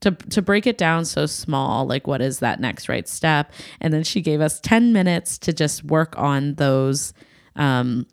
to 0.00 0.12
to 0.12 0.40
break 0.40 0.68
it 0.68 0.78
down 0.78 1.04
so 1.04 1.26
small 1.26 1.84
like 1.84 2.06
what 2.06 2.20
is 2.20 2.38
that 2.38 2.60
next 2.60 2.88
right 2.88 3.08
step 3.08 3.50
and 3.80 3.92
then 3.92 4.04
she 4.04 4.20
gave 4.20 4.40
us 4.40 4.60
10 4.60 4.92
minutes 4.92 5.38
to 5.38 5.52
just 5.52 5.82
work 5.82 6.16
on 6.16 6.54
those 6.54 7.12
um 7.56 8.06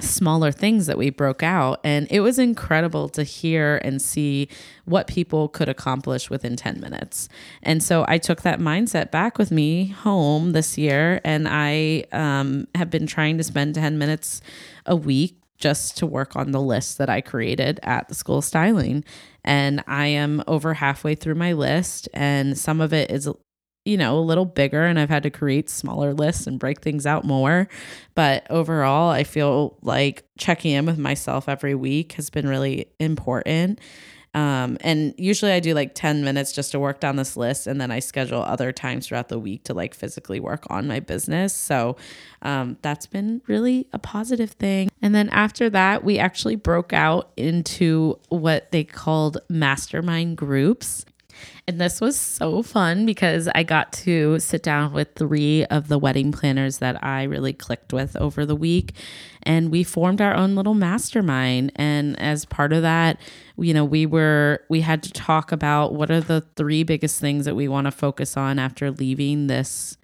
smaller 0.00 0.50
things 0.50 0.86
that 0.86 0.98
we 0.98 1.10
broke 1.10 1.42
out. 1.42 1.80
And 1.84 2.06
it 2.10 2.20
was 2.20 2.38
incredible 2.38 3.08
to 3.10 3.22
hear 3.22 3.80
and 3.84 4.00
see 4.00 4.48
what 4.84 5.06
people 5.06 5.48
could 5.48 5.68
accomplish 5.68 6.30
within 6.30 6.56
10 6.56 6.80
minutes. 6.80 7.28
And 7.62 7.82
so 7.82 8.04
i 8.08 8.18
took 8.18 8.42
that 8.42 8.58
mindset 8.58 9.10
back 9.10 9.38
with 9.38 9.50
me 9.50 9.86
home 9.86 10.52
this 10.52 10.76
year. 10.76 11.20
And 11.24 11.46
i 11.48 12.04
um, 12.12 12.66
have 12.74 12.90
been 12.90 13.06
trying 13.06 13.38
to 13.38 13.44
spend 13.44 13.74
10 13.74 13.98
minutes 13.98 14.40
a 14.86 14.96
week 14.96 15.38
just 15.56 15.96
to 15.98 16.06
work 16.06 16.34
on 16.34 16.50
the 16.50 16.60
list 16.60 16.98
that 16.98 17.08
i 17.08 17.20
created 17.20 17.78
at 17.82 18.08
the 18.08 18.14
school 18.14 18.42
styling. 18.42 19.04
And 19.44 19.82
i 19.86 20.06
am 20.06 20.42
over 20.46 20.74
halfway 20.74 21.14
through 21.14 21.36
my 21.36 21.52
list 21.52 22.08
and 22.12 22.58
some 22.58 22.80
of 22.80 22.92
it 22.92 23.10
is 23.10 23.28
you 23.84 23.96
know, 23.96 24.18
a 24.18 24.20
little 24.20 24.46
bigger 24.46 24.82
and 24.82 24.98
I've 24.98 25.10
had 25.10 25.22
to 25.24 25.30
create 25.30 25.68
smaller 25.68 26.14
lists 26.14 26.46
and 26.46 26.58
break 26.58 26.80
things 26.80 27.06
out 27.06 27.24
more. 27.24 27.68
But 28.14 28.46
overall, 28.50 29.10
I 29.10 29.24
feel 29.24 29.76
like 29.82 30.24
checking 30.38 30.72
in 30.72 30.86
with 30.86 30.98
myself 30.98 31.48
every 31.48 31.74
week 31.74 32.12
has 32.12 32.30
been 32.30 32.48
really 32.48 32.88
important. 32.98 33.80
Um, 34.34 34.78
and 34.80 35.14
usually 35.16 35.52
I 35.52 35.60
do 35.60 35.74
like 35.74 35.94
10 35.94 36.24
minutes 36.24 36.52
just 36.52 36.72
to 36.72 36.80
work 36.80 36.98
down 36.98 37.14
this 37.16 37.36
list. 37.36 37.68
And 37.68 37.80
then 37.80 37.92
I 37.92 38.00
schedule 38.00 38.42
other 38.42 38.72
times 38.72 39.06
throughout 39.06 39.28
the 39.28 39.38
week 39.38 39.64
to 39.64 39.74
like 39.74 39.94
physically 39.94 40.40
work 40.40 40.66
on 40.68 40.88
my 40.88 40.98
business. 40.98 41.54
So 41.54 41.96
um, 42.42 42.76
that's 42.82 43.06
been 43.06 43.42
really 43.46 43.86
a 43.92 43.98
positive 43.98 44.50
thing. 44.50 44.90
And 45.00 45.14
then 45.14 45.28
after 45.28 45.70
that, 45.70 46.02
we 46.02 46.18
actually 46.18 46.56
broke 46.56 46.92
out 46.92 47.30
into 47.36 48.18
what 48.28 48.72
they 48.72 48.82
called 48.82 49.38
mastermind 49.48 50.36
groups. 50.36 51.04
And 51.66 51.80
this 51.80 52.00
was 52.00 52.18
so 52.18 52.62
fun 52.62 53.06
because 53.06 53.48
I 53.54 53.62
got 53.62 53.92
to 54.04 54.38
sit 54.38 54.62
down 54.62 54.92
with 54.92 55.14
three 55.14 55.64
of 55.66 55.88
the 55.88 55.98
wedding 55.98 56.32
planners 56.32 56.78
that 56.78 57.02
I 57.02 57.24
really 57.24 57.52
clicked 57.52 57.92
with 57.92 58.16
over 58.16 58.44
the 58.44 58.56
week. 58.56 58.92
And 59.42 59.70
we 59.70 59.82
formed 59.84 60.20
our 60.20 60.34
own 60.34 60.54
little 60.54 60.74
mastermind. 60.74 61.72
And 61.76 62.18
as 62.20 62.44
part 62.44 62.72
of 62.72 62.82
that, 62.82 63.18
you 63.56 63.72
know, 63.72 63.84
we 63.84 64.06
were, 64.06 64.60
we 64.68 64.80
had 64.80 65.02
to 65.04 65.12
talk 65.12 65.52
about 65.52 65.94
what 65.94 66.10
are 66.10 66.20
the 66.20 66.42
three 66.56 66.82
biggest 66.82 67.20
things 67.20 67.44
that 67.44 67.56
we 67.56 67.68
want 67.68 67.86
to 67.86 67.90
focus 67.90 68.36
on 68.36 68.58
after 68.58 68.90
leaving 68.90 69.46
this 69.46 69.96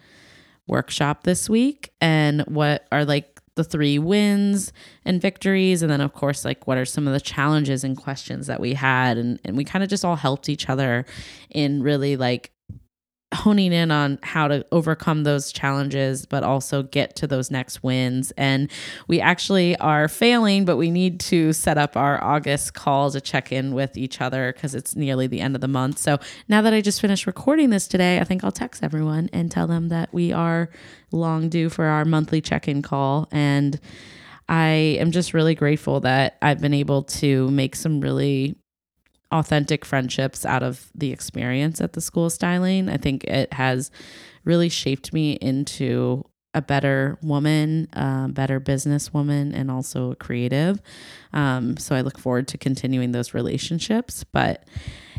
workshop 0.67 1.25
this 1.25 1.51
week 1.51 1.93
and 2.01 2.43
what 2.43 2.87
are 2.93 3.05
like 3.05 3.40
the 3.61 3.71
three 3.71 3.99
wins 3.99 4.73
and 5.05 5.21
victories. 5.21 5.83
And 5.83 5.91
then 5.91 6.01
of 6.01 6.13
course 6.13 6.45
like 6.45 6.67
what 6.67 6.79
are 6.79 6.85
some 6.85 7.07
of 7.07 7.13
the 7.13 7.21
challenges 7.21 7.85
and 7.85 7.97
questions 7.97 8.47
that 8.47 8.61
we 8.61 8.75
had? 8.75 9.19
And, 9.19 9.39
and 9.45 9.57
we 9.57 9.65
kind 9.65 9.83
of 9.85 9.91
just 9.91 10.05
all 10.05 10.17
helped 10.17 10.49
each 10.49 10.69
other 10.69 11.05
in 11.51 11.83
really 11.83 12.17
like 12.17 12.53
honing 13.33 13.73
in 13.73 13.91
on 13.91 14.19
how 14.23 14.49
to 14.49 14.67
overcome 14.73 15.23
those 15.23 15.53
challenges 15.53 16.27
but 16.27 16.43
also 16.43 16.83
get 16.83 17.15
to 17.15 17.27
those 17.27 17.51
next 17.51 17.83
wins. 17.83 18.33
And 18.37 18.71
we 19.07 19.21
actually 19.21 19.77
are 19.77 20.09
failing 20.09 20.65
but 20.65 20.77
we 20.77 20.91
need 20.91 21.21
to 21.21 21.53
set 21.53 21.79
up 21.79 21.97
our 21.97 22.23
august 22.23 22.75
call 22.75 23.11
to 23.11 23.21
check 23.21 23.53
in 23.53 23.73
with 23.73 23.97
each 23.97 24.21
other 24.21 24.53
because 24.53 24.75
it's 24.75 24.97
nearly 24.97 25.29
the 25.29 25.41
end 25.41 25.55
of 25.55 25.61
the 25.61 25.69
month. 25.69 25.99
So 25.99 26.19
now 26.49 26.61
that 26.63 26.75
i 26.75 26.81
just 26.81 27.01
finished 27.01 27.27
recording 27.27 27.71
this 27.71 27.87
today 27.87 28.19
i 28.19 28.25
think 28.25 28.43
i'll 28.43 28.53
text 28.53 28.83
everyone 28.83 29.31
and 29.33 29.51
tell 29.51 29.67
them 29.67 29.89
that 29.89 30.13
we 30.13 30.33
are 30.33 30.69
long 31.13 31.49
due 31.49 31.69
for 31.69 31.85
our 31.85 32.05
monthly 32.05 32.41
check-in 32.41 32.83
call. 32.83 33.29
And 33.31 33.79
i 34.49 34.67
am 34.99 35.13
just 35.13 35.35
really 35.35 35.55
grateful 35.55 36.01
that 36.01 36.37
i've 36.43 36.61
been 36.61 36.75
able 36.75 37.05
to 37.05 37.49
make 37.53 37.77
some 37.77 38.01
really 38.01 38.57
authentic 39.33 39.85
friendships 39.85 40.45
out 40.45 40.63
of 40.63 40.91
the 40.95 41.13
experience 41.13 41.81
at 41.81 41.93
the 41.93 42.01
school 42.01 42.31
styling. 42.31 42.89
I 42.89 42.97
think 42.97 43.25
it 43.25 43.53
has 43.53 43.91
really 44.45 44.69
shaped 44.69 45.13
me 45.13 45.33
into 45.33 46.25
a 46.53 46.61
better 46.61 47.17
woman, 47.23 47.89
a 47.93 48.29
better 48.29 48.61
businesswoman, 48.61 49.55
and 49.55 49.71
also 49.71 50.13
a 50.13 50.17
creative. 50.17 50.81
Um, 51.33 51.77
so 51.77 51.95
I 51.95 52.01
look 52.01 52.19
forward 52.19 52.49
to 52.49 52.59
continuing 52.59 53.13
those 53.13 53.35
relationships. 53.35 54.25
But 54.25 54.65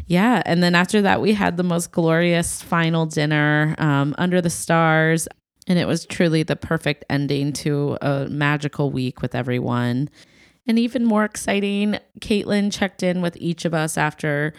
yeah, 0.07 0.41
and 0.45 0.62
then 0.62 0.76
after 0.76 1.01
that, 1.03 1.22
we 1.22 1.34
had 1.34 1.55
the 1.55 1.64
most 1.64 1.91
glorious 1.91 2.62
final 2.62 3.05
dinner 3.05 3.76
um, 3.78 4.14
under 4.18 4.41
the 4.41 4.49
stars. 4.49 5.28
And 5.68 5.80
it 5.80 5.88
was 5.88 6.05
truly 6.05 6.43
the 6.43 6.55
perfect 6.55 7.05
ending 7.09 7.53
to 7.53 7.97
a 8.01 8.28
magical 8.28 8.91
week 8.91 9.22
with 9.22 9.36
everyone. 9.36 10.09
And 10.68 10.78
even 10.78 11.05
more 11.05 11.26
exciting, 11.26 11.97
Caitlin 12.20 12.72
checked 12.72 13.03
in 13.03 13.22
with 13.22 13.36
each 13.38 13.66
of 13.66 13.74
us 13.74 13.97
after 13.97 14.53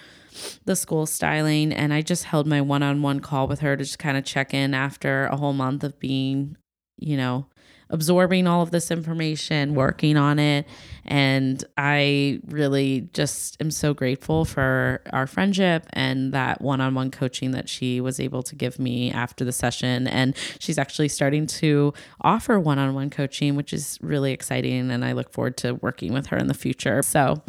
the 0.64 0.76
school 0.76 1.06
styling, 1.06 1.72
and 1.72 1.92
I 1.92 2.02
just 2.02 2.24
held 2.24 2.46
my 2.46 2.60
one 2.60 2.82
on 2.82 3.02
one 3.02 3.20
call 3.20 3.46
with 3.46 3.60
her 3.60 3.76
to 3.76 3.84
just 3.84 3.98
kind 3.98 4.16
of 4.16 4.24
check 4.24 4.52
in 4.52 4.74
after 4.74 5.26
a 5.26 5.36
whole 5.36 5.52
month 5.52 5.84
of 5.84 5.98
being, 5.98 6.56
you 6.96 7.16
know, 7.16 7.46
absorbing 7.92 8.46
all 8.46 8.62
of 8.62 8.70
this 8.70 8.90
information, 8.90 9.74
working 9.74 10.16
on 10.16 10.38
it. 10.38 10.66
And 11.04 11.62
I 11.76 12.40
really 12.48 13.08
just 13.12 13.60
am 13.60 13.70
so 13.70 13.92
grateful 13.92 14.44
for 14.44 15.02
our 15.12 15.26
friendship 15.26 15.86
and 15.92 16.32
that 16.32 16.60
one 16.60 16.80
on 16.80 16.94
one 16.94 17.10
coaching 17.10 17.50
that 17.52 17.68
she 17.68 18.00
was 18.00 18.18
able 18.18 18.42
to 18.44 18.54
give 18.56 18.78
me 18.78 19.12
after 19.12 19.44
the 19.44 19.52
session. 19.52 20.08
And 20.08 20.34
she's 20.58 20.78
actually 20.78 21.08
starting 21.08 21.46
to 21.46 21.92
offer 22.22 22.58
one 22.58 22.78
on 22.78 22.94
one 22.94 23.10
coaching, 23.10 23.54
which 23.54 23.72
is 23.72 23.98
really 24.00 24.32
exciting. 24.32 24.90
And 24.90 25.04
I 25.04 25.12
look 25.12 25.30
forward 25.30 25.56
to 25.58 25.74
working 25.74 26.12
with 26.12 26.26
her 26.28 26.38
in 26.38 26.46
the 26.46 26.54
future. 26.54 27.02
So, 27.02 27.42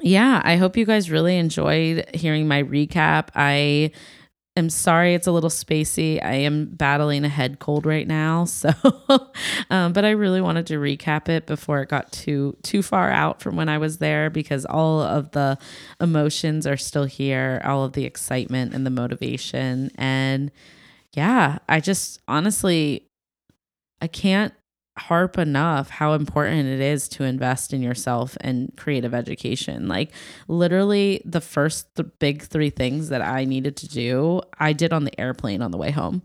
yeah, 0.00 0.40
I 0.44 0.56
hope 0.56 0.76
you 0.76 0.86
guys 0.86 1.10
really 1.10 1.36
enjoyed 1.36 2.08
hearing 2.14 2.48
my 2.48 2.62
recap. 2.62 3.28
I 3.34 3.90
am 4.58 4.70
sorry 4.70 5.14
it's 5.14 5.26
a 5.26 5.32
little 5.32 5.50
spacey. 5.50 6.22
I 6.22 6.34
am 6.34 6.66
battling 6.66 7.24
a 7.24 7.28
head 7.28 7.58
cold 7.58 7.86
right 7.86 8.06
now, 8.06 8.44
so 8.46 8.70
um, 9.70 9.92
but 9.92 10.04
I 10.04 10.10
really 10.10 10.40
wanted 10.40 10.66
to 10.66 10.74
recap 10.74 11.28
it 11.28 11.46
before 11.46 11.80
it 11.80 11.88
got 11.88 12.12
too 12.12 12.56
too 12.62 12.82
far 12.82 13.10
out 13.10 13.40
from 13.40 13.56
when 13.56 13.68
I 13.68 13.78
was 13.78 13.98
there 13.98 14.30
because 14.30 14.64
all 14.66 15.00
of 15.00 15.30
the 15.30 15.58
emotions 16.00 16.66
are 16.66 16.76
still 16.76 17.04
here, 17.04 17.62
all 17.64 17.84
of 17.84 17.92
the 17.92 18.04
excitement 18.04 18.74
and 18.74 18.84
the 18.84 18.90
motivation 18.90 19.90
and 19.96 20.50
yeah, 21.14 21.58
I 21.68 21.80
just 21.80 22.20
honestly 22.28 23.08
I 24.00 24.06
can't 24.06 24.54
harp 24.98 25.38
enough 25.38 25.90
how 25.90 26.12
important 26.12 26.68
it 26.68 26.80
is 26.80 27.08
to 27.10 27.24
invest 27.24 27.72
in 27.72 27.80
yourself 27.82 28.36
and 28.40 28.72
creative 28.76 29.14
education. 29.14 29.88
Like 29.88 30.12
literally 30.48 31.22
the 31.24 31.40
first 31.40 31.94
th- 31.94 32.08
big 32.18 32.42
3 32.42 32.70
things 32.70 33.08
that 33.08 33.22
I 33.22 33.44
needed 33.44 33.76
to 33.78 33.88
do, 33.88 34.40
I 34.58 34.72
did 34.72 34.92
on 34.92 35.04
the 35.04 35.20
airplane 35.20 35.62
on 35.62 35.70
the 35.70 35.78
way 35.78 35.90
home. 35.90 36.22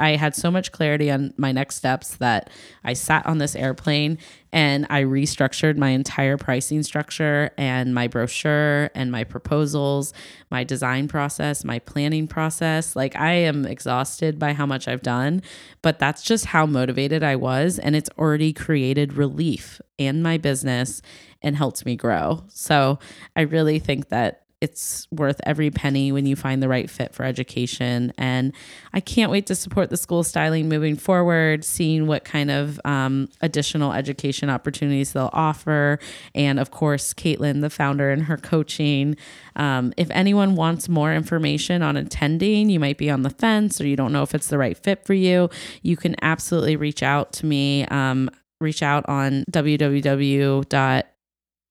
I 0.00 0.16
had 0.16 0.34
so 0.34 0.50
much 0.50 0.72
clarity 0.72 1.10
on 1.10 1.34
my 1.36 1.52
next 1.52 1.76
steps 1.76 2.16
that 2.16 2.50
I 2.82 2.94
sat 2.94 3.26
on 3.26 3.38
this 3.38 3.54
airplane 3.54 4.18
and 4.52 4.86
I 4.90 5.02
restructured 5.02 5.76
my 5.76 5.90
entire 5.90 6.36
pricing 6.36 6.82
structure 6.82 7.50
and 7.56 7.94
my 7.94 8.08
brochure 8.08 8.90
and 8.94 9.12
my 9.12 9.24
proposals, 9.24 10.12
my 10.50 10.64
design 10.64 11.06
process, 11.06 11.64
my 11.64 11.78
planning 11.78 12.26
process. 12.26 12.96
Like 12.96 13.14
I 13.14 13.32
am 13.32 13.66
exhausted 13.66 14.38
by 14.38 14.54
how 14.54 14.66
much 14.66 14.88
I've 14.88 15.02
done, 15.02 15.42
but 15.82 15.98
that's 15.98 16.22
just 16.22 16.46
how 16.46 16.66
motivated 16.66 17.22
I 17.22 17.36
was. 17.36 17.78
And 17.78 17.94
it's 17.94 18.10
already 18.18 18.52
created 18.52 19.12
relief 19.12 19.80
in 19.98 20.22
my 20.22 20.38
business 20.38 21.02
and 21.42 21.56
helped 21.56 21.84
me 21.84 21.94
grow. 21.94 22.44
So 22.48 22.98
I 23.36 23.42
really 23.42 23.78
think 23.78 24.08
that 24.08 24.39
it's 24.60 25.08
worth 25.10 25.40
every 25.44 25.70
penny 25.70 26.12
when 26.12 26.26
you 26.26 26.36
find 26.36 26.62
the 26.62 26.68
right 26.68 26.90
fit 26.90 27.14
for 27.14 27.24
education. 27.24 28.12
And 28.18 28.52
I 28.92 29.00
can't 29.00 29.30
wait 29.30 29.46
to 29.46 29.54
support 29.54 29.88
the 29.88 29.96
school 29.96 30.22
styling 30.22 30.68
moving 30.68 30.96
forward, 30.96 31.64
seeing 31.64 32.06
what 32.06 32.24
kind 32.24 32.50
of 32.50 32.78
um, 32.84 33.28
additional 33.40 33.92
education 33.92 34.50
opportunities 34.50 35.12
they'll 35.12 35.30
offer. 35.32 35.98
And 36.34 36.60
of 36.60 36.70
course, 36.70 37.14
Caitlin, 37.14 37.62
the 37.62 37.70
founder, 37.70 38.10
and 38.10 38.24
her 38.24 38.36
coaching. 38.36 39.16
Um, 39.56 39.94
if 39.96 40.10
anyone 40.10 40.56
wants 40.56 40.88
more 40.88 41.14
information 41.14 41.82
on 41.82 41.96
attending, 41.96 42.68
you 42.68 42.78
might 42.78 42.98
be 42.98 43.10
on 43.10 43.22
the 43.22 43.30
fence 43.30 43.80
or 43.80 43.86
you 43.86 43.96
don't 43.96 44.12
know 44.12 44.22
if 44.22 44.34
it's 44.34 44.48
the 44.48 44.58
right 44.58 44.76
fit 44.76 45.06
for 45.06 45.14
you, 45.14 45.48
you 45.82 45.96
can 45.96 46.16
absolutely 46.22 46.76
reach 46.76 47.02
out 47.02 47.32
to 47.34 47.46
me. 47.46 47.86
Um, 47.86 48.30
reach 48.60 48.82
out 48.82 49.08
on 49.08 49.44
www 49.50 50.68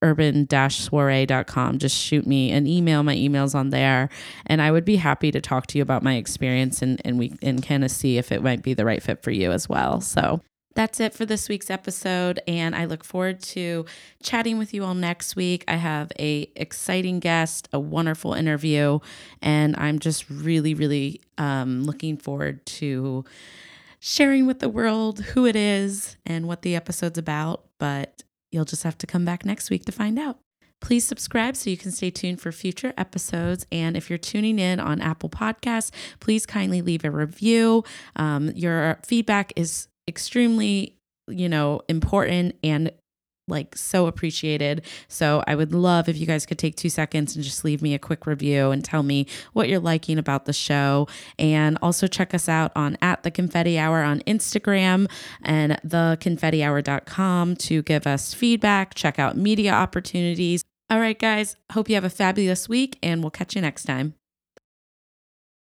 urban-soiree.com 0.01 1.77
just 1.77 1.95
shoot 1.95 2.25
me 2.25 2.51
an 2.51 2.67
email. 2.67 3.03
My 3.03 3.15
email's 3.15 3.55
on 3.55 3.69
there. 3.69 4.09
And 4.45 4.61
i 4.61 4.71
would 4.71 4.85
be 4.85 4.97
happy 4.97 5.31
to 5.31 5.41
talk 5.41 5.67
to 5.67 5.77
you 5.77 5.81
about 5.81 6.03
my 6.03 6.15
experience 6.15 6.81
and, 6.81 7.01
and 7.05 7.19
we 7.19 7.33
and 7.41 7.65
kind 7.65 7.83
of 7.83 7.91
see 7.91 8.17
if 8.17 8.31
it 8.31 8.43
might 8.43 8.63
be 8.63 8.73
the 8.73 8.85
right 8.85 9.01
fit 9.03 9.23
for 9.23 9.31
you 9.31 9.51
as 9.51 9.67
well. 9.67 10.01
So 10.01 10.41
that's 10.75 10.99
it 10.99 11.13
for 11.13 11.25
this 11.25 11.49
week's 11.49 11.69
episode. 11.69 12.39
And 12.47 12.75
i 12.75 12.85
look 12.85 13.03
forward 13.03 13.41
to 13.41 13.85
chatting 14.23 14.57
with 14.57 14.73
you 14.73 14.83
all 14.85 14.95
next 14.95 15.35
week. 15.35 15.63
I 15.67 15.75
have 15.75 16.11
a 16.19 16.49
exciting 16.55 17.19
guest 17.19 17.67
a 17.73 17.79
wonderful 17.79 18.33
interview 18.33 18.99
and 19.41 19.75
i'm 19.77 19.99
just 19.99 20.29
really 20.29 20.73
really 20.73 21.21
um, 21.37 21.83
looking 21.83 22.17
forward 22.17 22.65
to 22.65 23.23
sharing 23.99 24.47
with 24.47 24.59
the 24.59 24.69
world 24.69 25.19
who 25.19 25.45
it 25.45 25.55
is 25.55 26.17
and 26.25 26.47
what 26.47 26.61
the 26.61 26.75
episode's 26.75 27.17
about. 27.17 27.65
But 27.77 28.23
You'll 28.51 28.65
just 28.65 28.83
have 28.83 28.97
to 28.99 29.07
come 29.07 29.25
back 29.25 29.45
next 29.45 29.69
week 29.69 29.85
to 29.85 29.91
find 29.91 30.17
out. 30.17 30.39
Please 30.81 31.05
subscribe 31.05 31.55
so 31.55 31.69
you 31.69 31.77
can 31.77 31.91
stay 31.91 32.09
tuned 32.09 32.39
for 32.39 32.51
future 32.51 32.93
episodes. 32.97 33.65
And 33.71 33.97
if 33.97 34.09
you're 34.09 34.17
tuning 34.17 34.59
in 34.59 34.79
on 34.79 35.01
Apple 35.01 35.29
Podcasts, 35.29 35.91
please 36.19 36.45
kindly 36.45 36.81
leave 36.81 37.03
a 37.03 37.11
review. 37.11 37.83
Um, 38.15 38.51
your 38.55 38.99
feedback 39.05 39.51
is 39.55 39.87
extremely, 40.07 40.97
you 41.27 41.49
know, 41.49 41.81
important 41.89 42.55
and 42.63 42.91
like 43.49 43.75
so 43.75 44.07
appreciated. 44.07 44.85
So 45.07 45.43
I 45.47 45.55
would 45.55 45.73
love 45.73 46.07
if 46.07 46.17
you 46.17 46.25
guys 46.25 46.45
could 46.45 46.59
take 46.59 46.75
two 46.75 46.89
seconds 46.89 47.35
and 47.35 47.43
just 47.43 47.65
leave 47.65 47.81
me 47.81 47.93
a 47.93 47.99
quick 47.99 48.25
review 48.25 48.71
and 48.71 48.83
tell 48.83 49.03
me 49.03 49.27
what 49.53 49.69
you're 49.69 49.79
liking 49.79 50.17
about 50.17 50.45
the 50.45 50.53
show. 50.53 51.07
And 51.37 51.77
also 51.81 52.07
check 52.07 52.33
us 52.33 52.47
out 52.47 52.71
on 52.75 52.97
at 53.01 53.23
the 53.23 53.31
confetti 53.31 53.77
hour 53.77 54.01
on 54.03 54.19
Instagram 54.21 55.09
and 55.41 55.79
theconfettihour.com 55.85 57.55
to 57.55 57.81
give 57.83 58.07
us 58.07 58.33
feedback, 58.33 58.95
check 58.95 59.19
out 59.19 59.37
media 59.37 59.71
opportunities. 59.73 60.63
All 60.89 60.99
right, 60.99 61.17
guys, 61.17 61.55
hope 61.71 61.87
you 61.87 61.95
have 61.95 62.03
a 62.03 62.09
fabulous 62.09 62.67
week 62.67 62.97
and 63.03 63.21
we'll 63.21 63.31
catch 63.31 63.55
you 63.55 63.61
next 63.61 63.83
time. 63.83 64.18